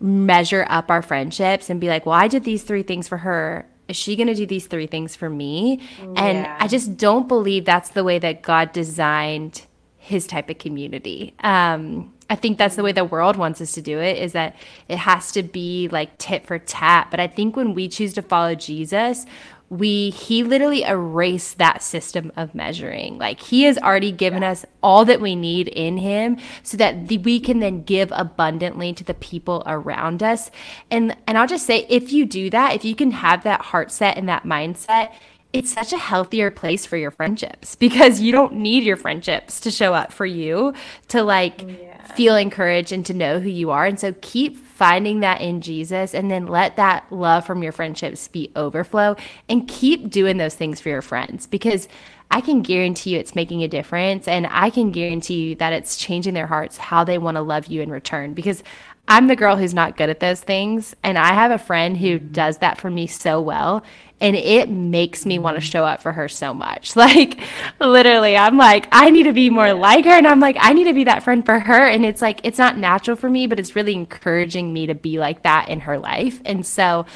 measure 0.00 0.66
up 0.68 0.90
our 0.90 1.02
friendships 1.02 1.70
and 1.70 1.80
be 1.80 1.88
like, 1.88 2.06
well, 2.06 2.14
I 2.14 2.28
did 2.28 2.44
these 2.44 2.64
three 2.64 2.82
things 2.82 3.08
for 3.08 3.18
her 3.18 3.66
is 3.88 3.96
she 3.96 4.16
going 4.16 4.26
to 4.26 4.34
do 4.34 4.46
these 4.46 4.66
three 4.66 4.86
things 4.86 5.14
for 5.14 5.30
me? 5.30 5.80
Yeah. 6.00 6.06
And 6.16 6.46
I 6.46 6.66
just 6.66 6.96
don't 6.96 7.28
believe 7.28 7.64
that's 7.64 7.90
the 7.90 8.04
way 8.04 8.18
that 8.18 8.42
God 8.42 8.72
designed 8.72 9.64
his 9.96 10.26
type 10.26 10.50
of 10.50 10.58
community. 10.58 11.34
Um, 11.40 12.12
I 12.28 12.34
think 12.34 12.58
that's 12.58 12.76
the 12.76 12.82
way 12.82 12.92
the 12.92 13.04
world 13.04 13.36
wants 13.36 13.60
us 13.60 13.72
to 13.72 13.82
do 13.82 14.00
it 14.00 14.18
is 14.18 14.32
that 14.32 14.56
it 14.88 14.98
has 14.98 15.30
to 15.32 15.42
be 15.42 15.88
like 15.92 16.18
tit 16.18 16.46
for 16.46 16.58
tat. 16.58 17.08
But 17.10 17.20
I 17.20 17.28
think 17.28 17.56
when 17.56 17.74
we 17.74 17.88
choose 17.88 18.14
to 18.14 18.22
follow 18.22 18.54
Jesus, 18.54 19.26
we 19.68 20.10
he 20.10 20.44
literally 20.44 20.82
erased 20.84 21.58
that 21.58 21.82
system 21.82 22.32
of 22.36 22.54
measuring. 22.54 23.18
Like 23.18 23.40
he 23.40 23.64
has 23.64 23.78
already 23.78 24.12
given 24.12 24.44
us 24.44 24.64
all 24.82 25.04
that 25.04 25.20
we 25.20 25.34
need 25.34 25.68
in 25.68 25.98
him 25.98 26.38
so 26.62 26.76
that 26.76 27.08
the, 27.08 27.18
we 27.18 27.40
can 27.40 27.58
then 27.58 27.82
give 27.82 28.12
abundantly 28.14 28.92
to 28.94 29.04
the 29.04 29.14
people 29.14 29.62
around 29.66 30.22
us. 30.22 30.50
And 30.90 31.16
and 31.26 31.36
i'll 31.36 31.48
just 31.48 31.66
say 31.66 31.86
if 31.88 32.12
you 32.12 32.26
do 32.26 32.50
that 32.50 32.74
if 32.74 32.84
you 32.84 32.94
can 32.94 33.10
have 33.10 33.42
that 33.42 33.60
heart 33.60 33.90
set 33.90 34.16
and 34.16 34.28
that 34.28 34.44
mindset 34.44 35.12
it's 35.58 35.72
such 35.72 35.92
a 35.92 35.98
healthier 35.98 36.50
place 36.50 36.86
for 36.86 36.96
your 36.96 37.10
friendships 37.10 37.74
because 37.74 38.20
you 38.20 38.32
don't 38.32 38.54
need 38.54 38.84
your 38.84 38.96
friendships 38.96 39.60
to 39.60 39.70
show 39.70 39.94
up 39.94 40.12
for 40.12 40.26
you 40.26 40.74
to 41.08 41.22
like 41.22 41.62
yeah. 41.62 42.04
feel 42.14 42.36
encouraged 42.36 42.92
and 42.92 43.04
to 43.06 43.14
know 43.14 43.40
who 43.40 43.48
you 43.48 43.70
are. 43.70 43.86
And 43.86 43.98
so 43.98 44.14
keep 44.20 44.58
finding 44.58 45.20
that 45.20 45.40
in 45.40 45.62
Jesus 45.62 46.14
and 46.14 46.30
then 46.30 46.46
let 46.46 46.76
that 46.76 47.10
love 47.10 47.46
from 47.46 47.62
your 47.62 47.72
friendships 47.72 48.28
be 48.28 48.52
overflow 48.56 49.16
and 49.48 49.66
keep 49.66 50.10
doing 50.10 50.36
those 50.36 50.54
things 50.54 50.80
for 50.80 50.90
your 50.90 51.00
friends 51.00 51.46
because 51.46 51.88
I 52.30 52.40
can 52.40 52.60
guarantee 52.60 53.14
you 53.14 53.18
it's 53.18 53.34
making 53.34 53.62
a 53.62 53.68
difference 53.68 54.28
and 54.28 54.46
I 54.50 54.68
can 54.68 54.90
guarantee 54.90 55.48
you 55.48 55.54
that 55.56 55.72
it's 55.72 55.96
changing 55.96 56.34
their 56.34 56.46
hearts 56.46 56.76
how 56.76 57.04
they 57.04 57.16
want 57.16 57.36
to 57.36 57.40
love 57.40 57.68
you 57.68 57.80
in 57.80 57.90
return 57.90 58.34
because 58.34 58.62
I'm 59.08 59.28
the 59.28 59.36
girl 59.36 59.56
who's 59.56 59.72
not 59.72 59.96
good 59.96 60.10
at 60.10 60.20
those 60.20 60.40
things 60.40 60.94
and 61.02 61.16
I 61.16 61.32
have 61.32 61.52
a 61.52 61.58
friend 61.58 61.96
who 61.96 62.18
mm-hmm. 62.18 62.32
does 62.32 62.58
that 62.58 62.78
for 62.78 62.90
me 62.90 63.06
so 63.06 63.40
well 63.40 63.82
and 64.20 64.34
it 64.34 64.70
makes 64.70 65.26
me 65.26 65.38
want 65.38 65.56
to 65.56 65.60
show 65.60 65.84
up 65.84 66.00
for 66.00 66.12
her 66.12 66.28
so 66.28 66.54
much. 66.54 66.94
Like 67.06 67.38
literally, 67.78 68.36
I'm 68.36 68.56
like, 68.56 68.88
I 68.90 69.10
need 69.10 69.24
to 69.24 69.32
be 69.32 69.48
more 69.48 69.72
like 69.72 70.06
her, 70.06 70.10
and 70.10 70.26
I'm 70.26 70.40
like, 70.40 70.56
I 70.58 70.72
need 70.72 70.84
to 70.84 70.92
be 70.92 71.04
that 71.04 71.22
friend 71.22 71.44
for 71.44 71.60
her. 71.60 71.86
And 71.86 72.04
it's 72.04 72.20
like 72.20 72.40
it's 72.42 72.58
not 72.58 72.78
natural 72.78 73.16
for 73.16 73.30
me, 73.30 73.46
but 73.46 73.60
it's 73.60 73.76
really 73.76 73.94
encouraging 73.94 74.72
me 74.72 74.86
to 74.86 74.94
be 74.94 75.18
like 75.18 75.44
that 75.44 75.68
in 75.68 75.80
her 75.80 75.98
life. 75.98 76.40
And 76.44 76.66
so, 76.66 77.06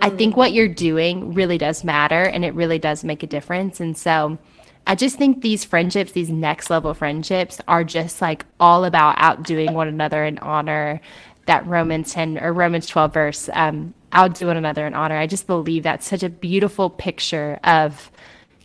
I 0.00 0.10
think 0.10 0.36
what 0.36 0.52
you're 0.52 0.68
doing 0.68 1.32
really 1.32 1.56
does 1.56 1.82
matter, 1.82 2.22
and 2.22 2.44
it 2.44 2.52
really 2.54 2.78
does 2.78 3.04
make 3.04 3.22
a 3.22 3.26
difference. 3.26 3.80
And 3.80 3.96
so. 3.96 4.38
I 4.86 4.94
just 4.94 5.18
think 5.18 5.42
these 5.42 5.66
friendships, 5.66 6.12
these 6.12 6.30
next 6.30 6.70
level 6.70 6.94
friendships, 6.94 7.60
are 7.68 7.84
just 7.84 8.22
like 8.22 8.46
all 8.58 8.86
about 8.86 9.16
outdoing 9.18 9.74
one 9.74 9.86
another 9.86 10.24
in 10.24 10.38
honor. 10.38 11.02
That 11.44 11.66
Romans 11.66 12.10
10 12.14 12.38
or 12.38 12.54
Romans 12.54 12.86
12 12.86 13.12
verse, 13.12 13.50
um, 13.52 13.92
outdo 14.14 14.46
one 14.46 14.56
another 14.56 14.86
in 14.86 14.94
honor. 14.94 15.16
I 15.16 15.26
just 15.26 15.46
believe 15.46 15.82
that's 15.82 16.06
such 16.06 16.22
a 16.22 16.28
beautiful 16.28 16.90
picture 16.90 17.58
of 17.64 18.10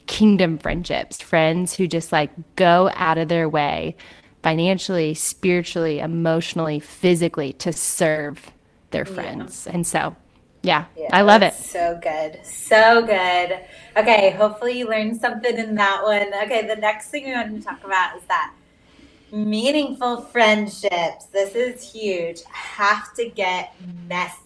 kingdom 0.06 0.58
friendships, 0.58 1.22
friends 1.22 1.76
who 1.76 1.88
just 1.88 2.12
like 2.12 2.32
go 2.56 2.92
out 2.96 3.18
of 3.18 3.28
their 3.28 3.48
way 3.48 3.96
financially, 4.42 5.14
spiritually, 5.14 6.00
emotionally, 6.00 6.80
physically 6.80 7.54
to 7.54 7.72
serve 7.72 8.52
their 8.92 9.06
friends. 9.06 9.66
Yeah. 9.66 9.74
And 9.74 9.88
so, 9.88 10.16
yeah, 10.62 10.86
yeah, 10.98 11.10
I 11.12 11.22
love 11.22 11.42
it. 11.42 11.54
So 11.54 12.00
good. 12.02 12.40
So 12.46 13.06
good. 13.06 13.60
Okay, 13.96 14.32
hopefully 14.32 14.80
you 14.80 14.88
learned 14.88 15.20
something 15.20 15.58
in 15.58 15.76
that 15.76 16.04
one. 16.04 16.34
Okay, 16.44 16.68
the 16.68 16.76
next 16.76 17.10
thing 17.10 17.26
we 17.26 17.32
want 17.32 17.56
to 17.56 17.62
talk 17.62 17.84
about 17.84 18.18
is 18.18 18.24
that 18.28 18.54
meaningful 19.32 20.22
friendships. 20.22 21.26
This 21.32 21.56
is 21.56 21.92
huge. 21.92 22.44
Have 22.52 23.14
to 23.16 23.30
get 23.30 23.74
messy 24.08 24.43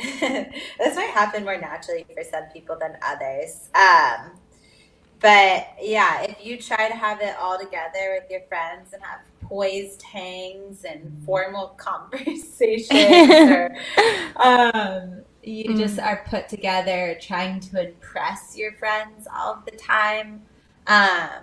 this 0.78 0.96
might 0.96 1.10
happen 1.10 1.44
more 1.44 1.58
naturally 1.58 2.06
for 2.14 2.24
some 2.24 2.44
people 2.52 2.76
than 2.78 2.96
others. 3.02 3.68
Um, 3.74 4.32
but 5.20 5.68
yeah, 5.80 6.22
if 6.22 6.44
you 6.44 6.56
try 6.56 6.88
to 6.88 6.94
have 6.94 7.20
it 7.20 7.36
all 7.38 7.58
together 7.58 8.18
with 8.18 8.30
your 8.30 8.40
friends 8.48 8.94
and 8.94 9.02
have 9.02 9.20
poised 9.42 10.02
hangs 10.02 10.84
and 10.84 11.22
formal 11.26 11.68
conversations, 11.76 12.90
or 12.90 13.76
um, 14.36 15.22
you 15.42 15.70
mm. 15.70 15.78
just 15.78 15.98
are 15.98 16.24
put 16.28 16.48
together 16.48 17.18
trying 17.20 17.60
to 17.60 17.88
impress 17.88 18.56
your 18.56 18.72
friends 18.72 19.28
all 19.34 19.62
the 19.66 19.76
time, 19.76 20.42
um, 20.86 21.42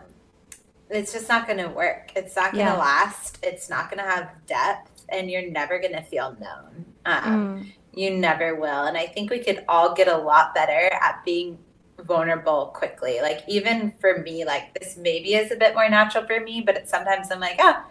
it's 0.90 1.14
just 1.14 1.30
not 1.30 1.46
going 1.46 1.60
to 1.60 1.70
work. 1.70 2.12
It's 2.16 2.36
not 2.36 2.54
going 2.54 2.66
to 2.66 2.72
yeah. 2.72 2.78
last. 2.78 3.40
It's 3.44 3.70
not 3.70 3.92
going 3.92 4.04
to 4.04 4.10
have 4.10 4.30
depth, 4.48 5.06
and 5.10 5.30
you're 5.30 5.50
never 5.50 5.80
going 5.80 5.94
to 5.94 6.02
feel 6.02 6.36
known. 6.40 6.86
Um, 7.06 7.24
mm. 7.24 7.72
You 7.98 8.12
never 8.12 8.56
will. 8.56 8.86
And 8.86 8.96
I 8.96 9.08
think 9.08 9.32
we 9.32 9.40
could 9.40 9.66
all 9.68 9.94
get 9.94 10.08
a 10.08 10.18
lot 10.18 10.54
better 10.54 10.94
at 10.94 11.24
being 11.26 11.58
vulnerable 12.04 12.68
quickly. 12.68 13.20
Like 13.22 13.44
even 13.48 13.94
for 14.00 14.20
me, 14.20 14.46
like 14.46 14.74
this 14.80 14.98
maybe 14.98 15.34
is 15.34 15.52
a 15.52 15.56
bit 15.56 15.74
more 15.74 15.90
natural 15.90 16.26
for 16.26 16.40
me, 16.40 16.62
but 16.62 16.78
it's 16.78 16.92
sometimes 16.92 17.32
I'm 17.32 17.40
like, 17.40 17.58
oh, 17.60 17.84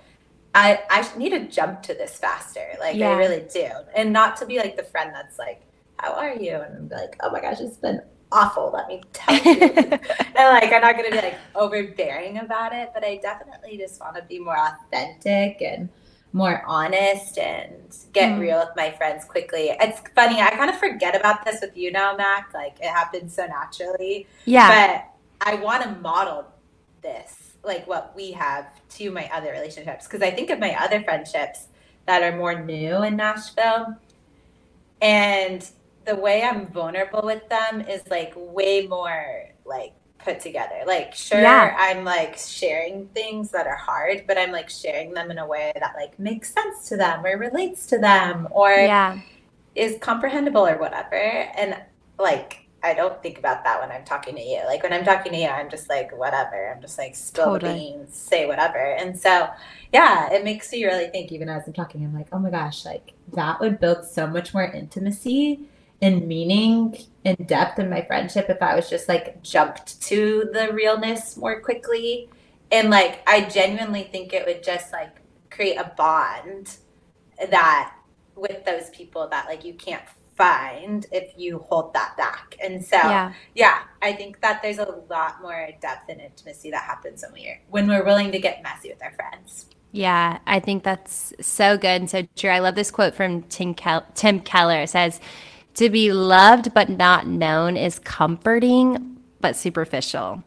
I, 0.54 0.82
I 0.88 1.18
need 1.18 1.30
to 1.30 1.48
jump 1.48 1.82
to 1.82 1.94
this 1.94 2.18
faster. 2.18 2.66
Like 2.78 2.96
yeah. 2.96 3.10
I 3.10 3.16
really 3.16 3.44
do. 3.52 3.68
And 3.94 4.12
not 4.12 4.36
to 4.38 4.46
be 4.46 4.58
like 4.58 4.76
the 4.76 4.84
friend 4.84 5.10
that's 5.12 5.38
like, 5.38 5.62
how 5.98 6.12
are 6.12 6.34
you? 6.34 6.54
And 6.54 6.76
I'm 6.76 6.88
like, 6.88 7.16
oh 7.20 7.30
my 7.30 7.40
gosh, 7.40 7.60
it's 7.60 7.76
been 7.76 8.00
awful. 8.30 8.70
Let 8.72 8.88
me 8.88 9.02
tell 9.12 9.34
you. 9.34 9.60
and 9.72 10.00
like, 10.00 10.72
I'm 10.72 10.82
not 10.82 10.96
going 10.96 11.10
to 11.10 11.16
be 11.16 11.22
like 11.22 11.38
overbearing 11.54 12.38
about 12.38 12.72
it, 12.72 12.90
but 12.94 13.04
I 13.04 13.16
definitely 13.16 13.76
just 13.76 14.00
want 14.00 14.16
to 14.16 14.22
be 14.22 14.38
more 14.38 14.56
authentic 14.56 15.60
and 15.62 15.88
more 16.36 16.62
honest 16.66 17.38
and 17.38 17.72
get 18.12 18.32
mm. 18.32 18.40
real 18.40 18.58
with 18.58 18.76
my 18.76 18.90
friends 18.90 19.24
quickly. 19.24 19.74
It's 19.80 20.02
funny, 20.14 20.38
I 20.42 20.50
kind 20.50 20.68
of 20.68 20.78
forget 20.78 21.16
about 21.16 21.46
this 21.46 21.62
with 21.62 21.74
you 21.74 21.90
now, 21.90 22.14
Mac. 22.14 22.52
Like 22.52 22.76
it 22.78 22.90
happens 22.90 23.34
so 23.34 23.46
naturally. 23.46 24.26
Yeah. 24.44 24.68
But 25.40 25.48
I 25.48 25.54
want 25.54 25.82
to 25.84 25.90
model 26.02 26.46
this, 27.00 27.54
like 27.64 27.86
what 27.86 28.12
we 28.14 28.32
have 28.32 28.66
to 28.90 29.10
my 29.10 29.30
other 29.32 29.50
relationships. 29.50 30.06
Because 30.06 30.20
I 30.20 30.30
think 30.30 30.50
of 30.50 30.58
my 30.58 30.78
other 30.78 31.02
friendships 31.02 31.68
that 32.04 32.22
are 32.22 32.36
more 32.36 32.62
new 32.62 33.02
in 33.02 33.16
Nashville. 33.16 33.96
And 35.00 35.66
the 36.04 36.16
way 36.16 36.42
I'm 36.42 36.66
vulnerable 36.66 37.22
with 37.24 37.48
them 37.48 37.80
is 37.80 38.02
like 38.10 38.34
way 38.36 38.86
more 38.86 39.48
like 39.64 39.94
put 40.26 40.40
together. 40.40 40.82
Like, 40.86 41.14
sure, 41.14 41.40
yeah. 41.40 41.76
I'm 41.78 42.04
like 42.04 42.36
sharing 42.36 43.06
things 43.08 43.50
that 43.52 43.66
are 43.66 43.76
hard, 43.76 44.24
but 44.26 44.36
I'm 44.36 44.50
like 44.50 44.68
sharing 44.68 45.14
them 45.14 45.30
in 45.30 45.38
a 45.38 45.46
way 45.46 45.72
that 45.78 45.94
like 45.96 46.18
makes 46.18 46.52
sense 46.52 46.88
to 46.88 46.96
them 46.96 47.24
or 47.24 47.38
relates 47.38 47.86
to 47.86 47.98
them 47.98 48.48
or 48.50 48.70
yeah. 48.70 49.20
is 49.76 49.96
comprehensible 50.00 50.66
or 50.66 50.78
whatever. 50.78 51.14
And 51.14 51.80
like, 52.18 52.66
I 52.82 52.92
don't 52.92 53.22
think 53.22 53.38
about 53.38 53.62
that 53.64 53.80
when 53.80 53.90
I'm 53.90 54.04
talking 54.04 54.34
to 54.34 54.42
you. 54.42 54.62
Like 54.66 54.82
when 54.82 54.92
I'm 54.92 55.04
talking 55.04 55.32
to 55.32 55.38
you, 55.38 55.46
I'm 55.46 55.70
just 55.70 55.88
like 55.88 56.16
whatever. 56.16 56.72
I'm 56.74 56.82
just 56.82 56.98
like 56.98 57.14
spill 57.14 57.44
totally. 57.44 57.72
the 57.72 57.78
beans, 57.78 58.16
say 58.16 58.46
whatever. 58.46 58.78
And 58.78 59.18
so, 59.18 59.48
yeah, 59.92 60.32
it 60.32 60.44
makes 60.44 60.72
you 60.72 60.86
really 60.88 61.08
think. 61.08 61.30
Even 61.30 61.48
as 61.48 61.62
I'm 61.66 61.72
talking, 61.72 62.04
I'm 62.04 62.14
like, 62.14 62.28
oh 62.32 62.38
my 62.40 62.50
gosh, 62.50 62.84
like 62.84 63.12
that 63.32 63.60
would 63.60 63.78
build 63.78 64.04
so 64.04 64.26
much 64.26 64.52
more 64.52 64.64
intimacy 64.64 65.60
and 66.02 66.26
meaning 66.26 66.96
and 67.24 67.46
depth 67.46 67.78
in 67.78 67.90
my 67.90 68.02
friendship 68.02 68.46
if 68.48 68.62
I 68.62 68.74
was 68.76 68.88
just 68.88 69.08
like 69.08 69.42
jumped 69.42 70.00
to 70.02 70.48
the 70.52 70.72
realness 70.72 71.36
more 71.36 71.60
quickly. 71.60 72.28
And 72.70 72.90
like 72.90 73.22
I 73.28 73.42
genuinely 73.42 74.04
think 74.04 74.32
it 74.32 74.46
would 74.46 74.62
just 74.62 74.92
like 74.92 75.16
create 75.50 75.76
a 75.76 75.92
bond 75.96 76.76
that 77.50 77.94
with 78.34 78.64
those 78.64 78.90
people 78.90 79.28
that 79.28 79.46
like 79.46 79.64
you 79.64 79.74
can't 79.74 80.02
find 80.36 81.06
if 81.12 81.32
you 81.36 81.58
hold 81.58 81.94
that 81.94 82.16
back. 82.16 82.56
And 82.62 82.84
so 82.84 82.96
yeah, 82.96 83.32
yeah 83.54 83.78
I 84.02 84.12
think 84.12 84.40
that 84.42 84.62
there's 84.62 84.78
a 84.78 85.02
lot 85.08 85.40
more 85.40 85.70
depth 85.80 86.10
and 86.10 86.20
intimacy 86.20 86.70
that 86.70 86.82
happens 86.82 87.22
when 87.22 87.32
we're 87.32 87.60
when 87.70 87.88
we're 87.88 88.04
willing 88.04 88.32
to 88.32 88.38
get 88.38 88.62
messy 88.62 88.90
with 88.90 89.02
our 89.02 89.12
friends. 89.12 89.66
Yeah, 89.92 90.40
I 90.46 90.60
think 90.60 90.82
that's 90.82 91.32
so 91.40 91.78
good 91.78 92.02
and 92.02 92.10
so 92.10 92.26
true. 92.36 92.50
I 92.50 92.58
love 92.58 92.74
this 92.74 92.90
quote 92.90 93.14
from 93.14 93.44
Tim, 93.44 93.72
Kel- 93.72 94.06
Tim 94.14 94.40
Keller. 94.40 94.82
It 94.82 94.90
says, 94.90 95.20
to 95.76 95.90
be 95.90 96.12
loved 96.12 96.74
but 96.74 96.88
not 96.88 97.26
known 97.26 97.76
is 97.76 97.98
comforting 97.98 99.16
but 99.40 99.56
superficial. 99.56 100.42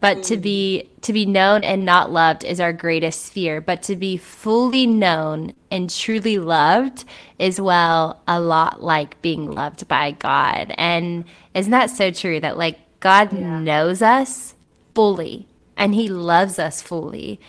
But 0.00 0.18
mm. 0.18 0.26
to 0.26 0.36
be 0.36 0.90
to 1.02 1.12
be 1.12 1.24
known 1.24 1.62
and 1.62 1.84
not 1.84 2.10
loved 2.10 2.44
is 2.44 2.60
our 2.60 2.72
greatest 2.72 3.32
fear. 3.32 3.60
But 3.60 3.82
to 3.84 3.96
be 3.96 4.16
fully 4.16 4.86
known 4.86 5.54
and 5.70 5.88
truly 5.88 6.38
loved 6.38 7.04
is 7.38 7.60
well 7.60 8.20
a 8.26 8.40
lot 8.40 8.82
like 8.82 9.22
being 9.22 9.50
loved 9.50 9.86
by 9.86 10.10
God. 10.10 10.74
And 10.76 11.24
isn't 11.54 11.70
that 11.70 11.90
so 11.90 12.10
true 12.10 12.40
that 12.40 12.58
like 12.58 12.78
God 12.98 13.32
yeah. 13.32 13.60
knows 13.60 14.02
us 14.02 14.54
fully 14.94 15.46
and 15.76 15.94
he 15.94 16.08
loves 16.08 16.58
us 16.58 16.82
fully. 16.82 17.40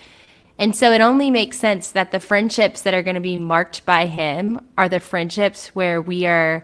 And 0.57 0.75
so 0.75 0.91
it 0.91 1.01
only 1.01 1.31
makes 1.31 1.57
sense 1.57 1.89
that 1.91 2.11
the 2.11 2.19
friendships 2.19 2.83
that 2.83 2.93
are 2.93 3.03
going 3.03 3.15
to 3.15 3.21
be 3.21 3.39
marked 3.39 3.83
by 3.85 4.05
him 4.05 4.59
are 4.77 4.87
the 4.87 4.99
friendships 4.99 5.69
where 5.69 5.99
we 5.99 6.27
are 6.27 6.63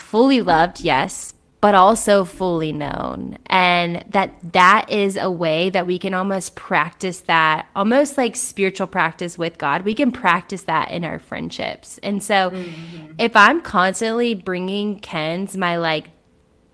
fully 0.00 0.40
loved, 0.42 0.80
yes, 0.80 1.34
but 1.60 1.74
also 1.74 2.24
fully 2.24 2.72
known. 2.72 3.36
And 3.46 4.04
that 4.08 4.34
that 4.52 4.90
is 4.90 5.16
a 5.16 5.30
way 5.30 5.68
that 5.70 5.86
we 5.86 5.98
can 5.98 6.14
almost 6.14 6.54
practice 6.54 7.20
that, 7.20 7.68
almost 7.76 8.16
like 8.16 8.34
spiritual 8.34 8.86
practice 8.86 9.36
with 9.36 9.58
God. 9.58 9.82
We 9.84 9.94
can 9.94 10.10
practice 10.10 10.62
that 10.62 10.90
in 10.90 11.04
our 11.04 11.18
friendships. 11.18 11.98
And 12.02 12.22
so 12.22 12.50
mm-hmm. 12.50 13.12
if 13.18 13.36
I'm 13.36 13.60
constantly 13.60 14.34
bringing 14.34 15.00
Kenz 15.00 15.56
my 15.56 15.76
like 15.76 16.08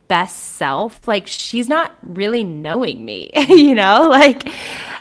best 0.09 0.55
self, 0.55 1.07
like 1.09 1.27
she's 1.27 1.69
not 1.69 1.97
really 2.03 2.45
knowing 2.45 3.05
me, 3.05 3.31
you 3.49 3.75
know? 3.75 4.09
Like 4.09 4.49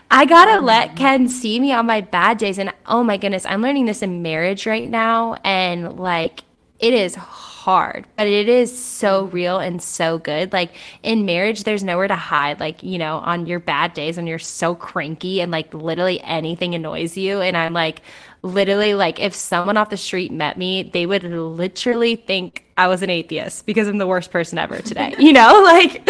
I 0.09 0.25
gotta 0.25 0.61
let 0.61 0.89
mm-hmm. 0.89 0.97
Ken 0.97 1.29
see 1.29 1.59
me 1.59 1.73
on 1.73 1.85
my 1.85 2.01
bad 2.01 2.37
days. 2.39 2.57
And 2.57 2.73
oh 2.87 3.03
my 3.03 3.17
goodness, 3.17 3.45
I'm 3.45 3.61
learning 3.61 3.85
this 3.85 4.01
in 4.01 4.21
marriage 4.21 4.65
right 4.65 4.89
now. 4.89 5.35
And 5.43 5.99
like, 5.99 6.43
it 6.79 6.93
is 6.93 7.15
hard, 7.15 7.54
but 7.65 8.27
it 8.27 8.47
is 8.47 8.77
so 8.77 9.25
real 9.25 9.59
and 9.59 9.81
so 9.81 10.17
good. 10.19 10.53
Like 10.53 10.75
in 11.03 11.25
marriage, 11.25 11.63
there's 11.63 11.83
nowhere 11.83 12.07
to 12.07 12.15
hide. 12.15 12.59
Like, 12.59 12.83
you 12.83 12.97
know, 12.97 13.17
on 13.17 13.45
your 13.45 13.59
bad 13.59 13.93
days 13.93 14.17
when 14.17 14.27
you're 14.27 14.39
so 14.39 14.75
cranky 14.75 15.41
and 15.41 15.51
like 15.51 15.73
literally 15.73 16.21
anything 16.21 16.75
annoys 16.75 17.17
you. 17.17 17.41
And 17.41 17.57
I'm 17.57 17.73
like, 17.73 18.01
literally, 18.45 18.93
like, 18.93 19.19
if 19.19 19.33
someone 19.33 19.75
off 19.75 19.89
the 19.89 19.97
street 19.97 20.31
met 20.31 20.57
me, 20.57 20.83
they 20.83 21.05
would 21.05 21.23
literally 21.23 22.15
think 22.15 22.63
I 22.77 22.87
was 22.87 23.01
an 23.01 23.09
atheist 23.09 23.65
because 23.65 23.87
I'm 23.87 23.97
the 23.97 24.07
worst 24.07 24.31
person 24.31 24.57
ever 24.57 24.77
today, 24.79 25.15
you 25.19 25.33
know? 25.33 25.61
Like, 25.65 26.07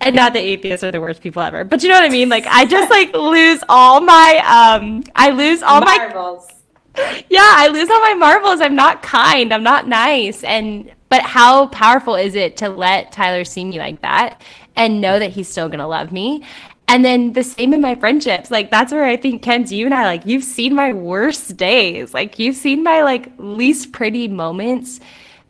and 0.00 0.14
not 0.14 0.32
the 0.32 0.38
atheists 0.38 0.84
are 0.84 0.92
the 0.92 1.00
worst 1.00 1.20
people 1.22 1.42
ever, 1.42 1.64
but 1.64 1.82
you 1.82 1.88
know 1.88 1.96
what 1.96 2.04
I 2.04 2.08
mean? 2.08 2.28
Like, 2.28 2.46
I 2.46 2.64
just 2.64 2.90
like 2.90 3.12
lose 3.12 3.62
all 3.68 4.00
my, 4.00 4.42
um, 4.46 5.02
I 5.16 5.30
lose 5.30 5.62
all 5.62 5.80
Marbles. 5.80 6.46
my 6.48 6.54
yeah, 7.28 7.54
I 7.56 7.68
lose 7.68 7.88
all 7.88 8.00
my 8.00 8.14
marbles. 8.14 8.60
I'm 8.60 8.74
not 8.74 9.02
kind. 9.02 9.52
I'm 9.52 9.62
not 9.62 9.88
nice. 9.88 10.44
And 10.44 10.92
but 11.08 11.22
how 11.22 11.66
powerful 11.68 12.14
is 12.14 12.34
it 12.34 12.56
to 12.58 12.68
let 12.68 13.12
Tyler 13.12 13.44
see 13.44 13.64
me 13.64 13.78
like 13.78 14.00
that 14.02 14.40
and 14.76 15.00
know 15.00 15.18
that 15.18 15.30
he's 15.30 15.48
still 15.48 15.68
gonna 15.68 15.88
love 15.88 16.12
me? 16.12 16.44
And 16.88 17.04
then 17.04 17.32
the 17.32 17.42
same 17.42 17.72
in 17.72 17.80
my 17.80 17.94
friendships. 17.94 18.50
Like 18.50 18.70
that's 18.70 18.92
where 18.92 19.04
I 19.04 19.16
think 19.16 19.42
Kenz 19.42 19.70
you 19.70 19.86
and 19.86 19.94
I 19.94 20.04
like 20.04 20.26
you've 20.26 20.44
seen 20.44 20.74
my 20.74 20.92
worst 20.92 21.56
days. 21.56 22.12
Like 22.12 22.38
you've 22.38 22.56
seen 22.56 22.82
my 22.82 23.02
like 23.02 23.32
least 23.38 23.92
pretty 23.92 24.28
moments. 24.28 25.00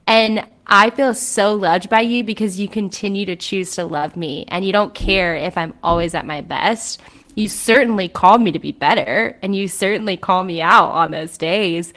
And 0.07 0.47
I 0.67 0.91
feel 0.91 1.15
so 1.15 1.55
loved 1.55 1.89
by 1.91 2.03
you 2.03 2.23
because 2.23 2.59
you 2.61 2.69
continue 2.69 3.27
to 3.27 3.37
choose 3.37 3.73
to 3.73 3.85
love 3.85 4.17
me 4.17 4.45
and 4.49 4.65
you 4.65 4.73
don't 4.73 4.95
care 4.95 5.35
if 5.35 5.59
I'm 5.59 5.75
always 5.83 6.15
at 6.15 6.27
my 6.27 6.41
best 6.41 7.01
you 7.35 7.49
certainly 7.49 8.09
call 8.09 8.39
me 8.39 8.53
to 8.53 8.59
be 8.59 8.73
better 8.73 9.39
and 9.43 9.55
you 9.57 9.69
certainly 9.69 10.17
call 10.17 10.45
me 10.45 10.61
out 10.61 10.91
on 10.91 11.11
those 11.11 11.37
days 11.39 11.93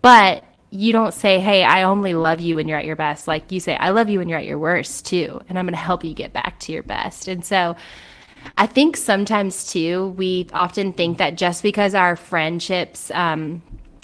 but 0.00 0.44
you 0.70 0.92
don't 0.92 1.14
say 1.14 1.38
hey 1.38 1.62
i 1.64 1.82
only 1.82 2.14
love 2.14 2.40
you 2.40 2.56
when 2.56 2.66
you're 2.66 2.78
at 2.78 2.86
your 2.86 2.96
best. 2.96 3.28
Like 3.28 3.52
you 3.52 3.60
say 3.60 3.76
i 3.76 3.90
love 3.90 4.08
you 4.08 4.18
when 4.18 4.28
you're 4.28 4.38
at 4.38 4.46
your 4.46 4.58
worst 4.58 5.06
too 5.06 5.40
and 5.48 5.58
i'm 5.58 5.66
going 5.66 5.74
to 5.74 5.78
help 5.78 6.04
you 6.04 6.14
get 6.14 6.32
back 6.32 6.58
to 6.60 6.72
your 6.72 6.82
best. 6.82 7.28
And 7.28 7.44
so 7.44 7.76
i 8.56 8.66
think 8.66 8.96
sometimes 8.96 9.70
too 9.70 10.08
we 10.16 10.48
often 10.52 10.92
think 10.92 11.18
that 11.18 11.36
just 11.36 11.62
because 11.62 11.94
our 11.94 12.16
friendships 12.16 13.10
um, 13.12 13.62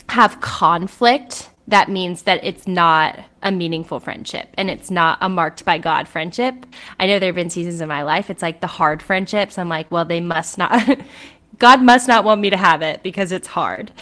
have 0.09 0.41
conflict 0.41 1.51
that 1.69 1.91
means 1.91 2.23
that 2.23 2.43
it's 2.43 2.67
not 2.67 3.19
a 3.43 3.53
meaningful 3.53 4.01
friendship 4.01 4.49
and 4.55 4.71
it's 4.71 4.91
not 4.91 5.19
a 5.21 5.29
marked 5.29 5.67
by 5.67 5.77
God 5.77 6.09
friendship. 6.09 6.67
I 6.99 7.07
know 7.07 7.19
there 7.19 7.29
have 7.29 7.35
been 7.35 7.51
seasons 7.51 7.83
in 7.83 7.89
my 7.89 8.03
life, 8.03 8.31
it's 8.31 8.43
like 8.43 8.61
the 8.61 8.67
hard 8.67 9.03
friendships. 9.03 9.59
I'm 9.59 9.69
like, 9.69 9.91
well, 9.91 10.07
they 10.07 10.21
must 10.21 10.57
not, 10.57 10.99
God 11.59 11.83
must 11.83 12.09
not 12.09 12.25
want 12.25 12.41
me 12.41 12.51
to 12.51 12.57
have 12.57 12.81
it 12.81 13.03
because 13.03 13.33
it's 13.33 13.49
hard. 13.49 13.93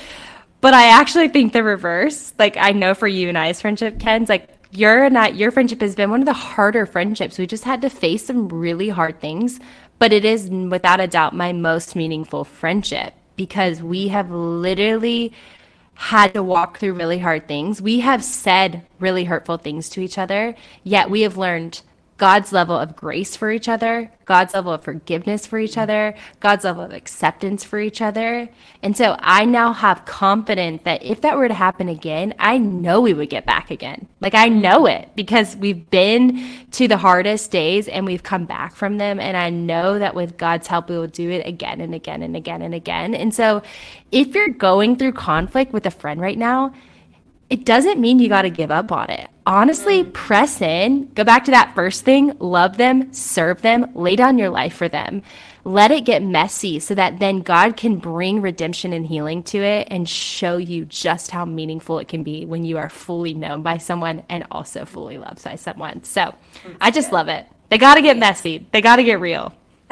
But 0.61 0.75
I 0.75 0.89
actually 0.89 1.29
think 1.29 1.53
the 1.53 1.63
reverse. 1.63 2.33
Like, 2.39 2.57
I 2.57 2.73
know 2.73 2.95
for 2.95 3.09
you 3.09 3.29
and 3.29 3.37
I's 3.37 3.61
friendship, 3.61 3.99
Kenz 3.99 4.29
like, 4.29 4.49
your 4.71 5.05
and 5.05 5.19
I, 5.19 5.29
your 5.29 5.51
friendship 5.51 5.81
has 5.81 5.95
been 5.95 6.11
one 6.11 6.21
of 6.21 6.27
the 6.27 6.33
harder 6.33 6.87
friendships. 6.87 7.39
We 7.39 7.47
just 7.47 7.65
had 7.65 7.83
to 7.83 7.91
face 7.91 8.27
some 8.27 8.49
really 8.49 8.89
hard 8.89 9.21
things, 9.21 9.59
but 9.99 10.13
it 10.13 10.25
is 10.25 10.49
without 10.49 11.01
a 11.01 11.07
doubt 11.07 11.35
my 11.35 11.53
most 11.53 11.97
meaningful 11.97 12.45
friendship 12.45 13.15
because 13.37 13.83
we 13.83 14.09
have 14.09 14.31
literally 14.31 15.33
had 15.97 16.35
to 16.35 16.43
walk 16.43 16.79
through 16.79 16.93
really 16.93 17.19
hard 17.19 17.49
things. 17.49 17.81
We 17.81 18.01
have 18.01 18.23
said 18.23 18.87
really 19.01 19.25
hurtful 19.25 19.57
things 19.57 19.89
to 19.91 20.01
each 20.01 20.19
other, 20.19 20.55
yet 20.85 21.11
we 21.11 21.23
have 21.23 21.37
learned 21.37 21.81
God's 22.19 22.51
level 22.51 22.79
of 22.79 22.97
grace 22.97 23.37
for 23.37 23.51
each 23.51 23.69
other, 23.69 24.11
God's 24.25 24.55
level 24.55 24.73
of 24.73 24.83
forgiveness 24.83 25.47
for 25.47 25.59
each 25.59 25.77
other, 25.77 26.15
God's 26.41 26.65
level 26.65 26.83
of 26.83 26.93
acceptance 26.93 27.63
for 27.63 27.79
each 27.79 28.01
other. 28.01 28.49
And 28.83 28.97
so 28.97 29.17
I 29.21 29.45
now 29.45 29.75
have 29.75 30.07
confidence 30.07 30.83
that 30.85 31.03
if 31.03 31.21
that 31.21 31.37
were 31.37 31.49
to 31.49 31.55
happen 31.55 31.89
again, 31.89 32.35
I 32.39 32.57
know 32.57 33.03
we 33.03 33.13
would 33.13 33.29
get 33.29 33.45
back 33.45 33.71
again. 33.71 34.09
Like 34.21 34.35
I 34.35 34.49
know 34.49 34.87
it 34.87 35.11
because 35.15 35.57
we've 35.57 35.91
been 35.91 36.67
to 36.73 36.89
the 36.89 36.97
hardest 36.97 37.51
days 37.51 37.87
and 37.87 38.07
we've 38.07 38.23
come 38.23 38.47
back 38.47 38.75
from 38.75 38.97
them. 38.97 39.21
And 39.21 39.37
I 39.37 39.51
know 39.51 39.99
that 39.99 40.15
with 40.15 40.39
God's 40.39 40.67
help, 40.67 40.89
we 40.89 40.97
will 40.97 41.07
do 41.07 41.31
it 41.31 41.47
again 41.47 41.83
and 41.83 41.95
again 41.95 42.23
and 42.23 42.35
again 42.35 42.63
and 42.63 42.75
again. 42.75 43.15
And 43.15 43.35
so 43.35 43.63
if 44.11 44.35
you're 44.35 44.49
going 44.49 44.97
through 44.97 45.13
conflict 45.13 45.73
with 45.73 45.85
a 45.85 45.91
friend 45.91 46.21
right 46.21 46.39
now, 46.39 46.73
it 47.49 47.65
doesn't 47.65 48.01
mean 48.01 48.19
you 48.19 48.29
got 48.29 48.43
to 48.43 48.51
give 48.51 48.71
up 48.71 48.91
on 48.91 49.11
it. 49.11 49.31
Honestly, 49.47 50.03
press 50.03 50.61
in, 50.61 51.07
go 51.15 51.23
back 51.23 51.45
to 51.45 51.53
that 51.53 51.75
first 51.77 52.05
thing, 52.05 52.37
love 52.41 52.77
them, 52.77 53.13
serve 53.13 53.63
them, 53.63 53.93
lay 53.95 54.17
down 54.17 54.39
your 54.39 54.51
life 54.51 54.75
for 54.75 54.89
them. 54.89 55.23
Let 55.63 55.93
it 55.93 56.05
get 56.05 56.23
messy 56.23 56.81
so 56.81 56.95
that 56.97 57.21
then 57.21 57.41
God 57.41 57.77
can 57.77 57.97
bring 57.97 58.41
redemption 58.41 58.93
and 58.93 59.07
healing 59.07 59.43
to 59.45 59.59
it 59.59 59.89
and 59.91 60.09
show 60.09 60.57
you 60.57 60.85
just 60.85 61.31
how 61.31 61.45
meaningful 61.45 61.99
it 62.01 62.09
can 62.09 62.25
be 62.25 62.45
when 62.45 62.65
you 62.65 62.79
are 62.79 62.89
fully 62.89 63.35
known 63.35 63.63
by 63.63 63.79
someone 63.79 64.25
and 64.29 64.47
also 64.51 64.85
fully 64.85 65.19
loved 65.19 65.43
by 65.45 65.55
someone. 65.57 66.03
So 66.03 66.35
I 66.81 66.91
just 66.91 67.13
love 67.13 67.29
it. 67.29 67.47
They 67.69 67.79
got 67.79 67.95
to 67.95 68.03
get 68.03 68.17
messy, 68.17 68.67
they 68.73 68.81
got 68.81 68.97
to 68.97 69.05
get 69.05 69.21
real. 69.21 69.53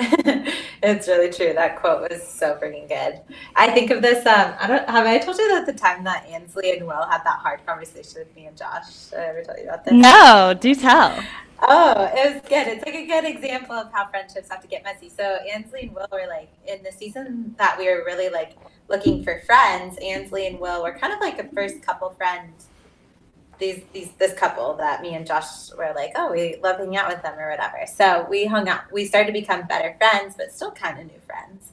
it's 0.83 1.07
really 1.07 1.31
true. 1.31 1.53
That 1.53 1.79
quote 1.79 2.11
was 2.11 2.27
so 2.27 2.57
freaking 2.57 2.89
good. 2.89 3.21
I 3.55 3.71
think 3.71 3.91
of 3.91 4.03
this. 4.03 4.27
Um, 4.27 4.55
I 4.59 4.67
don't 4.67 4.89
have 4.89 5.07
I 5.07 5.19
told 5.19 5.39
you 5.39 5.49
that 5.51 5.67
the 5.67 5.73
time 5.73 6.03
that 6.05 6.27
Ansley 6.27 6.77
and 6.77 6.87
Will 6.87 7.07
had 7.07 7.23
that 7.25 7.39
hard 7.39 7.65
conversation 7.65 8.19
with 8.19 8.35
me 8.35 8.47
and 8.47 8.57
Josh. 8.57 9.07
Did 9.11 9.21
I 9.21 9.27
ever 9.27 9.43
tell 9.43 9.57
you 9.57 9.65
about 9.65 9.85
this? 9.85 9.95
No, 9.95 10.57
do 10.59 10.75
tell. 10.75 11.23
Oh, 11.63 12.11
it 12.13 12.35
was 12.35 12.43
good. 12.43 12.67
It's 12.67 12.85
like 12.85 12.97
a 12.97 13.07
good 13.07 13.25
example 13.25 13.77
of 13.77 13.93
how 13.93 14.09
friendships 14.09 14.49
have 14.51 14.61
to 14.63 14.67
get 14.69 14.83
messy. 14.83 15.09
So 15.09 15.39
Ansley 15.53 15.83
and 15.83 15.95
Will 15.95 16.09
were 16.11 16.27
like 16.29 16.49
in 16.67 16.83
the 16.83 16.91
season 16.91 17.55
that 17.59 17.79
we 17.79 17.89
were 17.89 18.03
really 18.05 18.29
like 18.29 18.57
looking 18.89 19.23
for 19.23 19.43
friends. 19.47 19.97
Ansley 20.03 20.49
and 20.49 20.59
Will 20.59 20.83
were 20.83 20.93
kind 20.93 21.13
of 21.13 21.21
like 21.21 21.39
a 21.39 21.49
first 21.55 21.83
couple 21.83 22.11
friends 22.11 22.67
these 23.59 23.83
these 23.93 24.11
this 24.19 24.35
couple 24.35 24.75
that 24.77 25.03
me 25.03 25.15
and 25.15 25.27
Josh 25.27 25.73
were 25.77 25.93
like, 25.95 26.13
oh, 26.17 26.33
we 26.33 26.57
love 26.63 26.79
hanging 26.79 26.97
out 26.97 27.09
with 27.09 27.23
them 27.23 27.39
or 27.39 27.51
whatever. 27.51 27.85
So 27.87 28.27
we 28.29 28.47
hung 28.47 28.69
out. 28.69 28.93
We 28.93 29.05
started 29.05 29.29
to 29.29 29.33
become 29.33 29.67
better 29.67 29.95
friends, 29.99 30.35
but 30.37 30.53
still 30.53 30.73
kind 30.73 30.99
of 30.99 31.07
new 31.07 31.21
friends. 31.27 31.73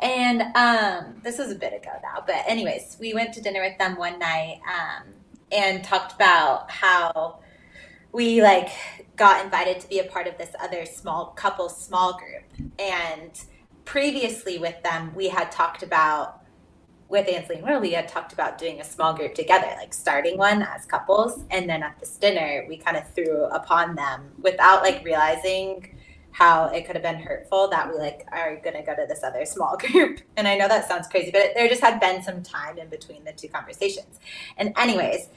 And 0.00 0.42
um, 0.56 1.20
this 1.22 1.38
was 1.38 1.50
a 1.50 1.54
bit 1.54 1.72
ago 1.72 1.92
now, 2.02 2.22
but 2.26 2.36
anyways, 2.46 2.96
we 3.00 3.14
went 3.14 3.32
to 3.34 3.40
dinner 3.40 3.62
with 3.62 3.78
them 3.78 3.96
one 3.96 4.18
night 4.18 4.60
um, 4.68 5.14
and 5.52 5.84
talked 5.84 6.12
about 6.12 6.70
how 6.70 7.38
we 8.12 8.42
like 8.42 8.70
got 9.16 9.44
invited 9.44 9.80
to 9.80 9.88
be 9.88 9.98
a 10.00 10.04
part 10.04 10.26
of 10.26 10.36
this 10.36 10.50
other 10.60 10.84
small 10.84 11.26
couple 11.26 11.68
small 11.68 12.18
group. 12.18 12.70
And 12.78 13.30
previously 13.84 14.58
with 14.58 14.82
them, 14.82 15.14
we 15.14 15.28
had 15.28 15.50
talked 15.50 15.82
about 15.82 16.43
with 17.14 17.28
Ansley 17.28 17.62
and 17.64 17.80
we 17.80 17.92
had 17.92 18.08
talked 18.08 18.32
about 18.32 18.58
doing 18.58 18.80
a 18.80 18.84
small 18.84 19.14
group 19.14 19.34
together, 19.34 19.68
like 19.78 19.94
starting 19.94 20.36
one 20.36 20.62
as 20.62 20.84
couples. 20.84 21.44
And 21.52 21.70
then 21.70 21.82
at 21.82 21.98
this 22.00 22.16
dinner, 22.16 22.66
we 22.68 22.76
kind 22.76 22.96
of 22.96 23.08
threw 23.10 23.44
upon 23.44 23.94
them 23.94 24.32
without 24.42 24.82
like 24.82 25.04
realizing 25.04 25.96
how 26.32 26.64
it 26.66 26.84
could 26.84 26.96
have 26.96 27.04
been 27.04 27.22
hurtful 27.22 27.68
that 27.68 27.88
we 27.88 27.96
like 27.96 28.26
are 28.32 28.56
gonna 28.56 28.84
go 28.84 28.96
to 28.96 29.06
this 29.08 29.22
other 29.22 29.46
small 29.46 29.76
group. 29.92 30.20
And 30.36 30.48
I 30.48 30.56
know 30.56 30.66
that 30.66 30.88
sounds 30.88 31.06
crazy, 31.06 31.30
but 31.30 31.52
there 31.54 31.68
just 31.68 31.80
had 31.80 32.00
been 32.00 32.20
some 32.20 32.42
time 32.42 32.78
in 32.78 32.88
between 32.88 33.24
the 33.24 33.32
two 33.32 33.48
conversations. 33.48 34.18
And 34.56 34.72
anyways, 34.76 35.28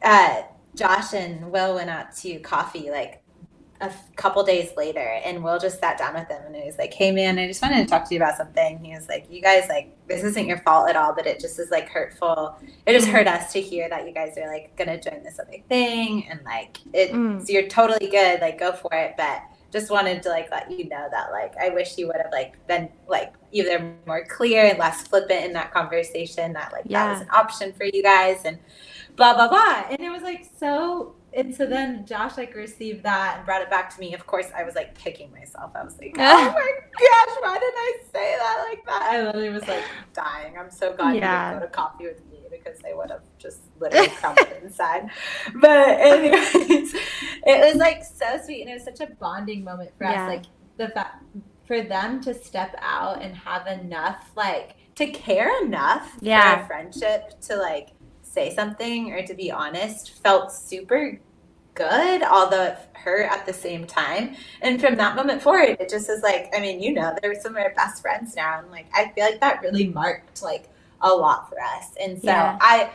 uh, 0.00 0.42
Josh 0.76 1.12
and 1.12 1.50
Will 1.50 1.74
went 1.74 1.90
out 1.90 2.14
to 2.18 2.38
coffee 2.38 2.88
like 2.88 3.21
a 3.82 3.92
couple 4.16 4.42
days 4.44 4.70
later 4.76 5.20
and 5.24 5.42
Will 5.42 5.58
just 5.58 5.80
sat 5.80 5.98
down 5.98 6.14
with 6.14 6.28
him 6.28 6.40
and 6.46 6.54
he 6.54 6.64
was 6.64 6.78
like, 6.78 6.94
Hey 6.94 7.10
man, 7.10 7.38
I 7.38 7.46
just 7.46 7.60
wanted 7.60 7.82
to 7.82 7.86
talk 7.86 8.08
to 8.08 8.14
you 8.14 8.20
about 8.20 8.36
something. 8.36 8.82
He 8.84 8.94
was 8.94 9.08
like, 9.08 9.26
You 9.30 9.42
guys 9.42 9.68
like 9.68 9.96
this 10.06 10.22
isn't 10.22 10.46
your 10.46 10.58
fault 10.58 10.88
at 10.88 10.96
all, 10.96 11.14
but 11.14 11.26
it 11.26 11.40
just 11.40 11.58
is 11.58 11.70
like 11.70 11.88
hurtful. 11.88 12.56
It 12.86 12.92
just 12.92 13.08
hurt 13.08 13.26
us 13.26 13.52
to 13.52 13.60
hear 13.60 13.88
that 13.88 14.06
you 14.06 14.12
guys 14.12 14.38
are 14.38 14.46
like 14.46 14.74
gonna 14.76 15.00
join 15.00 15.22
this 15.22 15.38
other 15.38 15.58
thing 15.68 16.26
and 16.28 16.40
like 16.44 16.78
it 16.92 17.12
mm. 17.12 17.44
so 17.44 17.52
you're 17.52 17.68
totally 17.68 18.08
good, 18.08 18.40
like 18.40 18.58
go 18.58 18.72
for 18.72 18.94
it. 18.94 19.14
But 19.16 19.42
just 19.72 19.90
wanted 19.90 20.22
to 20.22 20.28
like 20.28 20.50
let 20.50 20.70
you 20.70 20.88
know 20.88 21.08
that 21.10 21.32
like 21.32 21.56
I 21.56 21.70
wish 21.70 21.96
you 21.96 22.06
would 22.06 22.16
have 22.16 22.30
like 22.30 22.64
been 22.66 22.90
like 23.08 23.32
either 23.52 23.94
more 24.06 24.24
clear 24.26 24.66
and 24.66 24.78
less 24.78 25.06
flippant 25.06 25.46
in 25.46 25.52
that 25.54 25.72
conversation 25.72 26.52
that 26.52 26.72
like 26.72 26.84
yeah. 26.86 27.06
that 27.06 27.12
was 27.12 27.22
an 27.22 27.28
option 27.32 27.72
for 27.72 27.84
you 27.84 28.02
guys 28.02 28.42
and 28.44 28.58
blah 29.16 29.34
blah 29.34 29.48
blah. 29.48 29.86
And 29.90 30.00
it 30.00 30.10
was 30.10 30.22
like 30.22 30.48
so 30.58 31.14
and 31.34 31.54
so 31.54 31.66
then 31.66 32.04
Josh 32.06 32.36
like 32.36 32.54
received 32.54 33.02
that 33.04 33.36
and 33.38 33.46
brought 33.46 33.62
it 33.62 33.70
back 33.70 33.94
to 33.94 34.00
me. 34.00 34.14
Of 34.14 34.26
course, 34.26 34.46
I 34.56 34.64
was 34.64 34.74
like 34.74 34.96
kicking 34.96 35.30
myself. 35.32 35.72
I 35.74 35.82
was 35.82 35.98
like, 35.98 36.14
"Oh 36.18 36.18
my 36.52 36.70
gosh, 36.92 37.36
why 37.40 37.58
did 37.58 37.74
I 37.74 37.98
say 38.12 38.36
that 38.38 38.64
like 38.68 38.84
that?" 38.86 39.02
I 39.02 39.22
literally 39.24 39.50
was 39.50 39.66
like 39.66 39.84
dying. 40.12 40.56
I'm 40.58 40.70
so 40.70 40.94
glad 40.94 41.16
yeah. 41.16 41.48
you 41.48 41.54
didn't 41.54 41.60
go 41.60 41.66
to 41.66 41.72
coffee 41.72 42.04
with 42.06 42.24
me 42.30 42.40
because 42.50 42.78
I 42.88 42.94
would 42.94 43.10
have 43.10 43.22
just 43.38 43.60
literally 43.80 44.08
crumbled 44.16 44.48
inside. 44.62 45.10
But 45.54 46.00
anyways, 46.00 46.94
it 46.94 47.72
was 47.72 47.76
like 47.76 48.04
so 48.04 48.38
sweet, 48.44 48.62
and 48.62 48.70
it 48.70 48.74
was 48.74 48.84
such 48.84 49.00
a 49.00 49.12
bonding 49.14 49.64
moment 49.64 49.92
for 49.96 50.04
yeah. 50.04 50.24
us. 50.24 50.28
Like 50.28 50.44
the 50.76 50.88
fact 50.88 51.24
for 51.66 51.82
them 51.82 52.20
to 52.20 52.34
step 52.34 52.74
out 52.80 53.22
and 53.22 53.34
have 53.34 53.66
enough, 53.66 54.30
like 54.36 54.76
to 54.96 55.06
care 55.06 55.64
enough 55.64 56.16
yeah. 56.20 56.56
for 56.56 56.62
a 56.62 56.66
friendship 56.66 57.40
to 57.40 57.56
like 57.56 57.90
say 58.32 58.54
something 58.54 59.12
or 59.12 59.26
to 59.26 59.34
be 59.34 59.50
honest 59.50 60.12
felt 60.22 60.50
super 60.50 61.18
good, 61.74 62.22
although 62.22 62.64
it 62.64 62.78
hurt 62.92 63.30
at 63.30 63.46
the 63.46 63.52
same 63.52 63.86
time. 63.86 64.36
And 64.60 64.80
from 64.80 64.96
that 64.96 65.16
moment 65.16 65.42
forward, 65.42 65.76
it 65.80 65.88
just 65.88 66.08
is 66.08 66.22
like, 66.22 66.50
I 66.54 66.60
mean, 66.60 66.82
you 66.82 66.92
know, 66.92 67.14
they're 67.20 67.40
some 67.40 67.56
of 67.56 67.62
our 67.62 67.74
best 67.74 68.02
friends 68.02 68.36
now. 68.36 68.58
And 68.60 68.70
like, 68.70 68.86
I 68.94 69.10
feel 69.14 69.24
like 69.24 69.40
that 69.40 69.62
really 69.62 69.88
marked 69.88 70.42
like 70.42 70.68
a 71.00 71.08
lot 71.08 71.48
for 71.48 71.60
us. 71.60 71.94
And 72.00 72.18
so 72.18 72.28
yeah. 72.28 72.58
I, 72.60 72.90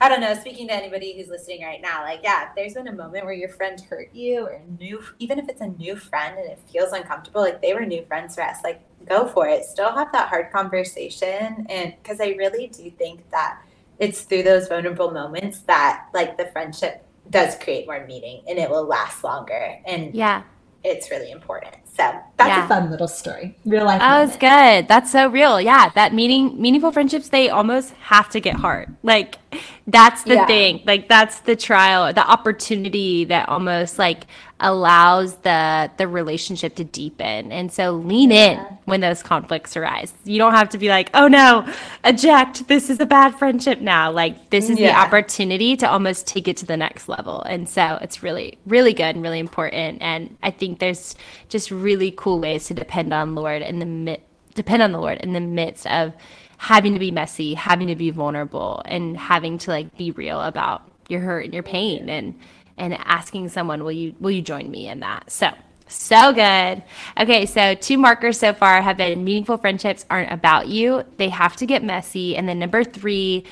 I 0.00 0.08
don't 0.08 0.20
know, 0.20 0.34
speaking 0.34 0.68
to 0.68 0.74
anybody 0.74 1.16
who's 1.16 1.28
listening 1.28 1.62
right 1.62 1.80
now, 1.80 2.02
like, 2.02 2.20
yeah, 2.22 2.50
there's 2.54 2.74
been 2.74 2.88
a 2.88 2.92
moment 2.92 3.24
where 3.24 3.34
your 3.34 3.48
friend 3.48 3.80
hurt 3.80 4.12
you 4.12 4.40
or 4.46 4.60
new, 4.78 5.02
even 5.18 5.38
if 5.38 5.48
it's 5.48 5.62
a 5.62 5.68
new 5.68 5.96
friend 5.96 6.38
and 6.38 6.50
it 6.50 6.58
feels 6.70 6.92
uncomfortable, 6.92 7.40
like 7.40 7.62
they 7.62 7.72
were 7.74 7.86
new 7.86 8.04
friends 8.04 8.34
for 8.34 8.42
us, 8.42 8.58
like 8.62 8.82
go 9.06 9.26
for 9.26 9.48
it. 9.48 9.64
Still 9.64 9.92
have 9.92 10.12
that 10.12 10.28
hard 10.28 10.52
conversation. 10.52 11.66
And 11.70 11.94
because 12.02 12.20
I 12.20 12.30
really 12.30 12.66
do 12.66 12.90
think 12.90 13.28
that 13.30 13.62
it's 13.98 14.22
through 14.22 14.42
those 14.42 14.68
vulnerable 14.68 15.10
moments 15.10 15.60
that 15.62 16.06
like 16.12 16.36
the 16.36 16.46
friendship 16.46 17.06
does 17.30 17.56
create 17.56 17.86
more 17.86 18.06
meaning 18.06 18.42
and 18.48 18.58
it 18.58 18.70
will 18.70 18.84
last 18.84 19.24
longer. 19.24 19.78
And 19.84 20.14
yeah, 20.14 20.42
it's 20.84 21.10
really 21.10 21.30
important. 21.30 21.74
So 21.84 22.02
that's 22.36 22.48
yeah. 22.48 22.64
a 22.64 22.68
fun 22.68 22.90
little 22.90 23.08
story. 23.08 23.56
Real 23.64 23.84
life. 23.84 24.00
That 24.00 24.20
was 24.20 24.36
good. 24.36 24.88
That's 24.88 25.10
so 25.10 25.28
real. 25.28 25.60
Yeah. 25.60 25.88
That 25.94 26.12
meaning 26.14 26.60
meaningful 26.60 26.92
friendships, 26.92 27.30
they 27.30 27.48
almost 27.48 27.92
have 27.94 28.28
to 28.30 28.40
get 28.40 28.56
hard. 28.56 28.94
Like 29.02 29.38
that's 29.86 30.24
the 30.24 30.34
yeah. 30.34 30.46
thing. 30.46 30.82
Like 30.86 31.08
that's 31.08 31.40
the 31.40 31.56
trial, 31.56 32.12
the 32.12 32.26
opportunity 32.26 33.24
that 33.24 33.48
almost 33.48 33.98
like 33.98 34.26
allows 34.58 35.36
the 35.38 35.90
the 35.98 36.08
relationship 36.08 36.74
to 36.76 36.84
deepen. 36.84 37.52
And 37.52 37.72
so 37.72 37.92
lean 37.92 38.30
yeah. 38.30 38.52
in 38.52 38.78
when 38.86 39.00
those 39.00 39.22
conflicts 39.22 39.76
arise. 39.76 40.14
You 40.24 40.38
don't 40.38 40.54
have 40.54 40.68
to 40.70 40.78
be 40.78 40.88
like, 40.88 41.10
"Oh 41.14 41.28
no, 41.28 41.66
eject. 42.04 42.68
This 42.68 42.90
is 42.90 43.00
a 43.00 43.06
bad 43.06 43.38
friendship 43.38 43.80
now." 43.80 44.10
Like 44.10 44.50
this 44.50 44.70
is 44.70 44.78
yeah. 44.78 44.92
the 44.92 45.06
opportunity 45.06 45.76
to 45.76 45.88
almost 45.88 46.26
take 46.26 46.48
it 46.48 46.56
to 46.58 46.66
the 46.66 46.76
next 46.76 47.08
level. 47.08 47.42
And 47.42 47.68
so 47.68 47.98
it's 48.00 48.22
really 48.22 48.58
really 48.66 48.92
good 48.92 49.14
and 49.14 49.22
really 49.22 49.40
important. 49.40 50.02
And 50.02 50.36
I 50.42 50.50
think 50.50 50.78
there's 50.78 51.16
just 51.48 51.70
really 51.70 52.12
cool 52.16 52.40
ways 52.40 52.66
to 52.66 52.74
depend 52.74 53.12
on 53.12 53.34
Lord 53.34 53.62
in 53.62 53.78
the 53.78 54.20
depend 54.54 54.82
on 54.82 54.92
the 54.92 54.98
Lord 54.98 55.18
in 55.18 55.32
the 55.32 55.40
midst 55.40 55.86
of 55.86 56.12
having 56.58 56.94
to 56.94 56.98
be 56.98 57.10
messy, 57.10 57.54
having 57.54 57.88
to 57.88 57.96
be 57.96 58.10
vulnerable, 58.10 58.82
and 58.84 59.16
having 59.16 59.58
to 59.58 59.70
like 59.70 59.96
be 59.96 60.10
real 60.12 60.40
about 60.40 60.90
your 61.08 61.20
hurt 61.20 61.44
and 61.44 61.54
your 61.54 61.62
pain 61.62 62.08
and 62.08 62.38
and 62.78 62.94
asking 62.94 63.48
someone, 63.48 63.84
will 63.84 63.92
you 63.92 64.14
will 64.20 64.30
you 64.30 64.42
join 64.42 64.70
me 64.70 64.88
in 64.88 65.00
that? 65.00 65.30
So 65.30 65.50
so 65.88 66.32
good. 66.32 66.82
Okay, 67.18 67.46
so 67.46 67.74
two 67.74 67.96
markers 67.96 68.38
so 68.38 68.52
far 68.52 68.82
have 68.82 68.96
been 68.96 69.22
meaningful 69.22 69.56
friendships 69.56 70.04
aren't 70.10 70.32
about 70.32 70.68
you. 70.68 71.04
They 71.16 71.28
have 71.28 71.56
to 71.56 71.66
get 71.66 71.84
messy. 71.84 72.36
And 72.36 72.48
then 72.48 72.58
number 72.58 72.82
three, 72.82 73.44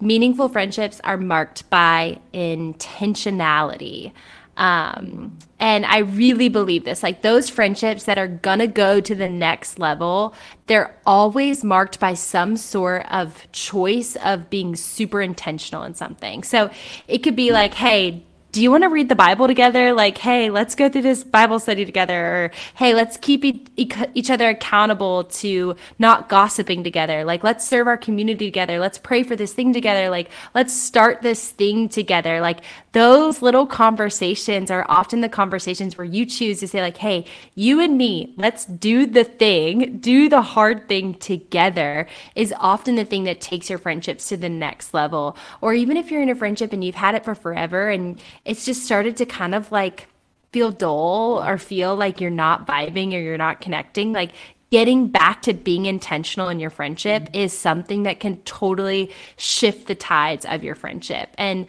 meaningful 0.00 0.48
friendships 0.48 1.00
are 1.02 1.16
marked 1.16 1.68
by 1.70 2.20
intentionality. 2.34 4.12
Um, 4.58 5.38
and 5.60 5.86
I 5.86 5.98
really 5.98 6.48
believe 6.48 6.84
this. 6.84 7.02
Like 7.02 7.22
those 7.22 7.48
friendships 7.48 8.04
that 8.04 8.18
are 8.18 8.28
gonna 8.28 8.66
go 8.66 9.00
to 9.00 9.14
the 9.14 9.28
next 9.28 9.78
level, 9.78 10.34
they're 10.66 10.96
always 11.06 11.64
marked 11.64 11.98
by 11.98 12.14
some 12.14 12.56
sort 12.56 13.06
of 13.10 13.50
choice 13.52 14.16
of 14.16 14.50
being 14.50 14.76
super 14.76 15.22
intentional 15.22 15.84
in 15.84 15.94
something. 15.94 16.42
So 16.42 16.70
it 17.06 17.18
could 17.18 17.36
be 17.36 17.52
like, 17.52 17.74
hey, 17.74 18.22
do 18.50 18.62
you 18.62 18.70
want 18.70 18.82
to 18.82 18.88
read 18.88 19.10
the 19.10 19.14
Bible 19.14 19.46
together? 19.46 19.92
Like, 19.92 20.16
hey, 20.16 20.48
let's 20.48 20.74
go 20.74 20.88
through 20.88 21.02
this 21.02 21.22
Bible 21.22 21.58
study 21.58 21.84
together. 21.84 22.44
Or, 22.44 22.50
hey, 22.76 22.94
let's 22.94 23.18
keep 23.18 23.44
e- 23.44 23.66
each 23.76 24.30
other 24.30 24.48
accountable 24.48 25.24
to 25.24 25.76
not 25.98 26.30
gossiping 26.30 26.82
together. 26.82 27.24
Like, 27.24 27.44
let's 27.44 27.66
serve 27.66 27.86
our 27.86 27.98
community 27.98 28.46
together. 28.46 28.78
Let's 28.78 28.96
pray 28.96 29.22
for 29.22 29.36
this 29.36 29.52
thing 29.52 29.74
together. 29.74 30.08
Like, 30.08 30.30
let's 30.54 30.74
start 30.74 31.20
this 31.20 31.50
thing 31.50 31.90
together. 31.90 32.40
Like, 32.40 32.60
those 32.92 33.42
little 33.42 33.66
conversations 33.66 34.70
are 34.70 34.86
often 34.88 35.20
the 35.20 35.28
conversations 35.28 35.98
where 35.98 36.06
you 36.06 36.24
choose 36.24 36.60
to 36.60 36.68
say, 36.68 36.80
like, 36.80 36.96
hey, 36.96 37.26
you 37.54 37.80
and 37.80 37.98
me, 37.98 38.32
let's 38.38 38.64
do 38.64 39.04
the 39.04 39.24
thing, 39.24 39.98
do 39.98 40.30
the 40.30 40.42
hard 40.42 40.88
thing 40.88 41.14
together, 41.14 42.06
is 42.34 42.54
often 42.58 42.94
the 42.94 43.04
thing 43.04 43.24
that 43.24 43.42
takes 43.42 43.68
your 43.68 43.78
friendships 43.78 44.28
to 44.30 44.38
the 44.38 44.48
next 44.48 44.94
level. 44.94 45.36
Or 45.60 45.74
even 45.74 45.98
if 45.98 46.10
you're 46.10 46.22
in 46.22 46.30
a 46.30 46.34
friendship 46.34 46.72
and 46.72 46.82
you've 46.82 46.94
had 46.94 47.14
it 47.14 47.24
for 47.24 47.34
forever 47.34 47.90
and 47.90 48.18
it's 48.48 48.64
just 48.64 48.84
started 48.84 49.18
to 49.18 49.26
kind 49.26 49.54
of 49.54 49.70
like 49.70 50.08
feel 50.52 50.70
dull 50.70 51.44
or 51.46 51.58
feel 51.58 51.94
like 51.94 52.20
you're 52.20 52.30
not 52.30 52.66
vibing 52.66 53.12
or 53.12 53.18
you're 53.18 53.36
not 53.36 53.60
connecting, 53.60 54.14
like 54.14 54.32
getting 54.70 55.08
back 55.08 55.42
to 55.42 55.52
being 55.52 55.84
intentional 55.84 56.48
in 56.48 56.58
your 56.58 56.70
friendship 56.70 57.24
mm-hmm. 57.24 57.34
is 57.34 57.52
something 57.52 58.04
that 58.04 58.20
can 58.20 58.38
totally 58.38 59.12
shift 59.36 59.86
the 59.86 59.94
tides 59.94 60.46
of 60.46 60.64
your 60.64 60.74
friendship. 60.74 61.28
And 61.36 61.66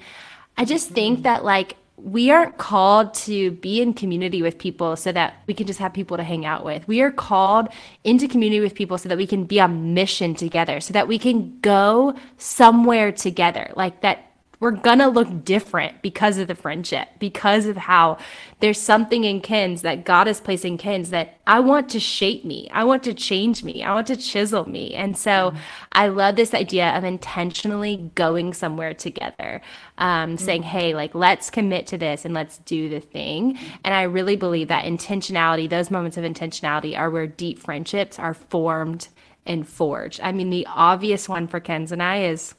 I 0.57 0.63
just 0.63 0.87
mm-hmm. 0.87 0.95
think 0.95 1.23
that 1.23 1.43
like 1.43 1.75
we 1.97 2.31
aren't 2.31 2.57
called 2.57 3.13
to 3.13 3.51
be 3.51 3.81
in 3.81 3.93
community 3.93 4.41
with 4.41 4.57
people 4.57 4.95
so 4.95 5.11
that 5.11 5.43
we 5.47 5.53
can 5.53 5.67
just 5.67 5.79
have 5.79 5.91
people 5.91 6.15
to 6.15 6.23
hang 6.23 6.45
out 6.45 6.63
with. 6.63 6.87
We 6.87 7.01
are 7.01 7.11
called 7.11 7.67
into 8.05 8.25
community 8.25 8.61
with 8.61 8.73
people 8.73 8.97
so 8.97 9.09
that 9.09 9.17
we 9.17 9.27
can 9.27 9.43
be 9.43 9.59
on 9.59 9.93
mission 9.93 10.33
together, 10.33 10.79
so 10.79 10.93
that 10.93 11.09
we 11.09 11.19
can 11.19 11.59
go 11.59 12.15
somewhere 12.37 13.11
together. 13.11 13.73
Like 13.75 13.99
that 13.99 14.28
we're 14.59 14.71
gonna 14.71 15.07
look 15.07 15.45
different 15.45 16.01
because 16.01 16.37
of 16.37 16.47
the 16.47 16.55
friendship, 16.55 17.07
because 17.17 17.65
of 17.65 17.77
how 17.77 18.17
there's 18.59 18.79
something 18.79 19.23
in 19.23 19.41
Kenz 19.41 19.81
that 19.81 20.03
God 20.03 20.27
is 20.27 20.41
placing 20.41 20.73
in 20.73 20.77
Kenz 20.77 21.09
that 21.09 21.39
I 21.47 21.59
want 21.61 21.89
to 21.89 21.99
shape 21.99 22.43
me. 22.43 22.69
I 22.71 22.83
want 22.83 23.03
to 23.03 23.13
change 23.13 23.63
me. 23.63 23.83
I 23.83 23.93
want 23.93 24.07
to 24.07 24.17
chisel 24.17 24.69
me. 24.69 24.93
And 24.93 25.17
so 25.17 25.31
mm-hmm. 25.31 25.57
I 25.93 26.09
love 26.09 26.35
this 26.35 26.53
idea 26.53 26.89
of 26.89 27.03
intentionally 27.03 28.11
going 28.15 28.53
somewhere 28.53 28.93
together, 28.93 29.61
um, 29.97 30.31
mm-hmm. 30.31 30.45
saying, 30.45 30.63
hey, 30.63 30.93
like, 30.93 31.15
let's 31.15 31.49
commit 31.49 31.87
to 31.87 31.97
this 31.97 32.25
and 32.25 32.33
let's 32.33 32.57
do 32.59 32.89
the 32.89 32.99
thing. 32.99 33.57
And 33.83 33.93
I 33.93 34.03
really 34.03 34.35
believe 34.35 34.67
that 34.67 34.85
intentionality, 34.85 35.69
those 35.69 35.89
moments 35.89 36.17
of 36.17 36.23
intentionality, 36.23 36.97
are 36.97 37.09
where 37.09 37.27
deep 37.27 37.59
friendships 37.59 38.19
are 38.19 38.33
formed 38.33 39.07
and 39.45 39.67
forged. 39.67 40.19
I 40.21 40.31
mean, 40.31 40.49
the 40.49 40.67
obvious 40.69 41.27
one 41.27 41.47
for 41.47 41.59
Kenz 41.59 41.91
and 41.91 42.03
I 42.03 42.23
is 42.23 42.53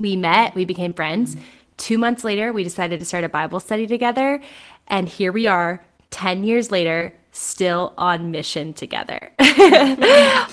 we 0.00 0.16
met, 0.16 0.54
we 0.54 0.64
became 0.64 0.92
friends. 0.92 1.36
Two 1.76 1.98
months 1.98 2.24
later, 2.24 2.52
we 2.52 2.64
decided 2.64 2.98
to 3.00 3.06
start 3.06 3.24
a 3.24 3.28
Bible 3.28 3.60
study 3.60 3.86
together. 3.86 4.40
And 4.88 5.08
here 5.08 5.32
we 5.32 5.46
are, 5.46 5.84
10 6.10 6.42
years 6.42 6.70
later, 6.70 7.14
still 7.32 7.94
on 7.96 8.30
mission 8.30 8.74
together. 8.74 9.30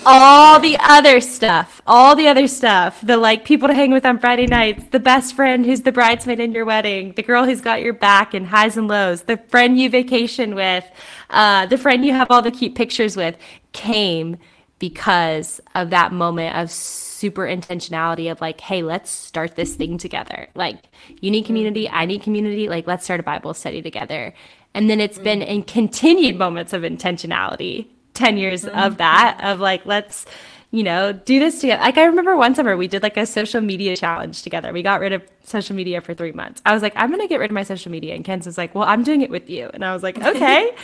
all 0.06 0.60
the 0.60 0.78
other 0.80 1.20
stuff, 1.20 1.82
all 1.88 2.16
the 2.16 2.28
other 2.28 2.48
stuff, 2.48 3.00
the 3.02 3.18
like 3.18 3.46
people 3.46 3.68
to 3.68 3.74
hang 3.74 3.92
with 3.92 4.06
on 4.06 4.20
Friday 4.20 4.46
nights, 4.46 4.84
the 4.92 5.00
best 5.00 5.36
friend 5.36 5.66
who's 5.66 5.82
the 5.82 5.92
bridesmaid 5.92 6.40
in 6.40 6.52
your 6.52 6.66
wedding, 6.66 7.14
the 7.16 7.24
girl 7.24 7.46
who's 7.46 7.62
got 7.62 7.82
your 7.82 7.94
back 7.94 8.34
in 8.36 8.46
highs 8.46 8.78
and 8.78 8.88
lows, 8.88 9.24
the 9.24 9.38
friend 9.50 9.80
you 9.80 9.90
vacation 9.90 10.54
with, 10.54 10.86
uh, 11.32 11.66
the 11.66 11.78
friend 11.78 12.06
you 12.06 12.14
have 12.14 12.30
all 12.30 12.42
the 12.42 12.52
cute 12.52 12.76
pictures 12.76 13.18
with, 13.18 13.36
came 13.72 14.38
because 14.80 15.60
of 15.76 15.90
that 15.90 16.12
moment 16.14 16.56
of 16.56 16.72
super 16.72 17.44
intentionality 17.48 18.32
of 18.32 18.40
like, 18.42 18.62
hey, 18.62 18.84
let's 18.84 19.10
start 19.10 19.56
this 19.56 19.76
thing 19.76 19.98
together. 19.98 20.48
Like, 20.54 20.78
you 21.20 21.32
need 21.32 21.46
community, 21.46 21.90
I 21.90 22.06
need 22.06 22.22
community. 22.22 22.70
Like, 22.70 22.86
let's 22.86 23.04
start 23.04 23.20
a 23.20 23.24
Bible 23.24 23.54
study 23.54 23.82
together. 23.82 24.34
And 24.74 24.90
then 24.90 25.00
it's 25.00 25.18
been 25.18 25.42
in 25.42 25.64
continued 25.64 26.38
moments 26.38 26.74
of 26.74 26.84
intentionality, 26.84 27.88
10 28.14 28.38
years 28.38 28.64
mm-hmm. 28.64 28.78
of 28.78 28.98
that, 28.98 29.40
of 29.44 29.60
like, 29.60 29.86
let's, 29.86 30.26
you 30.72 30.84
know, 30.84 31.14
do 31.14 31.40
this 31.40 31.62
together. 31.62 31.82
Like 31.82 31.98
I 31.98 32.04
remember 32.04 32.36
one 32.36 32.54
summer 32.54 32.76
we 32.76 32.88
did 32.88 33.02
like 33.02 33.16
a 33.16 33.26
social 33.26 33.62
media 33.62 33.96
challenge 33.96 34.42
together. 34.42 34.74
We 34.74 34.84
got 34.84 35.00
rid 35.00 35.14
of 35.14 35.24
social 35.44 35.76
media 35.76 36.02
for 36.02 36.14
three 36.14 36.34
months. 36.34 36.62
I 36.66 36.74
was 36.74 36.82
like, 36.82 36.92
I'm 36.98 37.10
gonna 37.10 37.28
get 37.28 37.40
rid 37.40 37.52
of 37.52 37.56
my 37.56 37.64
social 37.64 37.90
media. 37.90 38.16
And 38.16 38.26
Kenz 38.26 38.46
was 38.46 38.58
like, 38.58 38.76
Well, 38.76 38.84
I'm 38.84 39.04
doing 39.04 39.22
it 39.22 39.30
with 39.30 39.50
you. 39.50 39.70
And 39.74 39.86
I 39.86 39.94
was 39.94 40.04
like, 40.04 40.18
Okay. 40.24 40.76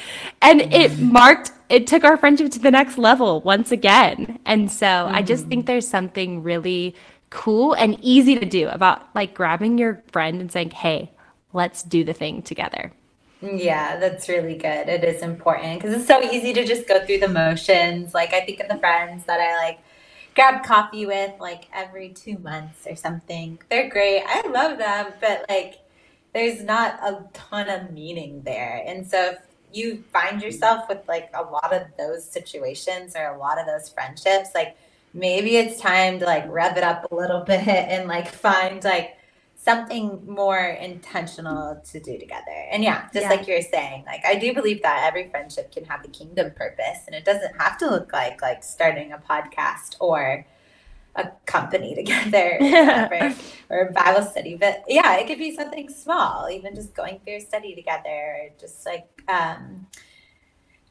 and 0.42 0.62
it 0.62 0.98
marked 1.00 1.52
it 1.68 1.88
took 1.88 2.04
our 2.04 2.18
friendship 2.18 2.52
to 2.52 2.60
the 2.60 2.72
next 2.72 2.98
level 2.98 3.42
once 3.42 3.72
again. 3.72 4.40
And 4.46 4.72
so 4.72 4.86
mm-hmm. 4.86 5.16
I 5.16 5.22
just 5.22 5.48
think 5.48 5.64
mm. 5.64 5.68
there's 5.68 5.88
something 5.88 6.44
really 6.44 6.96
cool 7.30 7.74
and 7.74 7.98
easy 8.02 8.38
to 8.38 8.46
do 8.46 8.70
about 8.70 9.14
like 9.16 9.34
grabbing 9.34 9.78
your 9.78 10.04
friend 10.12 10.40
and 10.40 10.52
saying, 10.52 10.72
Hey, 10.72 11.12
let's 11.52 11.84
do 11.84 12.06
the 12.06 12.14
thing 12.14 12.42
together. 12.42 12.94
Yeah, 13.44 13.98
that's 13.98 14.30
really 14.30 14.56
good. 14.56 14.88
It 14.88 15.04
is 15.04 15.22
important 15.22 15.82
because 15.82 15.94
it's 15.94 16.08
so 16.08 16.22
easy 16.22 16.54
to 16.54 16.64
just 16.66 16.88
go 16.88 17.06
through 17.06 17.20
the 17.20 17.28
motions. 17.28 18.14
Like 18.14 18.34
I 18.34 18.40
think 18.42 18.62
of 18.62 18.70
the 18.70 18.78
friends 18.78 19.26
that 19.26 19.42
I 19.42 19.58
like 19.58 19.80
grab 20.34 20.64
coffee 20.64 21.06
with 21.06 21.34
like 21.42 21.66
every 21.74 22.10
two 22.10 22.38
months 22.38 22.88
or 22.88 22.96
something. 22.96 23.60
They're 23.70 23.90
great. 23.90 24.24
I 24.26 24.48
love 24.48 24.78
them, 24.78 25.12
but 25.20 25.46
like 25.50 25.80
there's 26.34 26.64
not 26.64 26.94
a 27.04 27.26
ton 27.34 27.68
of 27.68 27.92
meaning 27.92 28.44
there. 28.44 28.82
And 28.88 29.06
so 29.06 29.32
if 29.32 29.40
you 29.74 30.04
find 30.14 30.42
yourself 30.42 30.88
with 30.88 31.06
like 31.10 31.30
a 31.34 31.44
lot 31.44 31.74
of 31.74 31.84
those 31.98 32.24
situations 32.24 33.14
or 33.14 33.26
a 33.26 33.38
lot 33.38 33.60
of 33.60 33.66
those 33.66 33.90
friendships, 33.90 34.52
like 34.56 34.78
maybe 35.14 35.58
it's 35.58 35.82
time 35.82 36.20
to 36.20 36.26
like 36.26 36.46
rev 36.48 36.78
it 36.78 36.84
up 36.84 37.12
a 37.12 37.16
little 37.16 37.42
bit 37.46 37.68
and 37.68 38.08
like 38.08 38.30
find 38.30 38.86
like 38.86 39.18
something 39.64 40.22
more 40.28 40.60
intentional 40.60 41.82
to 41.92 42.00
do 42.00 42.18
together. 42.18 42.66
And 42.70 42.84
yeah, 42.84 43.04
just 43.14 43.24
yeah. 43.24 43.30
like 43.30 43.48
you're 43.48 43.62
saying, 43.62 44.04
like 44.06 44.26
I 44.26 44.36
do 44.36 44.54
believe 44.54 44.82
that 44.82 45.06
every 45.08 45.30
friendship 45.30 45.72
can 45.72 45.86
have 45.86 46.04
a 46.04 46.10
kingdom 46.10 46.52
purpose 46.52 47.00
and 47.08 47.16
it 47.16 47.24
doesn't 47.24 47.56
have 47.60 47.78
to 47.78 47.90
look 47.90 48.12
like 48.12 48.42
like 48.42 48.62
starting 48.64 49.14
a 49.14 49.18
podcast 49.18 49.96
or 50.02 50.46
a 51.16 51.32
company 51.46 51.96
together 52.04 52.58
or, 52.60 53.36
or 53.70 53.88
a 53.88 53.92
Bible 53.94 54.24
study. 54.24 54.56
But 54.56 54.84
yeah, 54.88 55.16
it 55.18 55.28
could 55.28 55.38
be 55.38 55.56
something 55.56 55.88
small, 55.90 56.50
even 56.50 56.76
just 56.76 56.94
going 56.94 57.22
through 57.24 57.38
a 57.38 57.42
study 57.42 57.74
together, 57.74 58.10
or 58.10 58.50
just 58.60 58.86
like 58.86 59.08
um 59.30 59.88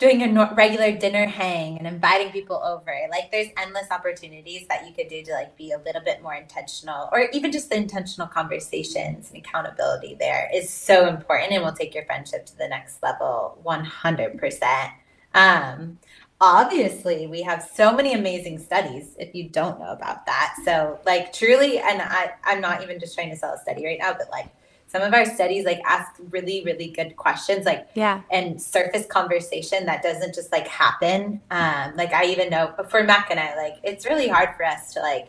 doing 0.02 0.36
a 0.36 0.54
regular 0.56 0.90
dinner 0.90 1.26
hang 1.26 1.78
and 1.78 1.86
inviting 1.86 2.32
people 2.32 2.56
over. 2.56 2.92
Like 3.08 3.30
there's 3.30 3.46
endless 3.56 3.86
opportunities 3.88 4.66
that 4.66 4.84
you 4.84 4.92
could 4.92 5.06
do 5.06 5.22
to 5.22 5.30
like 5.30 5.56
be 5.56 5.70
a 5.70 5.78
little 5.78 6.02
bit 6.02 6.20
more 6.20 6.34
intentional 6.34 7.08
or 7.12 7.28
even 7.32 7.52
just 7.52 7.70
the 7.70 7.76
intentional 7.76 8.26
conversations 8.26 9.30
and 9.30 9.38
accountability 9.38 10.16
there 10.18 10.50
is 10.52 10.68
so 10.68 11.06
important 11.06 11.52
and 11.52 11.62
will 11.62 11.72
take 11.72 11.94
your 11.94 12.04
friendship 12.04 12.44
to 12.46 12.58
the 12.58 12.66
next 12.66 13.00
level 13.00 13.62
100%. 13.64 14.92
Um, 15.34 15.98
obviously 16.40 17.28
we 17.28 17.42
have 17.42 17.62
so 17.62 17.94
many 17.94 18.12
amazing 18.12 18.58
studies 18.58 19.14
if 19.20 19.36
you 19.36 19.48
don't 19.50 19.78
know 19.78 19.92
about 19.92 20.26
that. 20.26 20.56
So 20.64 20.98
like 21.06 21.32
truly, 21.32 21.78
and 21.78 22.02
I, 22.02 22.32
I'm 22.42 22.60
not 22.60 22.82
even 22.82 22.98
just 22.98 23.14
trying 23.14 23.30
to 23.30 23.36
sell 23.36 23.54
a 23.54 23.58
study 23.58 23.86
right 23.86 24.00
now, 24.00 24.14
but 24.14 24.28
like 24.32 24.48
some 24.92 25.02
of 25.02 25.14
our 25.14 25.24
studies 25.24 25.64
like 25.64 25.80
ask 25.86 26.12
really 26.30 26.62
really 26.64 26.88
good 26.88 27.16
questions 27.16 27.64
like 27.64 27.88
yeah. 27.94 28.20
and 28.30 28.60
surface 28.60 29.06
conversation 29.06 29.86
that 29.86 30.02
doesn't 30.02 30.34
just 30.34 30.52
like 30.52 30.68
happen. 30.68 31.40
Um 31.50 31.96
like 31.96 32.12
i 32.12 32.24
even 32.26 32.50
know 32.50 32.74
for 32.88 33.02
mac 33.02 33.28
and 33.30 33.40
i 33.40 33.56
like 33.56 33.76
it's 33.82 34.04
really 34.04 34.28
hard 34.28 34.50
for 34.56 34.64
us 34.64 34.92
to 34.94 35.00
like 35.00 35.28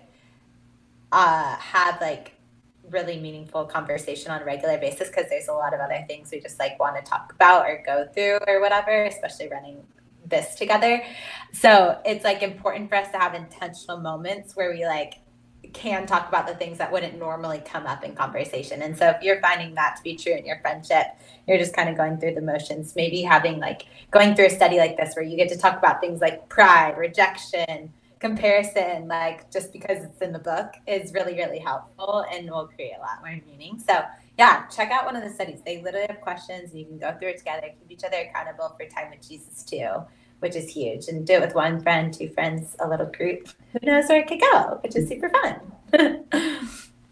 uh 1.11 1.55
have 1.55 1.99
like 2.01 2.33
really 2.89 3.19
meaningful 3.19 3.65
conversation 3.65 4.29
on 4.29 4.41
a 4.41 4.45
regular 4.45 4.77
basis 4.77 5.07
because 5.07 5.25
there's 5.29 5.47
a 5.47 5.53
lot 5.53 5.73
of 5.73 5.79
other 5.79 6.03
things 6.07 6.29
we 6.31 6.39
just 6.41 6.59
like 6.59 6.77
want 6.79 6.95
to 6.95 7.01
talk 7.09 7.31
about 7.33 7.65
or 7.65 7.81
go 7.85 8.05
through 8.13 8.39
or 8.47 8.59
whatever 8.59 9.05
especially 9.05 9.47
running 9.47 9.81
this 10.25 10.55
together. 10.55 11.03
So 11.51 11.99
it's 12.05 12.23
like 12.23 12.41
important 12.43 12.89
for 12.89 12.95
us 12.95 13.11
to 13.11 13.17
have 13.17 13.33
intentional 13.33 13.97
moments 13.97 14.55
where 14.55 14.71
we 14.71 14.85
like 14.85 15.15
can 15.71 16.05
talk 16.05 16.27
about 16.27 16.45
the 16.45 16.55
things 16.55 16.77
that 16.77 16.91
wouldn't 16.91 17.17
normally 17.17 17.61
come 17.65 17.85
up 17.85 18.03
in 18.03 18.15
conversation. 18.15 18.81
And 18.81 18.97
so 18.97 19.09
if 19.09 19.21
you're 19.21 19.39
finding 19.41 19.75
that 19.75 19.95
to 19.97 20.03
be 20.03 20.15
true 20.15 20.33
in 20.33 20.45
your 20.45 20.59
friendship, 20.59 21.05
you're 21.47 21.57
just 21.57 21.73
kind 21.73 21.89
of 21.89 21.95
going 21.95 22.17
through 22.17 22.35
the 22.35 22.41
motions, 22.41 22.95
maybe 22.95 23.21
having 23.21 23.59
like 23.59 23.85
going 24.11 24.35
through 24.35 24.47
a 24.47 24.49
study 24.49 24.77
like 24.77 24.97
this 24.97 25.15
where 25.15 25.23
you 25.23 25.37
get 25.37 25.49
to 25.49 25.57
talk 25.57 25.77
about 25.77 26.01
things 26.01 26.21
like 26.21 26.49
pride, 26.49 26.97
rejection, 26.97 27.93
comparison, 28.19 29.07
like 29.07 29.51
just 29.51 29.71
because 29.71 30.03
it's 30.03 30.21
in 30.21 30.31
the 30.33 30.39
book 30.39 30.73
is 30.87 31.13
really, 31.13 31.35
really 31.35 31.59
helpful 31.59 32.25
and 32.31 32.49
will 32.49 32.67
create 32.67 32.93
a 32.97 33.01
lot 33.01 33.21
more 33.21 33.39
meaning. 33.45 33.79
So 33.79 34.01
yeah, 34.37 34.65
check 34.67 34.91
out 34.91 35.05
one 35.05 35.15
of 35.15 35.23
the 35.23 35.29
studies. 35.29 35.61
They 35.65 35.81
literally 35.81 36.07
have 36.09 36.21
questions 36.21 36.71
and 36.71 36.79
you 36.79 36.85
can 36.85 36.97
go 36.97 37.15
through 37.17 37.29
it 37.29 37.37
together, 37.37 37.67
keep 37.79 37.89
each 37.89 38.03
other 38.03 38.17
accountable 38.17 38.75
for 38.77 38.87
time 38.87 39.11
with 39.11 39.27
Jesus 39.27 39.63
too 39.63 40.05
which 40.43 40.55
is 40.55 40.69
huge. 40.69 41.07
And 41.07 41.25
do 41.25 41.33
it 41.33 41.41
with 41.41 41.55
one 41.55 41.81
friend, 41.81 42.13
two 42.13 42.29
friends, 42.29 42.75
a 42.79 42.87
little 42.87 43.07
group. 43.07 43.49
Who 43.71 43.79
knows 43.83 44.07
where 44.09 44.19
it 44.19 44.27
could 44.27 44.41
go, 44.41 44.79
which 44.83 44.95
is 44.95 45.07
super 45.07 45.29
fun. 45.29 46.25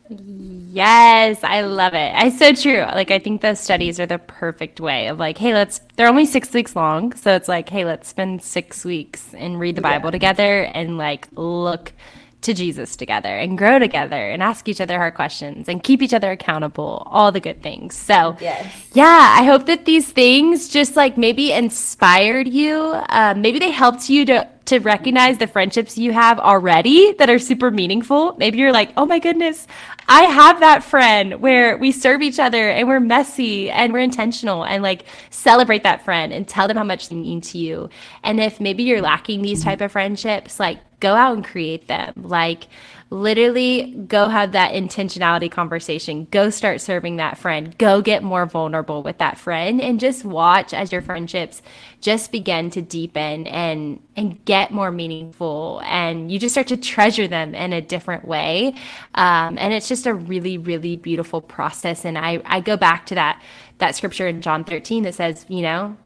yes, 0.70 1.44
I 1.44 1.62
love 1.62 1.94
it. 1.94 2.14
It's 2.16 2.38
so 2.38 2.54
true. 2.54 2.82
Like 2.82 3.10
I 3.10 3.18
think 3.18 3.42
the 3.42 3.56
studies 3.56 4.00
are 4.00 4.06
the 4.06 4.20
perfect 4.20 4.80
way 4.80 5.08
of 5.08 5.18
like, 5.18 5.38
hey, 5.38 5.54
let's 5.54 5.82
they're 5.96 6.10
only 6.10 6.26
six 6.26 6.54
weeks 6.54 6.76
long. 6.76 7.16
So 7.16 7.34
it's 7.34 7.48
like, 7.48 7.70
hey, 7.70 7.86
let's 7.86 8.08
spend 8.08 8.44
six 8.44 8.86
weeks 8.86 9.34
and 9.34 9.60
read 9.60 9.76
the 9.76 9.82
Bible 9.82 10.08
yeah. 10.08 10.12
together 10.12 10.64
and 10.64 10.98
like 10.98 11.28
look 11.34 11.94
to 12.42 12.54
Jesus 12.54 12.96
together 12.96 13.30
and 13.30 13.58
grow 13.58 13.80
together 13.80 14.30
and 14.30 14.42
ask 14.42 14.68
each 14.68 14.82
other 14.82 14.98
hard 14.98 15.14
questions 15.14 15.70
and 15.70 15.84
keep 15.84 16.02
each 16.02 16.14
other 16.14 16.32
accountable, 16.32 17.04
all 17.06 17.32
the 17.32 17.39
good 17.39 17.62
things. 17.62 17.96
So, 17.96 18.36
yes. 18.39 18.74
yeah, 18.94 19.36
I 19.38 19.44
hope 19.44 19.66
that 19.68 19.86
these 19.86 20.12
things 20.12 20.70
just 20.70 20.96
like 20.96 21.18
maybe 21.18 21.52
inspired 21.52 22.48
you. 22.48 22.78
Uh, 23.10 23.34
maybe 23.38 23.60
they 23.60 23.72
helped 23.72 24.10
you 24.10 24.26
to 24.26 24.48
to 24.72 24.80
recognize 24.80 25.38
the 25.38 25.47
friendships 25.47 25.97
you 25.97 26.13
have 26.13 26.39
already 26.39 27.11
that 27.13 27.30
are 27.30 27.39
super 27.39 27.69
meaningful. 27.72 28.36
Maybe 28.38 28.57
you're 28.57 28.72
like, 28.72 28.93
oh 28.95 29.05
my 29.05 29.19
goodness, 29.19 29.67
I 30.07 30.24
have 30.24 30.61
that 30.61 30.82
friend 30.82 31.41
where 31.41 31.78
we 31.78 31.91
serve 31.91 32.22
each 32.22 32.39
other 32.39 32.69
and 32.69 32.88
we're 32.88 33.01
messy 33.01 33.69
and 33.69 33.91
we're 33.91 33.99
intentional 33.99 34.63
and 34.63 34.82
like 34.82 35.03
celebrate 35.30 35.84
that 35.84 36.05
friend 36.05 36.32
and 36.32 36.47
tell 36.47 36.69
them 36.69 36.78
how 36.78 36.86
much 36.86 37.09
they 37.09 37.17
mean 37.17 37.41
to 37.41 37.57
you. 37.57 37.89
And 38.24 38.39
if 38.39 38.61
maybe 38.61 38.84
you're 38.84 39.01
lacking 39.01 39.41
these 39.41 39.61
type 39.61 39.82
of 39.82 39.91
friendships, 39.91 40.57
like 40.57 40.80
go 41.01 41.15
out 41.15 41.36
and 41.36 41.43
create 41.43 41.89
them. 41.89 42.13
Like 42.15 42.67
literally 43.12 43.91
go 44.07 44.30
have 44.30 44.53
that 44.53 44.72
intentionality 44.74 45.51
conversation. 45.51 46.28
Go 46.32 46.49
start 46.49 46.80
serving 46.80 47.18
that 47.18 47.38
friend. 47.38 47.78
Go 47.78 48.01
get 48.01 48.24
more 48.24 48.45
vulnerable 48.45 49.03
with 49.03 49.18
that 49.18 49.38
friend 49.38 49.82
and 49.82 49.99
just 49.99 50.24
watch 50.24 50.74
as 50.74 50.93
your 50.93 51.01
friendships 51.01 51.62
just 51.99 52.32
begin 52.32 52.70
to 52.72 52.82
deepen 52.82 53.47
and 53.47 54.01
and 54.16 54.43
get 54.45 54.72
more 54.72 54.91
meaningful 54.91 55.82
and 55.84 56.32
you 56.32 56.39
just 56.39 56.53
start 56.53 56.68
to 56.68 56.78
treasure 56.78 57.28
them 57.28 57.53
in 57.53 57.74
a 57.74 57.82
different 57.82 58.26
way. 58.26 58.74
Um, 59.14 59.57
and 59.57 59.74
it's 59.74 59.89
just 59.89 60.05
a 60.05 60.14
really, 60.14 60.57
really 60.57 60.95
beautiful 60.95 61.41
process. 61.41 62.05
And 62.05 62.18
I, 62.18 62.41
I 62.45 62.62
go 62.62 62.78
back 62.78 63.05
to 63.07 63.16
that 63.16 63.43
that 63.80 63.95
scripture 63.95 64.28
in 64.28 64.41
John 64.41 64.64
13 64.64 65.03
that 65.03 65.16
says, 65.16 65.45
you 65.49 65.62
know, 65.62 65.97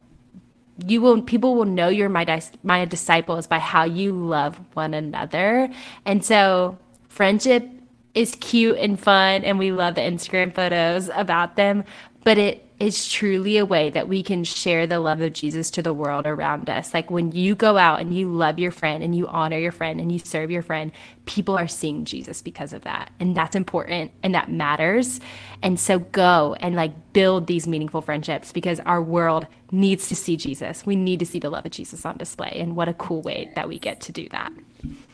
you 0.84 1.00
will 1.00 1.22
people 1.22 1.54
will 1.54 1.66
know 1.66 1.88
you're 1.88 2.08
my 2.08 2.42
my 2.64 2.84
disciples 2.84 3.46
by 3.46 3.60
how 3.60 3.84
you 3.84 4.10
love 4.12 4.58
one 4.74 4.92
another 4.92 5.70
and 6.04 6.24
so 6.24 6.76
friendship 7.16 7.66
is 8.14 8.34
cute 8.40 8.76
and 8.78 9.00
fun 9.00 9.42
and 9.42 9.58
we 9.58 9.72
love 9.72 9.94
the 9.94 10.00
instagram 10.02 10.54
photos 10.54 11.10
about 11.14 11.56
them 11.56 11.82
but 12.24 12.36
it 12.36 12.65
is 12.78 13.08
truly 13.08 13.56
a 13.56 13.64
way 13.64 13.88
that 13.90 14.06
we 14.06 14.22
can 14.22 14.44
share 14.44 14.86
the 14.86 15.00
love 15.00 15.22
of 15.22 15.32
Jesus 15.32 15.70
to 15.70 15.82
the 15.82 15.94
world 15.94 16.26
around 16.26 16.68
us. 16.68 16.92
Like 16.92 17.10
when 17.10 17.32
you 17.32 17.54
go 17.54 17.78
out 17.78 18.00
and 18.00 18.14
you 18.14 18.30
love 18.30 18.58
your 18.58 18.70
friend 18.70 19.02
and 19.02 19.14
you 19.14 19.26
honor 19.28 19.58
your 19.58 19.72
friend 19.72 19.98
and 19.98 20.12
you 20.12 20.18
serve 20.18 20.50
your 20.50 20.62
friend, 20.62 20.92
people 21.24 21.56
are 21.56 21.68
seeing 21.68 22.04
Jesus 22.04 22.42
because 22.42 22.74
of 22.74 22.82
that. 22.82 23.10
And 23.18 23.34
that's 23.34 23.56
important 23.56 24.12
and 24.22 24.34
that 24.34 24.50
matters. 24.50 25.20
And 25.62 25.80
so 25.80 26.00
go 26.00 26.54
and 26.60 26.74
like 26.74 26.92
build 27.14 27.46
these 27.46 27.66
meaningful 27.66 28.02
friendships 28.02 28.52
because 28.52 28.78
our 28.80 29.00
world 29.00 29.46
needs 29.72 30.08
to 30.08 30.16
see 30.16 30.36
Jesus. 30.36 30.84
We 30.84 30.96
need 30.96 31.18
to 31.20 31.26
see 31.26 31.38
the 31.38 31.50
love 31.50 31.64
of 31.64 31.72
Jesus 31.72 32.04
on 32.04 32.18
display. 32.18 32.52
And 32.56 32.76
what 32.76 32.88
a 32.90 32.94
cool 32.94 33.22
way 33.22 33.50
that 33.54 33.68
we 33.68 33.78
get 33.78 34.02
to 34.02 34.12
do 34.12 34.28
that. 34.28 34.52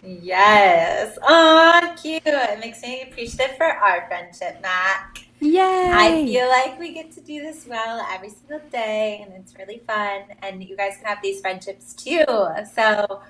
Yes. 0.03 1.17
Oh, 1.23 1.95
cute. 2.03 2.23
It 2.27 2.59
makes 2.59 2.83
me 2.83 3.03
appreciative 3.03 3.57
for 3.57 3.67
our 3.67 4.05
friendship, 4.09 4.61
Mac. 4.61 5.27
Yay! 5.43 5.90
I 5.93 6.24
feel 6.24 6.49
like 6.49 6.78
we 6.78 6.93
get 6.93 7.11
to 7.12 7.20
do 7.20 7.43
this 7.43 7.66
well 7.66 8.07
every 8.09 8.28
single 8.28 8.61
day, 8.70 9.24
and 9.24 9.34
it's 9.34 9.57
really 9.59 9.82
fun. 9.84 10.22
And 10.40 10.62
you 10.62 10.76
guys 10.76 10.97
can 10.97 11.07
have 11.07 11.18
these 11.20 11.40
friendships 11.40 11.95
too. 11.95 12.24
So, 12.72 13.22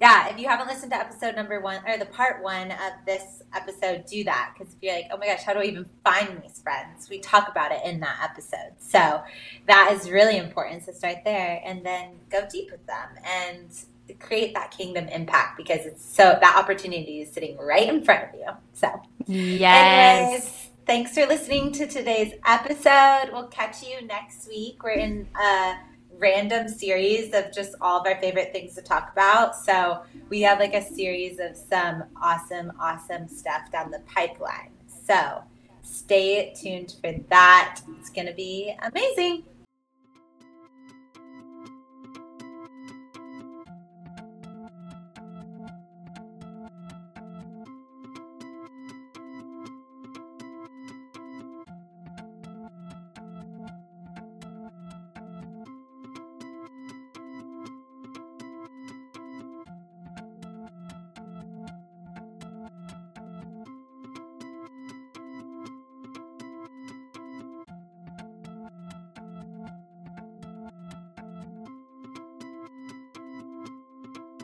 yeah, 0.00 0.28
if 0.28 0.38
you 0.38 0.48
haven't 0.48 0.68
listened 0.68 0.92
to 0.92 0.98
episode 0.98 1.36
number 1.36 1.60
one 1.60 1.82
or 1.86 1.98
the 1.98 2.06
part 2.06 2.42
one 2.42 2.70
of 2.70 2.92
this 3.04 3.42
episode, 3.54 4.06
do 4.06 4.24
that. 4.24 4.54
Because 4.54 4.72
if 4.72 4.82
you're 4.82 4.94
like, 4.94 5.08
oh 5.12 5.18
my 5.18 5.26
gosh, 5.26 5.42
how 5.42 5.52
do 5.52 5.58
I 5.60 5.64
even 5.64 5.84
find 6.02 6.40
these 6.42 6.58
friends? 6.62 7.10
We 7.10 7.18
talk 7.18 7.50
about 7.50 7.70
it 7.70 7.80
in 7.84 8.00
that 8.00 8.18
episode. 8.22 8.72
So, 8.78 9.22
that 9.66 9.92
is 9.94 10.10
really 10.10 10.38
important. 10.38 10.84
So, 10.86 10.92
start 10.92 11.18
there 11.26 11.60
and 11.66 11.84
then 11.84 12.12
go 12.30 12.46
deep 12.50 12.70
with 12.70 12.86
them 12.86 13.10
and 13.22 13.68
create 14.20 14.54
that 14.54 14.70
kingdom 14.70 15.06
impact 15.08 15.58
because 15.58 15.84
it's 15.84 16.02
so 16.02 16.38
that 16.40 16.56
opportunity 16.56 17.20
is 17.20 17.30
sitting 17.30 17.58
right 17.58 17.86
in 17.90 18.02
front 18.02 18.24
of 18.24 18.40
you. 18.40 18.46
So, 18.72 19.02
yes. 19.26 20.32
Anyways, 20.32 20.67
thanks 20.88 21.12
for 21.12 21.26
listening 21.26 21.70
to 21.70 21.86
today's 21.86 22.32
episode. 22.46 23.30
We'll 23.30 23.48
catch 23.48 23.82
you 23.82 24.00
next 24.06 24.48
week. 24.48 24.82
We're 24.82 24.92
in 24.92 25.28
a 25.38 25.74
random 26.16 26.66
series 26.66 27.34
of 27.34 27.52
just 27.52 27.74
all 27.82 28.00
of 28.00 28.06
our 28.06 28.18
favorite 28.22 28.54
things 28.54 28.74
to 28.76 28.80
talk 28.80 29.12
about. 29.12 29.54
So 29.54 30.00
we 30.30 30.40
have 30.40 30.58
like 30.58 30.72
a 30.72 30.82
series 30.82 31.40
of 31.40 31.58
some 31.58 32.04
awesome, 32.22 32.72
awesome 32.80 33.28
stuff 33.28 33.70
down 33.70 33.90
the 33.90 34.00
pipeline. 34.12 34.70
So 35.06 35.44
stay 35.82 36.54
tuned 36.58 36.94
for 37.02 37.12
that. 37.28 37.82
It's 38.00 38.08
going 38.08 38.28
to 38.28 38.32
be 38.32 38.74
amazing. 38.82 39.42